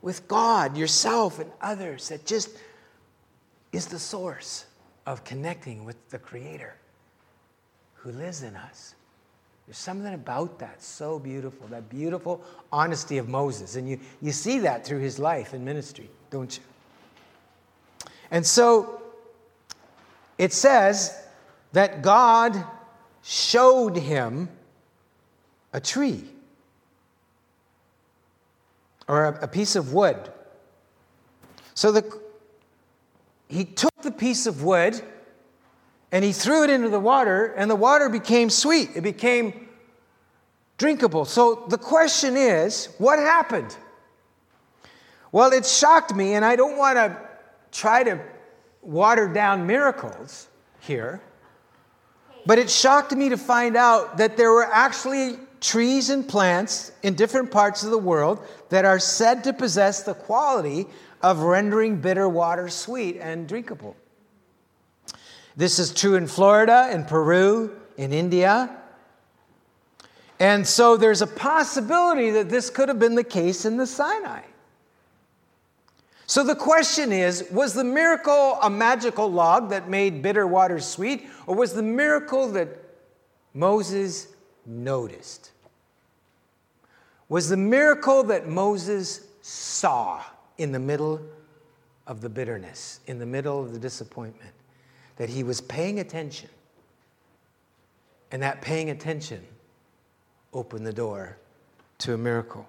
with 0.00 0.26
God, 0.26 0.76
yourself, 0.76 1.38
and 1.38 1.50
others 1.60 2.08
that 2.08 2.26
just 2.26 2.50
is 3.72 3.86
the 3.86 3.98
source 3.98 4.66
of 5.06 5.24
connecting 5.24 5.84
with 5.84 5.96
the 6.10 6.18
Creator 6.18 6.74
who 7.94 8.10
lives 8.12 8.42
in 8.42 8.56
us. 8.56 8.94
There's 9.66 9.78
something 9.78 10.12
about 10.12 10.58
that 10.58 10.82
so 10.82 11.18
beautiful, 11.18 11.68
that 11.68 11.88
beautiful 11.88 12.42
honesty 12.72 13.18
of 13.18 13.28
Moses. 13.28 13.76
And 13.76 13.88
you, 13.88 14.00
you 14.20 14.32
see 14.32 14.58
that 14.60 14.84
through 14.84 14.98
his 14.98 15.18
life 15.18 15.52
and 15.52 15.64
ministry, 15.64 16.10
don't 16.30 16.56
you? 16.56 16.64
And 18.30 18.44
so 18.44 19.01
it 20.42 20.52
says 20.52 21.16
that 21.72 22.02
God 22.02 22.64
showed 23.22 23.96
him 23.96 24.48
a 25.72 25.80
tree 25.80 26.24
or 29.06 29.26
a, 29.26 29.44
a 29.44 29.46
piece 29.46 29.76
of 29.76 29.92
wood. 29.92 30.16
So 31.74 31.92
the, 31.92 32.20
he 33.46 33.64
took 33.64 33.94
the 34.02 34.10
piece 34.10 34.46
of 34.46 34.64
wood 34.64 35.00
and 36.10 36.24
he 36.24 36.32
threw 36.32 36.64
it 36.64 36.70
into 36.70 36.88
the 36.88 36.98
water, 36.98 37.54
and 37.56 37.70
the 37.70 37.76
water 37.76 38.08
became 38.08 38.50
sweet. 38.50 38.90
It 38.96 39.02
became 39.02 39.68
drinkable. 40.76 41.24
So 41.24 41.66
the 41.68 41.78
question 41.78 42.36
is 42.36 42.88
what 42.98 43.20
happened? 43.20 43.76
Well, 45.30 45.52
it 45.52 45.64
shocked 45.64 46.12
me, 46.12 46.34
and 46.34 46.44
I 46.44 46.56
don't 46.56 46.76
want 46.76 46.96
to 46.96 47.16
try 47.70 48.02
to 48.02 48.20
water 48.82 49.28
down 49.28 49.66
miracles 49.66 50.48
here, 50.80 51.22
but 52.44 52.58
it 52.58 52.68
shocked 52.68 53.12
me 53.12 53.28
to 53.28 53.36
find 53.36 53.76
out 53.76 54.18
that 54.18 54.36
there 54.36 54.50
were 54.50 54.66
actually 54.66 55.38
trees 55.60 56.10
and 56.10 56.28
plants 56.28 56.90
in 57.04 57.14
different 57.14 57.50
parts 57.50 57.84
of 57.84 57.90
the 57.90 57.98
world 57.98 58.44
that 58.68 58.84
are 58.84 58.98
said 58.98 59.44
to 59.44 59.52
possess 59.52 60.02
the 60.02 60.14
quality 60.14 60.86
of 61.22 61.38
rendering 61.38 62.00
bitter 62.00 62.28
water 62.28 62.68
sweet 62.68 63.16
and 63.20 63.46
drinkable. 63.46 63.96
This 65.56 65.78
is 65.78 65.94
true 65.94 66.16
in 66.16 66.26
Florida, 66.26 66.88
in 66.92 67.04
Peru, 67.04 67.78
in 67.96 68.12
India. 68.12 68.76
And 70.40 70.66
so 70.66 70.96
there's 70.96 71.22
a 71.22 71.26
possibility 71.26 72.30
that 72.30 72.48
this 72.48 72.68
could 72.70 72.88
have 72.88 72.98
been 72.98 73.14
the 73.14 73.22
case 73.22 73.64
in 73.64 73.76
the 73.76 73.86
Sinai. 73.86 74.42
So 76.26 76.44
the 76.44 76.54
question 76.54 77.12
is 77.12 77.46
was 77.50 77.74
the 77.74 77.84
miracle 77.84 78.58
a 78.62 78.70
magical 78.70 79.30
log 79.30 79.70
that 79.70 79.88
made 79.88 80.22
bitter 80.22 80.46
water 80.46 80.80
sweet, 80.80 81.28
or 81.46 81.54
was 81.54 81.74
the 81.74 81.82
miracle 81.82 82.48
that 82.52 82.68
Moses 83.54 84.28
noticed? 84.64 85.52
was 87.32 87.48
the 87.48 87.56
miracle 87.56 88.22
that 88.24 88.46
Moses 88.46 89.22
saw 89.40 90.22
in 90.58 90.70
the 90.70 90.78
middle 90.78 91.18
of 92.06 92.20
the 92.20 92.28
bitterness, 92.28 93.00
in 93.06 93.18
the 93.18 93.24
middle 93.24 93.58
of 93.58 93.72
the 93.72 93.78
disappointment, 93.78 94.52
that 95.16 95.30
he 95.30 95.42
was 95.42 95.58
paying 95.62 95.98
attention. 95.98 96.50
And 98.32 98.42
that 98.42 98.60
paying 98.60 98.90
attention 98.90 99.42
opened 100.52 100.86
the 100.86 100.92
door 100.92 101.38
to 102.00 102.12
a 102.12 102.18
miracle. 102.18 102.66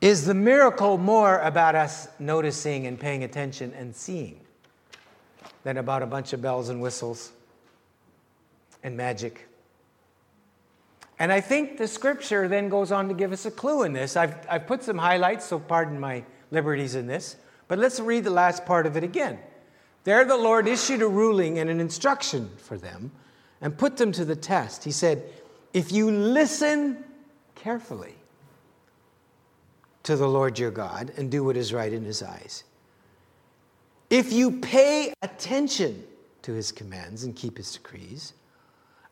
Is 0.00 0.24
the 0.24 0.34
miracle 0.34 0.96
more 0.96 1.38
about 1.40 1.74
us 1.74 2.08
noticing 2.18 2.86
and 2.86 2.98
paying 2.98 3.22
attention 3.22 3.74
and 3.74 3.94
seeing 3.94 4.40
than 5.62 5.76
about 5.76 6.02
a 6.02 6.06
bunch 6.06 6.32
of 6.32 6.40
bells 6.40 6.70
and 6.70 6.80
whistles 6.80 7.32
and 8.82 8.96
magic? 8.96 9.46
And 11.18 11.30
I 11.30 11.42
think 11.42 11.76
the 11.76 11.86
scripture 11.86 12.48
then 12.48 12.70
goes 12.70 12.90
on 12.90 13.08
to 13.08 13.14
give 13.14 13.30
us 13.30 13.44
a 13.44 13.50
clue 13.50 13.82
in 13.82 13.92
this. 13.92 14.16
I've, 14.16 14.34
I've 14.48 14.66
put 14.66 14.82
some 14.82 14.96
highlights, 14.96 15.44
so 15.44 15.58
pardon 15.58 16.00
my 16.00 16.24
liberties 16.50 16.94
in 16.94 17.06
this, 17.06 17.36
but 17.68 17.78
let's 17.78 18.00
read 18.00 18.24
the 18.24 18.30
last 18.30 18.64
part 18.64 18.86
of 18.86 18.96
it 18.96 19.04
again. 19.04 19.38
There, 20.04 20.24
the 20.24 20.36
Lord 20.36 20.66
issued 20.66 21.02
a 21.02 21.08
ruling 21.08 21.58
and 21.58 21.68
an 21.68 21.78
instruction 21.78 22.50
for 22.56 22.78
them 22.78 23.10
and 23.60 23.76
put 23.76 23.98
them 23.98 24.12
to 24.12 24.24
the 24.24 24.34
test. 24.34 24.82
He 24.82 24.92
said, 24.92 25.22
If 25.74 25.92
you 25.92 26.10
listen 26.10 27.04
carefully, 27.54 28.14
to 30.02 30.16
the 30.16 30.28
Lord 30.28 30.58
your 30.58 30.70
God 30.70 31.12
and 31.16 31.30
do 31.30 31.44
what 31.44 31.56
is 31.56 31.72
right 31.72 31.92
in 31.92 32.04
his 32.04 32.22
eyes. 32.22 32.64
If 34.08 34.32
you 34.32 34.60
pay 34.60 35.12
attention 35.22 36.04
to 36.42 36.52
his 36.52 36.72
commands 36.72 37.24
and 37.24 37.36
keep 37.36 37.56
his 37.56 37.72
decrees, 37.72 38.32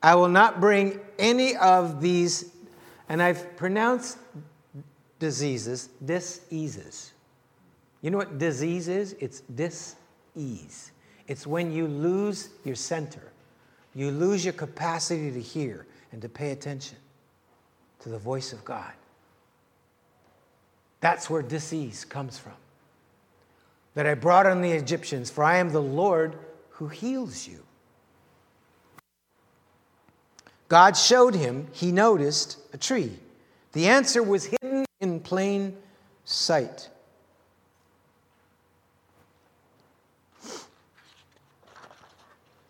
I 0.03 0.15
will 0.15 0.29
not 0.29 0.61
bring 0.61 1.01
any 1.19 1.57
of 1.57 2.01
these, 2.01 2.53
and 3.09 3.23
I've 3.23 3.57
pronounced 3.57 4.19
diseases, 5.19 5.89
diseases. 6.05 7.13
You 8.03 8.11
know 8.11 8.19
what 8.19 8.39
disease 8.39 8.89
is? 8.89 9.15
It's 9.19 9.41
dis-ease. 9.41 10.93
It's 11.27 11.47
when 11.47 11.73
you 11.73 11.87
lose 11.87 12.51
your 12.65 12.77
center. 12.77 13.33
You 13.95 14.11
lose 14.11 14.45
your 14.45 14.55
capacity 14.55 15.31
to 15.33 15.41
hear 15.41 15.87
and 16.13 16.23
to 16.23 16.29
pay 16.29 16.53
attention 16.53 16.97
to 18.01 18.09
the 18.09 18.19
voice 18.19 18.53
of 18.53 18.65
God. 18.65 18.93
That's 21.01 21.31
where 21.31 21.43
disease 21.43 22.05
comes 22.05 22.39
from. 22.39 22.55
That 23.95 24.07
I 24.07 24.15
brought 24.15 24.47
on 24.47 24.63
the 24.63 24.73
Egyptians, 24.73 25.31
for 25.31 25.45
I 25.45 25.59
am 25.59 25.71
the 25.71 25.83
Lord 25.83 26.37
who 26.71 26.89
heals 26.89 27.47
you. 27.47 27.63
God 30.69 30.97
showed 30.97 31.35
him, 31.35 31.67
he 31.73 31.93
noticed 31.93 32.59
a 32.73 32.79
tree. 32.79 33.19
The 33.73 33.89
answer 33.89 34.23
was 34.23 34.45
hidden 34.45 34.85
in 35.01 35.21
plain 35.21 35.77
sight. 36.25 36.91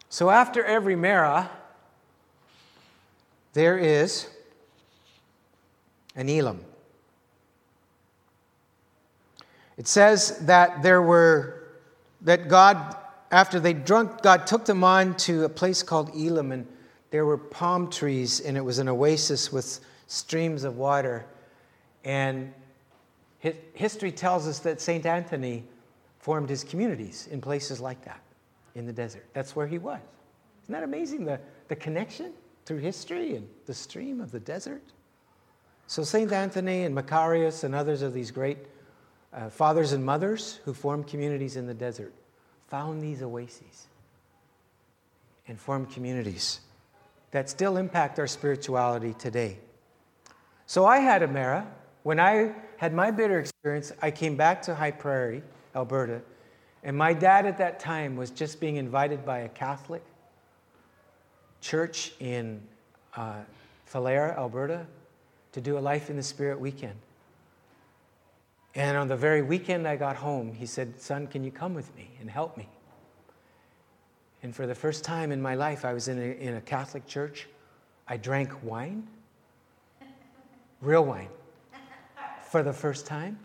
So 0.09 0.31
after 0.31 0.65
every 0.65 0.97
Marah, 0.97 1.51
there 3.53 3.79
is 3.79 4.29
an 6.15 6.29
Elim. 6.29 6.65
It 9.79 9.87
says 9.87 10.39
that 10.41 10.83
there 10.83 11.01
were, 11.01 11.69
that 12.23 12.49
God, 12.49 12.97
after 13.31 13.61
they 13.61 13.73
drunk, 13.73 14.23
God 14.23 14.47
took 14.47 14.65
them 14.65 14.83
on 14.83 15.17
to 15.19 15.45
a 15.45 15.49
place 15.49 15.85
called 15.85 16.11
Elim, 16.17 16.51
and 16.51 16.67
there 17.11 17.25
were 17.25 17.39
palm 17.39 17.89
trees, 17.89 18.41
and 18.41 18.57
it 18.57 18.61
was 18.61 18.81
an 18.81 18.89
oasis 18.89 19.53
with 19.53 19.79
streams 20.09 20.65
of 20.65 20.77
water. 20.77 21.25
And 22.05 22.53
history 23.73 24.11
tells 24.11 24.49
us 24.49 24.59
that 24.61 24.81
St. 24.81 25.07
Anthony 25.07 25.65
formed 26.19 26.49
his 26.51 26.65
communities 26.65 27.29
in 27.31 27.41
places 27.41 27.81
like 27.81 28.05
that, 28.05 28.21
in 28.75 28.85
the 28.85 28.93
desert. 28.93 29.25
That's 29.33 29.55
where 29.55 29.69
he 29.69 29.79
was. 29.79 30.01
Isn't 30.65 30.73
that 30.73 30.83
amazing, 30.83 31.25
the, 31.25 31.39
the 31.69 31.77
connection 31.77 32.33
through 32.67 32.79
history 32.79 33.37
and 33.37 33.49
the 33.67 33.75
stream 33.75 34.21
of 34.21 34.33
the 34.33 34.41
desert? 34.41 34.83
So, 35.87 36.03
St. 36.03 36.33
Anthony 36.33 36.83
and 36.83 36.95
Macarius 36.95 37.63
and 37.63 37.77
others 37.77 38.03
of 38.03 38.13
these 38.13 38.33
great 38.33 38.59
uh, 39.33 39.49
fathers 39.49 39.93
and 39.93 40.05
mothers 40.05 40.61
who 40.65 40.73
formed 40.73 41.07
communities 41.07 41.57
in 41.57 41.67
the 41.67 41.75
desert 41.75 42.13
found 42.69 43.03
these 43.03 43.23
oases 43.23 43.87
and 45.47 45.59
formed 45.59 45.91
communities 45.91 46.61
that 47.31 47.49
still 47.49 47.77
impact 47.77 48.19
our 48.19 48.27
spirituality 48.27 49.15
today. 49.19 49.59
So 50.67 50.85
I 50.85 50.99
had 50.99 51.23
a 51.23 51.29
Marah. 51.29 51.67
When 52.03 52.21
I 52.21 52.55
had 52.77 52.95
my 52.95 53.11
bitter 53.11 53.39
experience, 53.39 53.93
I 54.01 54.11
came 54.11 54.37
back 54.37 54.63
to 54.63 54.75
High 54.75 54.93
Prairie, 54.93 55.43
Alberta, 55.75 56.23
and 56.83 56.97
my 56.97 57.13
dad 57.13 57.47
at 57.47 57.59
that 57.59 57.81
time 57.81 58.17
was 58.17 58.31
just 58.31 58.61
being 58.61 58.77
invited 58.77 59.25
by 59.27 59.41
a 59.41 59.49
Catholic 59.49 60.03
church 61.61 62.13
in 62.21 62.63
uh, 63.17 63.41
Falher, 63.85 64.35
Alberta, 64.39 64.87
to 65.53 65.61
do 65.61 65.77
a 65.77 65.81
Life 65.81 66.09
in 66.09 66.17
the 66.17 66.23
Spirit 66.23 66.61
weekend. 66.61 66.95
And 68.79 68.97
on 68.97 69.09
the 69.09 69.17
very 69.17 69.43
weekend 69.43 69.89
I 69.89 69.97
got 69.97 70.15
home, 70.15 70.53
he 70.53 70.65
said, 70.65 71.01
Son, 71.01 71.27
can 71.27 71.43
you 71.43 71.51
come 71.51 71.75
with 71.75 71.93
me 71.97 72.13
and 72.21 72.31
help 72.31 72.57
me? 72.57 72.69
And 74.45 74.55
for 74.55 74.69
the 74.69 74.75
first 74.75 75.03
time 75.03 75.33
in 75.33 75.43
my 75.43 75.57
life, 75.57 75.85
I 75.85 75.93
was 75.93 76.07
in 76.07 76.17
a, 76.17 76.41
in 76.41 76.55
a 76.55 76.61
Catholic 76.61 77.05
church. 77.05 77.49
I 78.07 78.17
drank 78.17 78.63
wine, 78.63 79.09
real 80.81 81.05
wine, 81.05 81.29
for 82.51 82.63
the 82.63 82.73
first 82.73 83.05
time. 83.05 83.41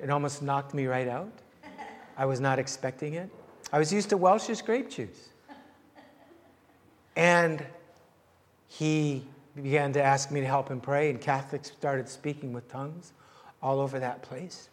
It 0.00 0.08
almost 0.08 0.40
knocked 0.40 0.72
me 0.72 0.86
right 0.86 1.08
out. 1.08 1.30
I 2.16 2.24
was 2.24 2.40
not 2.40 2.58
expecting 2.58 3.14
it. 3.14 3.28
I 3.70 3.78
was 3.78 3.92
used 3.92 4.08
to 4.08 4.16
Welch's 4.16 4.62
grape 4.62 4.88
juice. 4.88 5.28
And 7.16 7.62
he 8.66 9.26
began 9.54 9.92
to 9.92 10.02
ask 10.02 10.30
me 10.30 10.40
to 10.40 10.46
help 10.46 10.70
him 10.70 10.80
pray, 10.80 11.10
and 11.10 11.20
Catholics 11.20 11.70
started 11.70 12.08
speaking 12.08 12.54
with 12.54 12.66
tongues 12.72 13.12
all 13.62 13.80
over 13.80 13.98
that 13.98 14.22
place. 14.22 14.68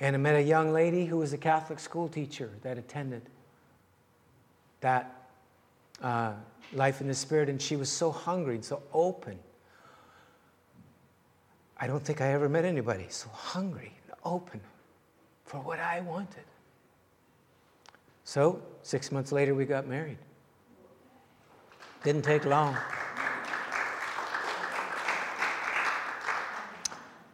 And 0.00 0.16
I 0.16 0.18
met 0.18 0.34
a 0.34 0.42
young 0.42 0.72
lady 0.72 1.04
who 1.04 1.18
was 1.18 1.32
a 1.32 1.38
Catholic 1.38 1.78
school 1.78 2.08
teacher 2.08 2.50
that 2.62 2.78
attended 2.78 3.22
that 4.80 5.28
uh, 6.02 6.32
life 6.72 7.00
in 7.00 7.08
the 7.08 7.14
Spirit, 7.14 7.48
and 7.48 7.60
she 7.60 7.76
was 7.76 7.90
so 7.90 8.10
hungry 8.10 8.54
and 8.54 8.64
so 8.64 8.82
open. 8.94 9.38
I 11.78 11.86
don't 11.86 12.02
think 12.02 12.20
I 12.20 12.32
ever 12.32 12.48
met 12.48 12.64
anybody 12.64 13.06
so 13.08 13.28
hungry 13.30 13.92
and 14.06 14.16
open 14.24 14.60
for 15.44 15.58
what 15.58 15.78
I 15.78 16.00
wanted. 16.00 16.44
So, 18.24 18.62
six 18.82 19.10
months 19.10 19.32
later, 19.32 19.54
we 19.54 19.64
got 19.64 19.86
married. 19.86 20.18
Didn't 22.04 22.22
take 22.22 22.44
long. 22.44 22.76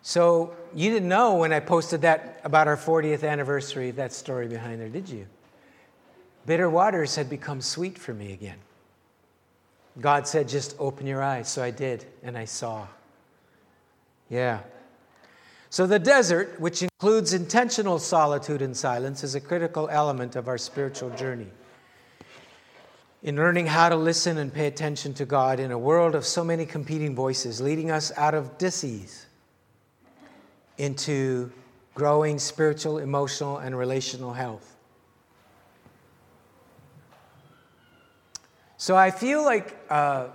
So 0.06 0.54
you 0.72 0.92
didn't 0.92 1.08
know 1.08 1.34
when 1.34 1.52
I 1.52 1.58
posted 1.58 2.02
that 2.02 2.40
about 2.44 2.68
our 2.68 2.76
40th 2.76 3.28
anniversary, 3.28 3.90
that 3.90 4.12
story 4.12 4.46
behind 4.46 4.80
there, 4.80 4.88
did 4.88 5.08
you? 5.08 5.26
Bitter 6.46 6.70
waters 6.70 7.16
had 7.16 7.28
become 7.28 7.60
sweet 7.60 7.98
for 7.98 8.14
me 8.14 8.32
again. 8.32 8.58
God 10.00 10.28
said, 10.28 10.48
just 10.48 10.76
open 10.78 11.08
your 11.08 11.24
eyes. 11.24 11.48
So 11.48 11.60
I 11.60 11.72
did, 11.72 12.04
and 12.22 12.38
I 12.38 12.44
saw. 12.44 12.86
Yeah. 14.30 14.60
So 15.70 15.88
the 15.88 15.98
desert, 15.98 16.60
which 16.60 16.84
includes 16.84 17.32
intentional 17.32 17.98
solitude 17.98 18.62
and 18.62 18.76
silence, 18.76 19.24
is 19.24 19.34
a 19.34 19.40
critical 19.40 19.88
element 19.88 20.36
of 20.36 20.46
our 20.46 20.56
spiritual 20.56 21.10
journey. 21.10 21.50
In 23.24 23.34
learning 23.34 23.66
how 23.66 23.88
to 23.88 23.96
listen 23.96 24.38
and 24.38 24.54
pay 24.54 24.68
attention 24.68 25.14
to 25.14 25.24
God 25.24 25.58
in 25.58 25.72
a 25.72 25.78
world 25.78 26.14
of 26.14 26.24
so 26.24 26.44
many 26.44 26.64
competing 26.64 27.16
voices, 27.16 27.60
leading 27.60 27.90
us 27.90 28.12
out 28.16 28.34
of 28.34 28.56
disease 28.56 29.26
into 30.78 31.50
growing 31.94 32.38
spiritual, 32.38 32.98
emotional, 32.98 33.58
and 33.58 33.76
relational 33.76 34.32
health. 34.32 34.76
So 38.76 38.94
I 38.94 39.10
feel 39.10 39.42
like 39.42 39.74
uh, 39.88 40.28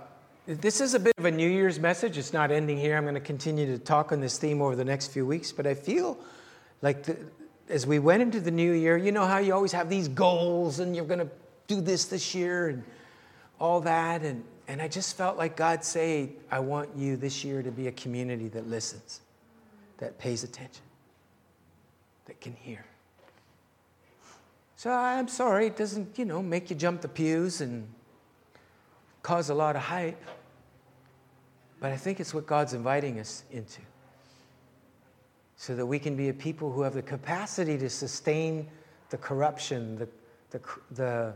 this 0.46 0.80
is 0.80 0.94
a 0.94 0.98
bit 0.98 1.14
of 1.16 1.24
a 1.24 1.30
New 1.30 1.48
Year's 1.48 1.78
message. 1.78 2.18
It's 2.18 2.32
not 2.32 2.50
ending 2.50 2.76
here. 2.76 2.96
I'm 2.96 3.04
going 3.04 3.14
to 3.14 3.20
continue 3.20 3.66
to 3.66 3.78
talk 3.78 4.10
on 4.10 4.20
this 4.20 4.38
theme 4.38 4.60
over 4.60 4.74
the 4.74 4.84
next 4.84 5.08
few 5.12 5.24
weeks, 5.24 5.52
but 5.52 5.66
I 5.66 5.74
feel 5.74 6.18
like 6.82 7.04
the, 7.04 7.16
as 7.68 7.86
we 7.86 8.00
went 8.00 8.22
into 8.22 8.40
the 8.40 8.50
new 8.50 8.72
year, 8.72 8.96
you 8.96 9.12
know 9.12 9.24
how 9.24 9.38
you 9.38 9.54
always 9.54 9.72
have 9.72 9.88
these 9.88 10.08
goals 10.08 10.80
and 10.80 10.96
you're 10.96 11.04
going 11.04 11.20
to 11.20 11.30
do 11.68 11.80
this 11.80 12.06
this 12.06 12.34
year 12.34 12.70
and 12.70 12.82
all 13.60 13.80
that. 13.82 14.22
And, 14.22 14.42
and 14.66 14.82
I 14.82 14.88
just 14.88 15.16
felt 15.16 15.38
like 15.38 15.56
God 15.56 15.84
say, 15.84 16.30
I 16.50 16.58
want 16.58 16.90
you 16.96 17.16
this 17.16 17.44
year 17.44 17.62
to 17.62 17.70
be 17.70 17.86
a 17.86 17.92
community 17.92 18.48
that 18.48 18.68
listens 18.68 19.20
that 20.02 20.18
pays 20.18 20.42
attention, 20.42 20.82
that 22.26 22.40
can 22.40 22.54
hear. 22.54 22.84
So 24.74 24.90
I'm 24.90 25.28
sorry, 25.28 25.68
it 25.68 25.76
doesn't, 25.76 26.18
you 26.18 26.24
know, 26.24 26.42
make 26.42 26.70
you 26.70 26.74
jump 26.74 27.02
the 27.02 27.08
pews 27.08 27.60
and 27.60 27.86
cause 29.22 29.48
a 29.48 29.54
lot 29.54 29.76
of 29.76 29.82
hype. 29.82 30.20
But 31.78 31.92
I 31.92 31.96
think 31.96 32.18
it's 32.18 32.34
what 32.34 32.48
God's 32.48 32.72
inviting 32.72 33.20
us 33.20 33.44
into. 33.52 33.80
So 35.54 35.76
that 35.76 35.86
we 35.86 36.00
can 36.00 36.16
be 36.16 36.30
a 36.30 36.34
people 36.34 36.72
who 36.72 36.82
have 36.82 36.94
the 36.94 37.02
capacity 37.02 37.78
to 37.78 37.88
sustain 37.88 38.66
the 39.10 39.18
corruption, 39.18 39.94
the, 39.98 40.08
the, 40.50 40.60
the, 40.90 41.34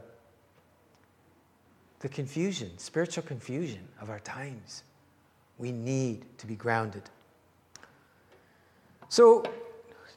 the 2.00 2.08
confusion, 2.08 2.76
spiritual 2.78 3.22
confusion 3.22 3.86
of 4.00 4.10
our 4.10 4.18
times. 4.18 4.82
We 5.56 5.70
need 5.70 6.24
to 6.38 6.48
be 6.48 6.56
grounded. 6.56 7.04
So 9.08 9.44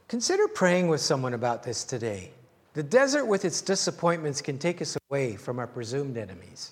consider 0.08 0.48
praying 0.48 0.88
with 0.88 1.02
someone 1.02 1.34
about 1.34 1.64
this 1.64 1.84
today. 1.84 2.32
The 2.74 2.84
desert, 2.84 3.26
with 3.26 3.46
its 3.46 3.62
disappointments, 3.62 4.42
can 4.42 4.58
take 4.58 4.82
us 4.82 4.98
away 5.10 5.36
from 5.36 5.60
our 5.60 5.68
presumed 5.68 6.18
enemies 6.18 6.72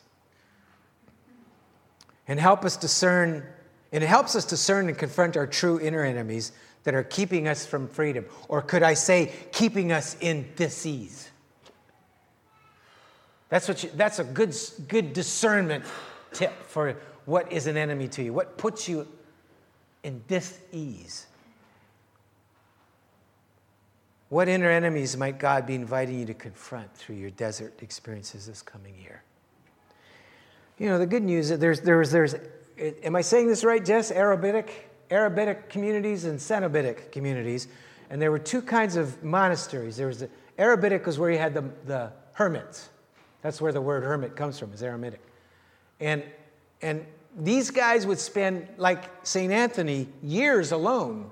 and 2.28 2.40
help 2.40 2.64
us 2.66 2.78
discern, 2.78 3.46
and 3.92 4.04
it 4.04 4.08
helps 4.08 4.36
us 4.36 4.46
discern 4.46 4.88
and 4.90 4.98
confront 4.98 5.38
our 5.38 5.48
true 5.48 5.80
inner 5.80 6.04
enemies 6.04 6.52
that 6.84 6.94
are 6.94 7.04
keeping 7.04 7.48
us 7.48 7.66
from 7.66 7.88
freedom. 7.88 8.26
Or 8.48 8.62
could 8.62 8.84
I 8.84 8.94
say, 8.94 9.34
keeping 9.52 9.92
us 9.92 10.16
in 10.22 10.48
disease? 10.56 11.30
That's, 13.50 13.68
what 13.68 13.84
you, 13.84 13.90
that's 13.96 14.20
a 14.20 14.24
good, 14.24 14.56
good 14.88 15.14
discernment 15.14 15.86
tip 16.34 16.54
for 16.68 16.98
what 17.26 17.52
is 17.52 17.68
an 17.68 17.78
enemy 17.78 18.08
to 18.10 18.24
you, 18.24 18.34
what 18.34 18.58
puts 18.58 18.88
you 18.88 19.08
in 20.04 20.24
dis-ease. 20.28 21.28
What 24.30 24.50
inner 24.50 24.70
enemies 24.70 25.16
might 25.16 25.40
God 25.40 25.66
be 25.66 25.76
inviting 25.76 26.20
you 26.20 26.26
to 26.26 26.34
confront 26.34 26.94
through 26.96 27.16
your 27.16 27.30
desert 27.30 27.82
experiences 27.82 28.46
this 28.46 28.62
coming 28.62 28.96
year? 29.00 29.24
You 30.78 30.88
know, 30.88 31.00
the 31.00 31.06
good 31.06 31.24
news 31.24 31.50
is 31.50 31.60
there's, 31.60 31.82
there's, 31.82 32.12
there's, 32.12 32.36
am 33.04 33.16
I 33.16 33.22
saying 33.22 33.48
this 33.48 33.64
right, 33.64 33.84
Jess? 33.84 34.12
Arabic, 34.12 34.90
Arabic 35.10 35.70
communities 35.70 36.26
and 36.26 36.38
Cenobitic 36.38 37.12
communities. 37.12 37.68
And 38.10 38.22
there 38.22 38.32
were 38.32 38.40
two 38.40 38.62
kinds 38.62 38.96
of 38.96 39.24
monasteries. 39.24 39.98
There 39.98 40.08
was 40.08 40.20
the 40.20 40.30
Arabic 40.58 41.06
was 41.06 41.20
where 41.20 41.32
you 41.32 41.38
had 41.38 41.54
the, 41.54 41.64
the 41.86 42.12
hermits. 42.34 42.90
That's 43.42 43.62
where 43.62 43.72
the 43.72 43.82
word 43.82 44.04
hermit 44.04 44.36
comes 44.36 44.60
from, 44.60 44.74
is 44.74 44.82
eremitic. 44.82 45.22
And, 46.00 46.24
and 46.82 47.06
these 47.38 47.70
guys 47.70 48.06
would 48.06 48.20
spend, 48.20 48.68
like 48.78 49.04
St. 49.26 49.52
Anthony, 49.52 50.08
years 50.24 50.72
alone 50.72 51.32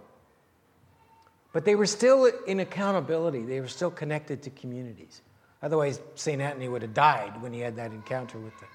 but 1.56 1.64
they 1.64 1.76
were 1.76 1.86
still 1.86 2.26
in 2.48 2.60
accountability, 2.60 3.46
they 3.46 3.62
were 3.62 3.70
still 3.70 3.90
connected 3.90 4.42
to 4.42 4.50
communities. 4.50 5.22
Otherwise, 5.64 6.02
St. 6.16 6.42
Anthony 6.42 6.68
would 6.68 6.82
have 6.82 6.94
died 6.94 7.42
when 7.42 7.54
he 7.54 7.62
had 7.62 7.78
that 7.78 7.94
encounter 7.94 8.38
with 8.38 8.52
the, 8.60 8.66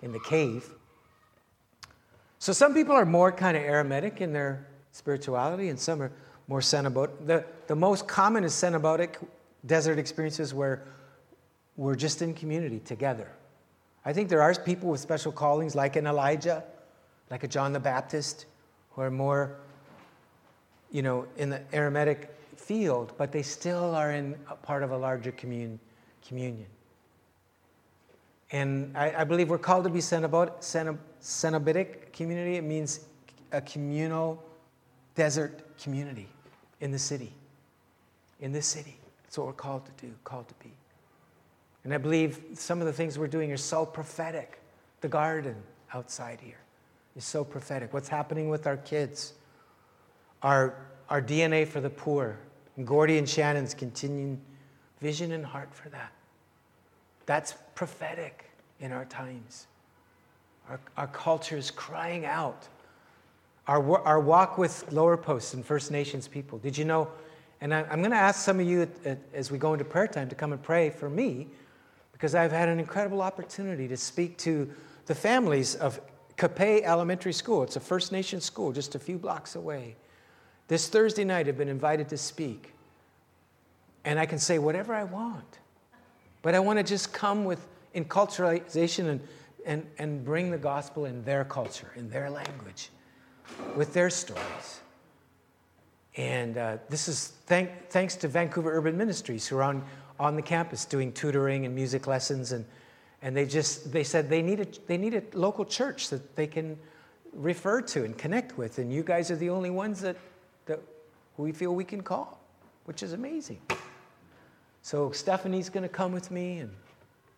in 0.00 0.12
the 0.12 0.20
cave. 0.20 0.66
So 2.38 2.54
some 2.54 2.72
people 2.72 2.94
are 2.96 3.04
more 3.04 3.30
kind 3.30 3.54
of 3.54 3.64
eremitic 3.64 4.22
in 4.22 4.32
their 4.32 4.66
spirituality, 4.92 5.68
and 5.68 5.78
some 5.78 6.00
are 6.00 6.10
more 6.48 6.60
cenobitic. 6.60 7.10
The, 7.26 7.44
the 7.66 7.76
most 7.76 8.08
common 8.08 8.44
is 8.44 8.54
cenobitic 8.54 9.16
desert 9.66 9.98
experiences 9.98 10.54
where 10.54 10.86
we're 11.76 11.96
just 11.96 12.22
in 12.22 12.32
community 12.32 12.78
together. 12.78 13.30
I 14.06 14.14
think 14.14 14.30
there 14.30 14.40
are 14.40 14.54
people 14.54 14.88
with 14.88 15.00
special 15.00 15.32
callings, 15.32 15.74
like 15.74 15.96
an 15.96 16.06
Elijah, 16.06 16.64
like 17.30 17.44
a 17.44 17.48
John 17.48 17.74
the 17.74 17.80
Baptist, 17.80 18.46
who 18.92 19.02
are 19.02 19.10
more 19.10 19.58
you 20.90 21.02
know, 21.02 21.26
in 21.36 21.50
the 21.50 21.60
eremitic 21.72 22.34
field, 22.56 23.12
but 23.16 23.32
they 23.32 23.42
still 23.42 23.94
are 23.94 24.12
in 24.12 24.36
a 24.50 24.54
part 24.54 24.82
of 24.82 24.90
a 24.90 24.96
larger 24.96 25.32
commun- 25.32 25.78
communion. 26.26 26.66
And 28.52 28.96
I, 28.96 29.12
I, 29.18 29.24
believe 29.24 29.50
we're 29.50 29.58
called 29.58 29.84
to 29.84 29.90
be 29.90 29.98
Cenobitic 29.98 32.12
community. 32.12 32.56
It 32.56 32.64
means 32.64 33.00
a 33.52 33.60
communal 33.60 34.42
desert 35.14 35.76
community 35.78 36.28
in 36.80 36.92
the 36.92 36.98
city. 36.98 37.32
In 38.40 38.52
this 38.52 38.66
city. 38.66 38.96
That's 39.24 39.38
what 39.38 39.48
we're 39.48 39.52
called 39.52 39.84
to 39.86 40.06
do, 40.06 40.12
called 40.24 40.48
to 40.48 40.54
be. 40.62 40.72
And 41.84 41.92
I 41.92 41.98
believe 41.98 42.40
some 42.54 42.80
of 42.80 42.86
the 42.86 42.92
things 42.92 43.18
we're 43.18 43.26
doing 43.26 43.52
are 43.52 43.56
so 43.56 43.84
prophetic. 43.84 44.60
The 45.00 45.08
garden 45.08 45.56
outside 45.92 46.40
here 46.40 46.60
is 47.16 47.24
so 47.24 47.44
prophetic. 47.44 47.92
What's 47.92 48.08
happening 48.08 48.48
with 48.48 48.66
our 48.66 48.76
kids? 48.76 49.34
Our, 50.42 50.74
our 51.08 51.22
DNA 51.22 51.66
for 51.66 51.80
the 51.80 51.90
poor, 51.90 52.38
and 52.76 52.86
Gordy 52.86 53.18
and 53.18 53.28
Shannon's 53.28 53.74
continuing 53.74 54.40
vision 55.00 55.32
and 55.32 55.44
heart 55.44 55.74
for 55.74 55.88
that. 55.90 56.12
That's 57.26 57.54
prophetic 57.74 58.50
in 58.80 58.92
our 58.92 59.04
times. 59.04 59.66
Our, 60.68 60.80
our 60.96 61.06
culture 61.08 61.56
is 61.56 61.70
crying 61.70 62.24
out. 62.24 62.66
Our, 63.66 64.00
our 64.02 64.20
walk 64.20 64.58
with 64.58 64.90
lower 64.92 65.16
posts 65.16 65.54
and 65.54 65.64
First 65.64 65.90
Nations 65.90 66.28
people. 66.28 66.58
Did 66.58 66.78
you 66.78 66.84
know? 66.84 67.08
And 67.60 67.74
I, 67.74 67.80
am 67.90 68.00
going 68.00 68.10
to 68.10 68.16
ask 68.16 68.44
some 68.44 68.60
of 68.60 68.66
you 68.66 68.88
as 69.34 69.50
we 69.50 69.58
go 69.58 69.72
into 69.72 69.84
prayer 69.84 70.06
time 70.06 70.28
to 70.28 70.34
come 70.34 70.52
and 70.52 70.62
pray 70.62 70.90
for 70.90 71.08
me 71.08 71.48
because 72.12 72.34
I've 72.34 72.52
had 72.52 72.68
an 72.68 72.78
incredible 72.78 73.22
opportunity 73.22 73.88
to 73.88 73.96
speak 73.96 74.38
to 74.38 74.70
the 75.06 75.14
families 75.14 75.74
of 75.74 76.00
Xpey' 76.36 76.82
Elementary 76.82 77.32
School. 77.32 77.62
It's 77.62 77.76
a 77.76 77.80
First 77.80 78.12
Nation 78.12 78.40
school 78.40 78.72
just 78.72 78.94
a 78.94 78.98
few 78.98 79.18
blocks 79.18 79.56
away. 79.56 79.96
This 80.68 80.88
Thursday 80.88 81.24
night, 81.24 81.48
I've 81.48 81.58
been 81.58 81.68
invited 81.68 82.08
to 82.08 82.16
speak. 82.16 82.72
And 84.04 84.18
I 84.18 84.26
can 84.26 84.38
say 84.38 84.58
whatever 84.58 84.94
I 84.94 85.04
want. 85.04 85.58
But 86.42 86.54
I 86.54 86.60
want 86.60 86.78
to 86.78 86.84
just 86.84 87.12
come 87.12 87.44
with 87.44 87.66
enculturalization 87.94 89.08
and, 89.08 89.20
and, 89.64 89.86
and 89.98 90.24
bring 90.24 90.50
the 90.50 90.58
gospel 90.58 91.06
in 91.06 91.24
their 91.24 91.44
culture, 91.44 91.90
in 91.96 92.08
their 92.08 92.30
language, 92.30 92.90
with 93.74 93.92
their 93.92 94.10
stories. 94.10 94.80
And 96.16 96.56
uh, 96.56 96.78
this 96.88 97.08
is 97.08 97.32
thank, 97.46 97.90
thanks 97.90 98.14
to 98.16 98.28
Vancouver 98.28 98.76
Urban 98.76 98.96
Ministries, 98.96 99.46
who 99.46 99.58
are 99.58 99.64
on, 99.64 99.84
on 100.20 100.36
the 100.36 100.42
campus 100.42 100.84
doing 100.84 101.12
tutoring 101.12 101.66
and 101.66 101.74
music 101.74 102.06
lessons. 102.06 102.52
And, 102.52 102.64
and 103.22 103.36
they 103.36 103.44
just 103.44 103.92
they 103.92 104.04
said 104.04 104.30
they 104.30 104.42
need, 104.42 104.60
a, 104.60 104.66
they 104.86 104.96
need 104.96 105.14
a 105.14 105.22
local 105.36 105.64
church 105.64 106.10
that 106.10 106.36
they 106.36 106.46
can 106.46 106.78
refer 107.32 107.80
to 107.82 108.04
and 108.04 108.16
connect 108.16 108.56
with. 108.56 108.78
And 108.78 108.92
you 108.92 109.02
guys 109.02 109.30
are 109.30 109.36
the 109.36 109.50
only 109.50 109.70
ones 109.70 110.00
that 110.00 110.16
that 111.36 111.42
we 111.42 111.52
feel 111.52 111.74
we 111.74 111.84
can 111.84 112.02
call, 112.02 112.40
which 112.84 113.02
is 113.02 113.12
amazing. 113.12 113.60
So 114.82 115.10
Stephanie's 115.10 115.68
going 115.68 115.82
to 115.82 115.88
come 115.88 116.12
with 116.12 116.30
me, 116.30 116.58
and 116.58 116.70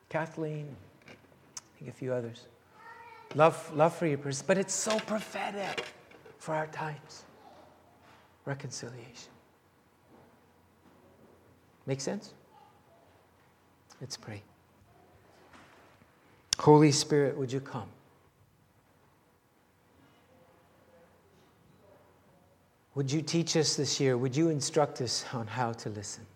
Kathleen, 0.09 0.75
I 1.07 1.79
think 1.79 1.91
a 1.91 1.95
few 1.95 2.13
others. 2.13 2.47
Love, 3.35 3.75
love 3.75 3.95
for 3.95 4.07
your 4.07 4.19
but 4.47 4.59
it's 4.59 4.75
so 4.75 4.99
prophetic 5.01 5.85
for 6.39 6.55
our 6.55 6.67
times. 6.69 7.25
Reconciliation. 8.45 9.33
Make 11.87 12.01
sense? 12.01 12.35
Let's 14.01 14.17
pray. 14.17 14.43
Holy 16.59 16.93
Spirit, 16.93 17.37
would 17.37 17.53
you 17.53 17.61
come? 17.61 17.89
Would 22.99 23.13
you 23.13 23.23
teach 23.23 23.57
us 23.57 23.77
this 23.77 24.01
year? 24.01 24.19
Would 24.19 24.37
you 24.37 24.49
instruct 24.49 25.01
us 25.01 25.25
on 25.33 25.47
how 25.47 25.71
to 25.73 25.89
listen? 25.89 26.27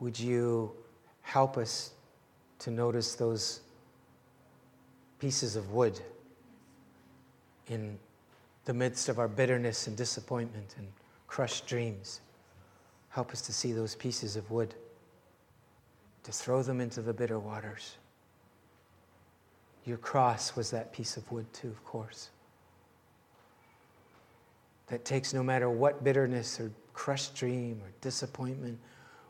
Would 0.00 0.18
you 0.18 0.72
help 1.22 1.56
us 1.56 1.92
to 2.58 2.72
notice 2.72 3.14
those 3.14 3.60
pieces 5.20 5.54
of 5.54 5.70
wood 5.70 6.00
in 7.68 8.00
the 8.64 8.74
midst 8.74 9.08
of 9.08 9.20
our 9.20 9.28
bitterness 9.28 9.86
and 9.86 9.96
disappointment 9.96 10.74
and 10.76 10.88
crushed 11.28 11.68
dreams? 11.68 12.20
Help 13.10 13.30
us 13.30 13.40
to 13.42 13.52
see 13.52 13.70
those 13.70 13.94
pieces 13.94 14.34
of 14.34 14.50
wood, 14.50 14.74
to 16.24 16.32
throw 16.32 16.64
them 16.64 16.80
into 16.80 17.00
the 17.00 17.12
bitter 17.12 17.38
waters. 17.38 17.96
Your 19.84 19.98
cross 19.98 20.56
was 20.56 20.72
that 20.72 20.92
piece 20.92 21.16
of 21.16 21.30
wood, 21.30 21.46
too, 21.52 21.68
of 21.68 21.84
course 21.84 22.30
that 24.90 25.04
takes 25.04 25.34
no 25.34 25.42
matter 25.42 25.68
what 25.70 26.02
bitterness 26.02 26.58
or 26.58 26.70
crushed 26.92 27.34
dream 27.34 27.80
or 27.82 27.90
disappointment 28.00 28.78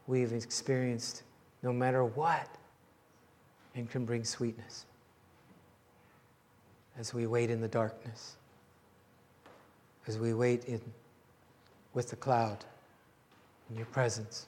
we've 0.07 0.33
experienced, 0.33 1.23
no 1.63 1.73
matter 1.73 2.05
what, 2.05 2.49
and 3.75 3.91
can 3.91 4.05
bring 4.05 4.25
sweetness 4.25 4.87
as 6.99 7.15
we 7.15 7.27
wait 7.27 7.51
in 7.51 7.61
the 7.61 7.69
darkness, 7.69 8.37
as 10.07 10.19
we 10.19 10.35
wait 10.35 10.65
in, 10.65 10.81
with 11.95 12.11
the 12.11 12.17
cloud 12.17 12.65
in 13.71 13.77
your 13.77 13.87
presence. 13.87 14.47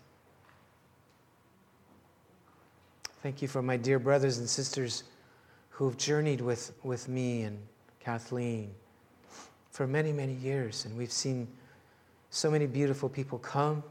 Thank 3.23 3.43
you 3.43 3.49
for 3.49 3.61
my 3.61 3.77
dear 3.77 3.99
brothers 3.99 4.39
and 4.39 4.49
sisters 4.49 5.05
who've 5.69 5.97
journeyed 5.97 6.41
with, 6.41 6.73
with 6.83 7.09
me 7.09 7.43
and 7.43 7.59
Kathleen 8.01 8.73
for 9.71 9.87
many, 9.87 10.12
many 10.12 10.35
years. 10.35 10.85
And 10.85 10.97
we've 10.97 11.12
seen 11.12 11.49
so 12.31 12.51
many 12.51 12.66
beautiful 12.66 13.09
people 13.09 13.39
come, 13.39 13.83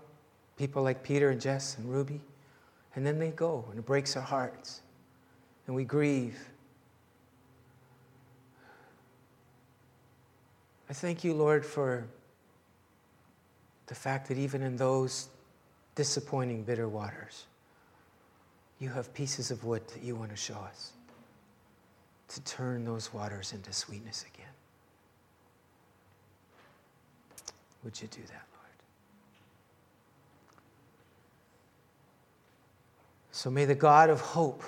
people 0.57 0.83
like 0.83 1.03
Peter 1.03 1.29
and 1.29 1.41
Jess 1.41 1.77
and 1.77 1.91
Ruby, 1.91 2.21
and 2.95 3.05
then 3.05 3.19
they 3.19 3.29
go, 3.29 3.65
and 3.69 3.79
it 3.79 3.85
breaks 3.85 4.15
our 4.15 4.21
hearts, 4.21 4.81
and 5.67 5.75
we 5.75 5.83
grieve. 5.83 6.37
I 10.89 10.93
thank 10.93 11.23
you, 11.23 11.33
Lord, 11.33 11.65
for 11.65 12.07
the 13.87 13.95
fact 13.95 14.27
that 14.29 14.37
even 14.37 14.61
in 14.61 14.75
those 14.75 15.29
disappointing, 15.95 16.63
bitter 16.63 16.87
waters, 16.87 17.45
you 18.79 18.89
have 18.89 19.13
pieces 19.13 19.51
of 19.51 19.63
wood 19.63 19.85
that 19.89 20.01
you 20.01 20.15
want 20.15 20.31
to 20.31 20.37
show 20.37 20.55
us 20.55 20.93
to 22.29 22.41
turn 22.43 22.85
those 22.85 23.13
waters 23.13 23.53
into 23.53 23.73
sweetness 23.73 24.25
again. 24.33 24.38
Would 27.83 28.01
you 28.01 28.07
do 28.07 28.21
that, 28.21 28.45
Lord? 28.53 28.77
So 33.31 33.49
may 33.49 33.65
the 33.65 33.75
God 33.75 34.09
of 34.09 34.19
hope 34.19 34.63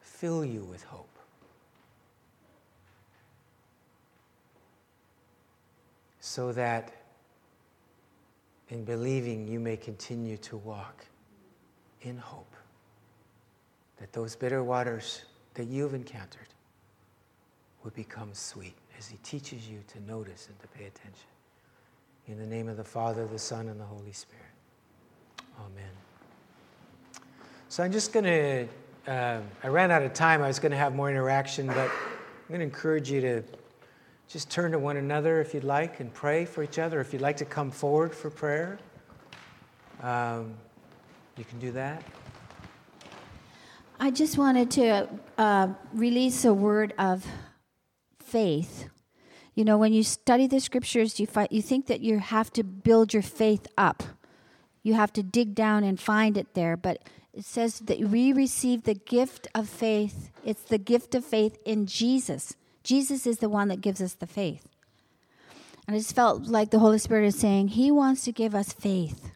fill 0.00 0.44
you 0.44 0.62
with 0.64 0.82
hope. 0.82 1.06
So 6.20 6.52
that 6.52 6.92
in 8.68 8.84
believing 8.84 9.46
you 9.46 9.60
may 9.60 9.76
continue 9.76 10.36
to 10.38 10.56
walk 10.56 11.06
in 12.02 12.18
hope. 12.18 12.52
That 13.98 14.12
those 14.12 14.36
bitter 14.36 14.62
waters 14.62 15.22
that 15.54 15.66
you've 15.66 15.94
encountered 15.94 16.48
would 17.82 17.94
become 17.94 18.34
sweet 18.34 18.74
as 18.98 19.06
He 19.08 19.16
teaches 19.18 19.68
you 19.68 19.78
to 19.88 20.00
notice 20.10 20.48
and 20.48 20.58
to 20.60 20.68
pay 20.68 20.86
attention. 20.86 21.28
In 22.26 22.38
the 22.38 22.46
name 22.46 22.68
of 22.68 22.76
the 22.76 22.84
Father, 22.84 23.26
the 23.26 23.38
Son, 23.38 23.68
and 23.68 23.80
the 23.80 23.84
Holy 23.84 24.12
Spirit. 24.12 24.44
Amen. 25.60 25.90
So 27.68 27.82
I'm 27.82 27.92
just 27.92 28.12
going 28.12 28.24
to, 28.24 28.68
uh, 29.06 29.40
I 29.62 29.68
ran 29.68 29.90
out 29.90 30.02
of 30.02 30.12
time. 30.12 30.42
I 30.42 30.48
was 30.48 30.58
going 30.58 30.72
to 30.72 30.78
have 30.78 30.94
more 30.94 31.10
interaction, 31.10 31.66
but 31.66 31.78
I'm 31.78 32.48
going 32.48 32.60
to 32.60 32.64
encourage 32.64 33.10
you 33.10 33.20
to 33.20 33.42
just 34.28 34.50
turn 34.50 34.72
to 34.72 34.78
one 34.78 34.98
another 34.98 35.40
if 35.40 35.54
you'd 35.54 35.64
like 35.64 36.00
and 36.00 36.12
pray 36.12 36.44
for 36.44 36.62
each 36.62 36.78
other. 36.78 37.00
If 37.00 37.12
you'd 37.12 37.22
like 37.22 37.38
to 37.38 37.44
come 37.44 37.70
forward 37.70 38.14
for 38.14 38.28
prayer, 38.28 38.78
um, 40.02 40.54
you 41.36 41.44
can 41.44 41.58
do 41.58 41.72
that. 41.72 42.02
I 44.00 44.10
just 44.10 44.38
wanted 44.38 44.70
to 44.72 45.08
uh, 45.38 45.68
release 45.92 46.44
a 46.44 46.52
word 46.52 46.94
of 46.98 47.26
faith. 48.28 48.88
You 49.54 49.64
know, 49.64 49.78
when 49.78 49.92
you 49.92 50.02
study 50.02 50.46
the 50.46 50.60
scriptures, 50.60 51.18
you, 51.18 51.26
find, 51.26 51.48
you 51.50 51.62
think 51.62 51.86
that 51.86 52.00
you 52.00 52.18
have 52.18 52.52
to 52.52 52.62
build 52.62 53.12
your 53.12 53.22
faith 53.22 53.66
up. 53.76 54.02
You 54.82 54.94
have 54.94 55.12
to 55.14 55.22
dig 55.22 55.54
down 55.54 55.82
and 55.82 55.98
find 55.98 56.36
it 56.36 56.54
there. 56.54 56.76
But 56.76 57.02
it 57.34 57.44
says 57.44 57.80
that 57.80 57.98
we 57.98 58.32
receive 58.32 58.84
the 58.84 58.94
gift 58.94 59.48
of 59.54 59.68
faith. 59.68 60.30
It's 60.44 60.62
the 60.62 60.78
gift 60.78 61.14
of 61.14 61.24
faith 61.24 61.58
in 61.64 61.86
Jesus. 61.86 62.54
Jesus 62.84 63.26
is 63.26 63.38
the 63.38 63.48
one 63.48 63.68
that 63.68 63.80
gives 63.80 64.00
us 64.00 64.14
the 64.14 64.26
faith. 64.26 64.66
And 65.86 65.94
I 65.94 65.98
just 65.98 66.14
felt 66.14 66.44
like 66.44 66.70
the 66.70 66.78
Holy 66.78 66.98
Spirit 66.98 67.26
is 67.26 67.38
saying, 67.38 67.68
He 67.68 67.90
wants 67.90 68.24
to 68.24 68.32
give 68.32 68.54
us 68.54 68.72
faith. 68.72 69.32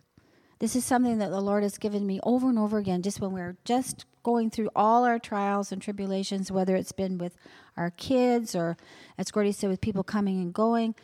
This 0.59 0.77
is 0.77 0.85
something 0.85 1.19
that 1.19 1.31
the 1.31 1.41
Lord 1.41 1.65
has 1.65 1.79
given 1.79 2.07
me 2.07 2.21
over 2.23 2.49
and 2.49 2.59
over 2.59 2.79
again, 2.79 3.03
just 3.03 3.21
when 3.21 3.33
we're 3.33 3.57
just 3.65 4.05
going 4.23 4.51
through 4.51 4.71
all 4.75 5.05
our 5.05 5.19
trials 5.19 5.73
and 5.73 5.81
tribulations, 5.81 6.51
whether 6.51 6.77
it's 6.77 6.93
been 6.93 7.19
with 7.19 7.37
our 7.77 7.91
kids 7.91 8.55
or, 8.55 8.77
as 9.19 9.31
Gordy 9.31 9.53
said, 9.53 9.71
with 9.71 9.81
people 9.81 10.03
coming 10.03 10.41
and 10.41 10.53
going. 10.53 10.95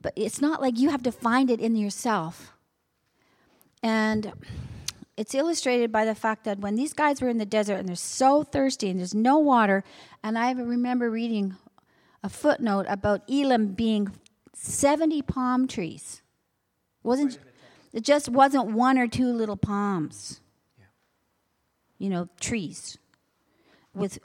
But 0.00 0.12
it's 0.16 0.40
not 0.40 0.60
like 0.60 0.78
you 0.78 0.90
have 0.90 1.02
to 1.04 1.12
find 1.12 1.50
it 1.50 1.60
in 1.60 1.76
yourself. 1.76 2.52
And 3.82 4.32
it's 5.16 5.34
illustrated 5.34 5.92
by 5.92 6.04
the 6.04 6.14
fact 6.14 6.44
that 6.44 6.58
when 6.58 6.74
these 6.74 6.92
guys 6.92 7.20
were 7.20 7.28
in 7.28 7.38
the 7.38 7.46
desert 7.46 7.74
and 7.74 7.88
they're 7.88 7.96
so 7.96 8.42
thirsty 8.42 8.88
and 8.88 8.98
there's 8.98 9.14
no 9.14 9.38
water, 9.38 9.84
and 10.22 10.38
I 10.38 10.52
remember 10.52 11.10
reading 11.10 11.56
a 12.22 12.28
footnote 12.28 12.86
about 12.88 13.22
Elim 13.28 13.74
being 13.74 14.10
70 14.54 15.22
palm 15.22 15.66
trees. 15.66 16.22
Wasn't 17.02 17.38
it 17.92 18.04
just 18.04 18.28
wasn't 18.28 18.68
one 18.68 18.98
or 18.98 19.06
two 19.06 19.26
little 19.26 19.56
palms. 19.56 20.40
You 22.02 22.10
know, 22.10 22.28
trees 22.40 22.98
with 23.94 24.18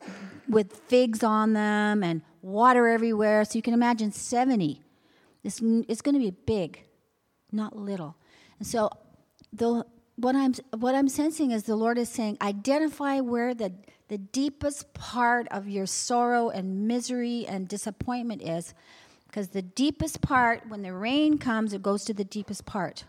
with 0.49 0.73
figs 0.87 1.23
on 1.23 1.53
them 1.53 2.03
and 2.03 2.21
water 2.41 2.87
everywhere. 2.87 3.43
So 3.45 3.57
you 3.57 3.61
can 3.61 3.73
imagine 3.73 4.11
70. 4.11 4.81
It's, 5.43 5.61
it's 5.61 6.01
going 6.01 6.15
to 6.15 6.19
be 6.19 6.31
big, 6.31 6.83
not 7.51 7.75
little. 7.75 8.15
And 8.59 8.67
so 8.67 8.89
the, 9.53 9.85
what, 10.15 10.35
I'm, 10.35 10.53
what 10.77 10.95
I'm 10.95 11.09
sensing 11.09 11.51
is 11.51 11.63
the 11.63 11.75
Lord 11.75 11.97
is 11.97 12.09
saying, 12.09 12.37
identify 12.41 13.19
where 13.19 13.53
the, 13.53 13.73
the 14.07 14.17
deepest 14.17 14.93
part 14.93 15.47
of 15.51 15.67
your 15.67 15.85
sorrow 15.85 16.49
and 16.49 16.87
misery 16.87 17.45
and 17.47 17.67
disappointment 17.67 18.41
is. 18.41 18.73
Because 19.27 19.49
the 19.49 19.61
deepest 19.61 20.21
part, 20.21 20.67
when 20.69 20.81
the 20.81 20.93
rain 20.93 21.37
comes, 21.37 21.73
it 21.73 21.81
goes 21.81 22.05
to 22.05 22.13
the 22.13 22.23
deepest 22.23 22.65
part. 22.65 23.03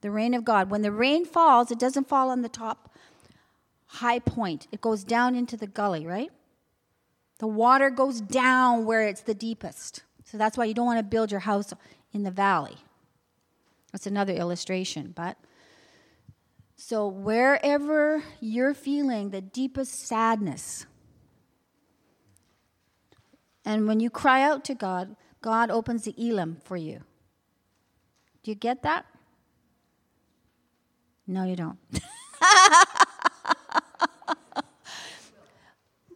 The 0.00 0.10
rain 0.10 0.32
of 0.32 0.44
God. 0.44 0.70
When 0.70 0.80
the 0.80 0.90
rain 0.90 1.26
falls, 1.26 1.70
it 1.70 1.78
doesn't 1.78 2.08
fall 2.08 2.30
on 2.30 2.40
the 2.40 2.48
top 2.48 2.89
high 3.90 4.20
point. 4.20 4.68
It 4.70 4.80
goes 4.80 5.02
down 5.02 5.34
into 5.34 5.56
the 5.56 5.66
gully, 5.66 6.06
right? 6.06 6.30
The 7.38 7.48
water 7.48 7.90
goes 7.90 8.20
down 8.20 8.84
where 8.84 9.02
it's 9.02 9.22
the 9.22 9.34
deepest. 9.34 10.04
So 10.24 10.38
that's 10.38 10.56
why 10.56 10.66
you 10.66 10.74
don't 10.74 10.86
want 10.86 10.98
to 10.98 11.04
build 11.04 11.30
your 11.30 11.40
house 11.40 11.74
in 12.12 12.22
the 12.22 12.30
valley. 12.30 12.76
That's 13.92 14.06
another 14.06 14.32
illustration, 14.32 15.12
but 15.16 15.36
so 16.76 17.08
wherever 17.08 18.22
you're 18.40 18.74
feeling 18.74 19.30
the 19.30 19.40
deepest 19.40 20.06
sadness, 20.06 20.86
and 23.64 23.88
when 23.88 23.98
you 23.98 24.08
cry 24.08 24.42
out 24.42 24.64
to 24.66 24.74
God, 24.74 25.16
God 25.40 25.70
opens 25.70 26.04
the 26.04 26.14
Elim 26.16 26.58
for 26.64 26.76
you. 26.76 27.00
Do 28.42 28.50
you 28.50 28.54
get 28.54 28.82
that? 28.82 29.04
No, 31.26 31.44
you 31.44 31.56
don't. 31.56 31.78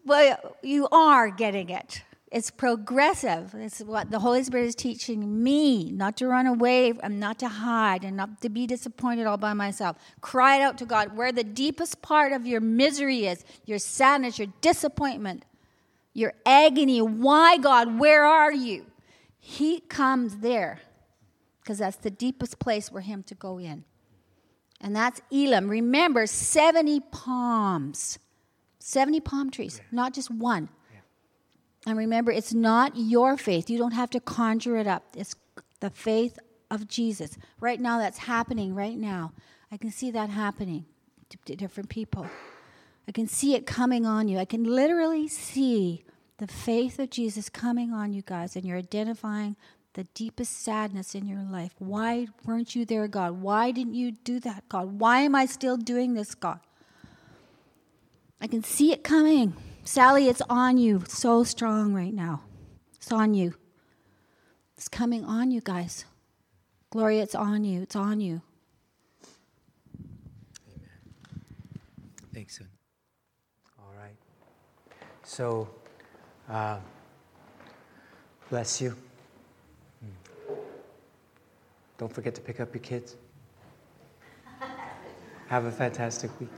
well, 0.05 0.57
you 0.63 0.89
are 0.93 1.31
getting 1.31 1.71
it. 1.71 2.03
It's 2.35 2.51
progressive. 2.51 3.55
It's 3.55 3.79
what 3.79 4.11
the 4.11 4.19
Holy 4.19 4.43
Spirit 4.43 4.67
is 4.67 4.75
teaching 4.75 5.43
me 5.45 5.93
not 5.93 6.17
to 6.17 6.27
run 6.27 6.49
away 6.49 6.93
and 7.01 7.21
not 7.21 7.39
to 7.39 7.49
hide 7.49 8.03
and 8.03 8.17
not 8.17 8.41
to 8.41 8.49
be 8.49 8.67
disappointed 8.67 9.27
all 9.27 9.37
by 9.37 9.53
myself. 9.53 9.97
Cry 10.21 10.61
out 10.61 10.77
to 10.79 10.85
God 10.85 11.17
where 11.17 11.31
the 11.31 11.45
deepest 11.45 12.03
part 12.03 12.33
of 12.33 12.45
your 12.45 12.61
misery 12.61 13.27
is, 13.27 13.45
your 13.67 13.79
sadness, 13.79 14.39
your 14.39 14.49
disappointment, 14.63 15.45
your 16.13 16.33
agony. 16.45 17.01
Why, 17.01 17.57
God, 17.57 18.01
where 18.01 18.25
are 18.25 18.53
you? 18.53 18.87
He 19.39 19.79
comes 19.79 20.39
there 20.39 20.81
because 21.63 21.79
that's 21.79 21.99
the 21.99 22.11
deepest 22.11 22.59
place 22.59 22.89
for 22.89 23.01
Him 23.01 23.23
to 23.25 23.37
go 23.37 23.59
in. 23.59 23.85
And 24.81 24.97
that's 24.97 25.21
Elim. 25.31 25.69
Remember, 25.69 26.27
70 26.27 26.99
palms 27.13 28.19
70 28.85 29.21
palm 29.21 29.51
trees, 29.51 29.81
yeah. 29.81 29.89
not 29.93 30.13
just 30.13 30.31
one. 30.31 30.69
Yeah. 30.93 31.01
And 31.87 31.97
remember, 31.97 32.31
it's 32.31 32.53
not 32.53 32.93
your 32.97 33.39
faith. 33.39 33.71
You 33.71 33.79
don't 33.79 33.93
have 33.93 34.11
to 34.11 34.21
conjure 34.21 34.77
it 34.77 34.87
up. 34.87 35.05
It's 35.17 35.35
the 35.81 35.89
faith 35.89 36.39
of 36.71 36.87
Jesus. 36.87 37.39
Right 37.61 37.81
now, 37.81 37.99
that's 37.99 38.19
happening 38.19 38.75
right 38.75 38.99
now. 38.99 39.33
I 39.73 39.79
can 39.79 39.91
see 39.91 40.11
that 40.11 40.29
happening 40.29 40.85
to 41.31 41.57
different 41.57 41.89
people. 41.89 42.27
I 43.09 43.13
can 43.13 43.27
see 43.27 43.55
it 43.55 43.67
coming 43.67 44.05
on 44.05 44.29
you. 44.29 44.39
I 44.39 44.45
can 44.45 44.65
literally 44.65 45.29
see 45.29 46.05
the 46.37 46.47
faith 46.47 46.99
of 46.99 47.09
Jesus 47.09 47.49
coming 47.49 47.91
on 47.91 48.13
you 48.13 48.21
guys, 48.21 48.55
and 48.55 48.67
you're 48.67 48.77
identifying 48.77 49.57
the 49.95 50.05
deepest 50.13 50.63
sadness 50.63 51.15
in 51.15 51.27
your 51.27 51.43
life. 51.43 51.75
Why 51.79 52.27
weren't 52.45 52.75
you 52.75 52.85
there, 52.85 53.09
God? 53.09 53.41
Why 53.41 53.71
didn't 53.71 53.95
you 53.95 54.13
do 54.13 54.41
that, 54.41 54.69
God? 54.69 55.01
Why 55.01 55.21
am 55.21 55.35
I 55.35 55.47
still 55.47 55.79
doing 55.79 56.13
this, 56.13 56.35
God? 56.35 56.61
I 58.41 58.47
can 58.47 58.63
see 58.63 58.93
it 58.93 59.03
coming. 59.05 59.55
Sally, 59.85 60.29
it's 60.29 60.43
on 60.49 60.79
you 60.79 61.03
so 61.09 61.45
strong 61.45 61.95
right 61.95 62.13
now. 62.13 62.43
It's 62.95 63.13
on 63.13 63.35
you. 63.35 63.55
It's 64.77 64.89
coming 64.89 65.25
on 65.25 65.51
you, 65.51 65.61
guys. 65.61 66.05
Gloria, 66.91 67.23
it's 67.23 67.35
on 67.35 67.65
you. 67.65 67.83
It's 67.83 67.97
on 67.97 68.21
you. 68.21 68.41
Amen. 70.77 70.91
Thanks, 72.33 72.59
son. 72.59 72.69
All 73.79 73.93
right. 73.99 74.17
So, 75.23 75.69
uh, 76.49 76.79
bless 78.51 78.81
you. 78.81 78.97
Hmm. 80.01 80.55
Don't 81.99 82.13
forget 82.13 82.35
to 82.37 82.41
pick 82.41 82.61
up 82.61 82.75
your 82.75 82.83
kids. 82.83 83.17
Have 85.49 85.67
a 85.67 85.73
fantastic 85.73 86.31
week. 86.41 86.49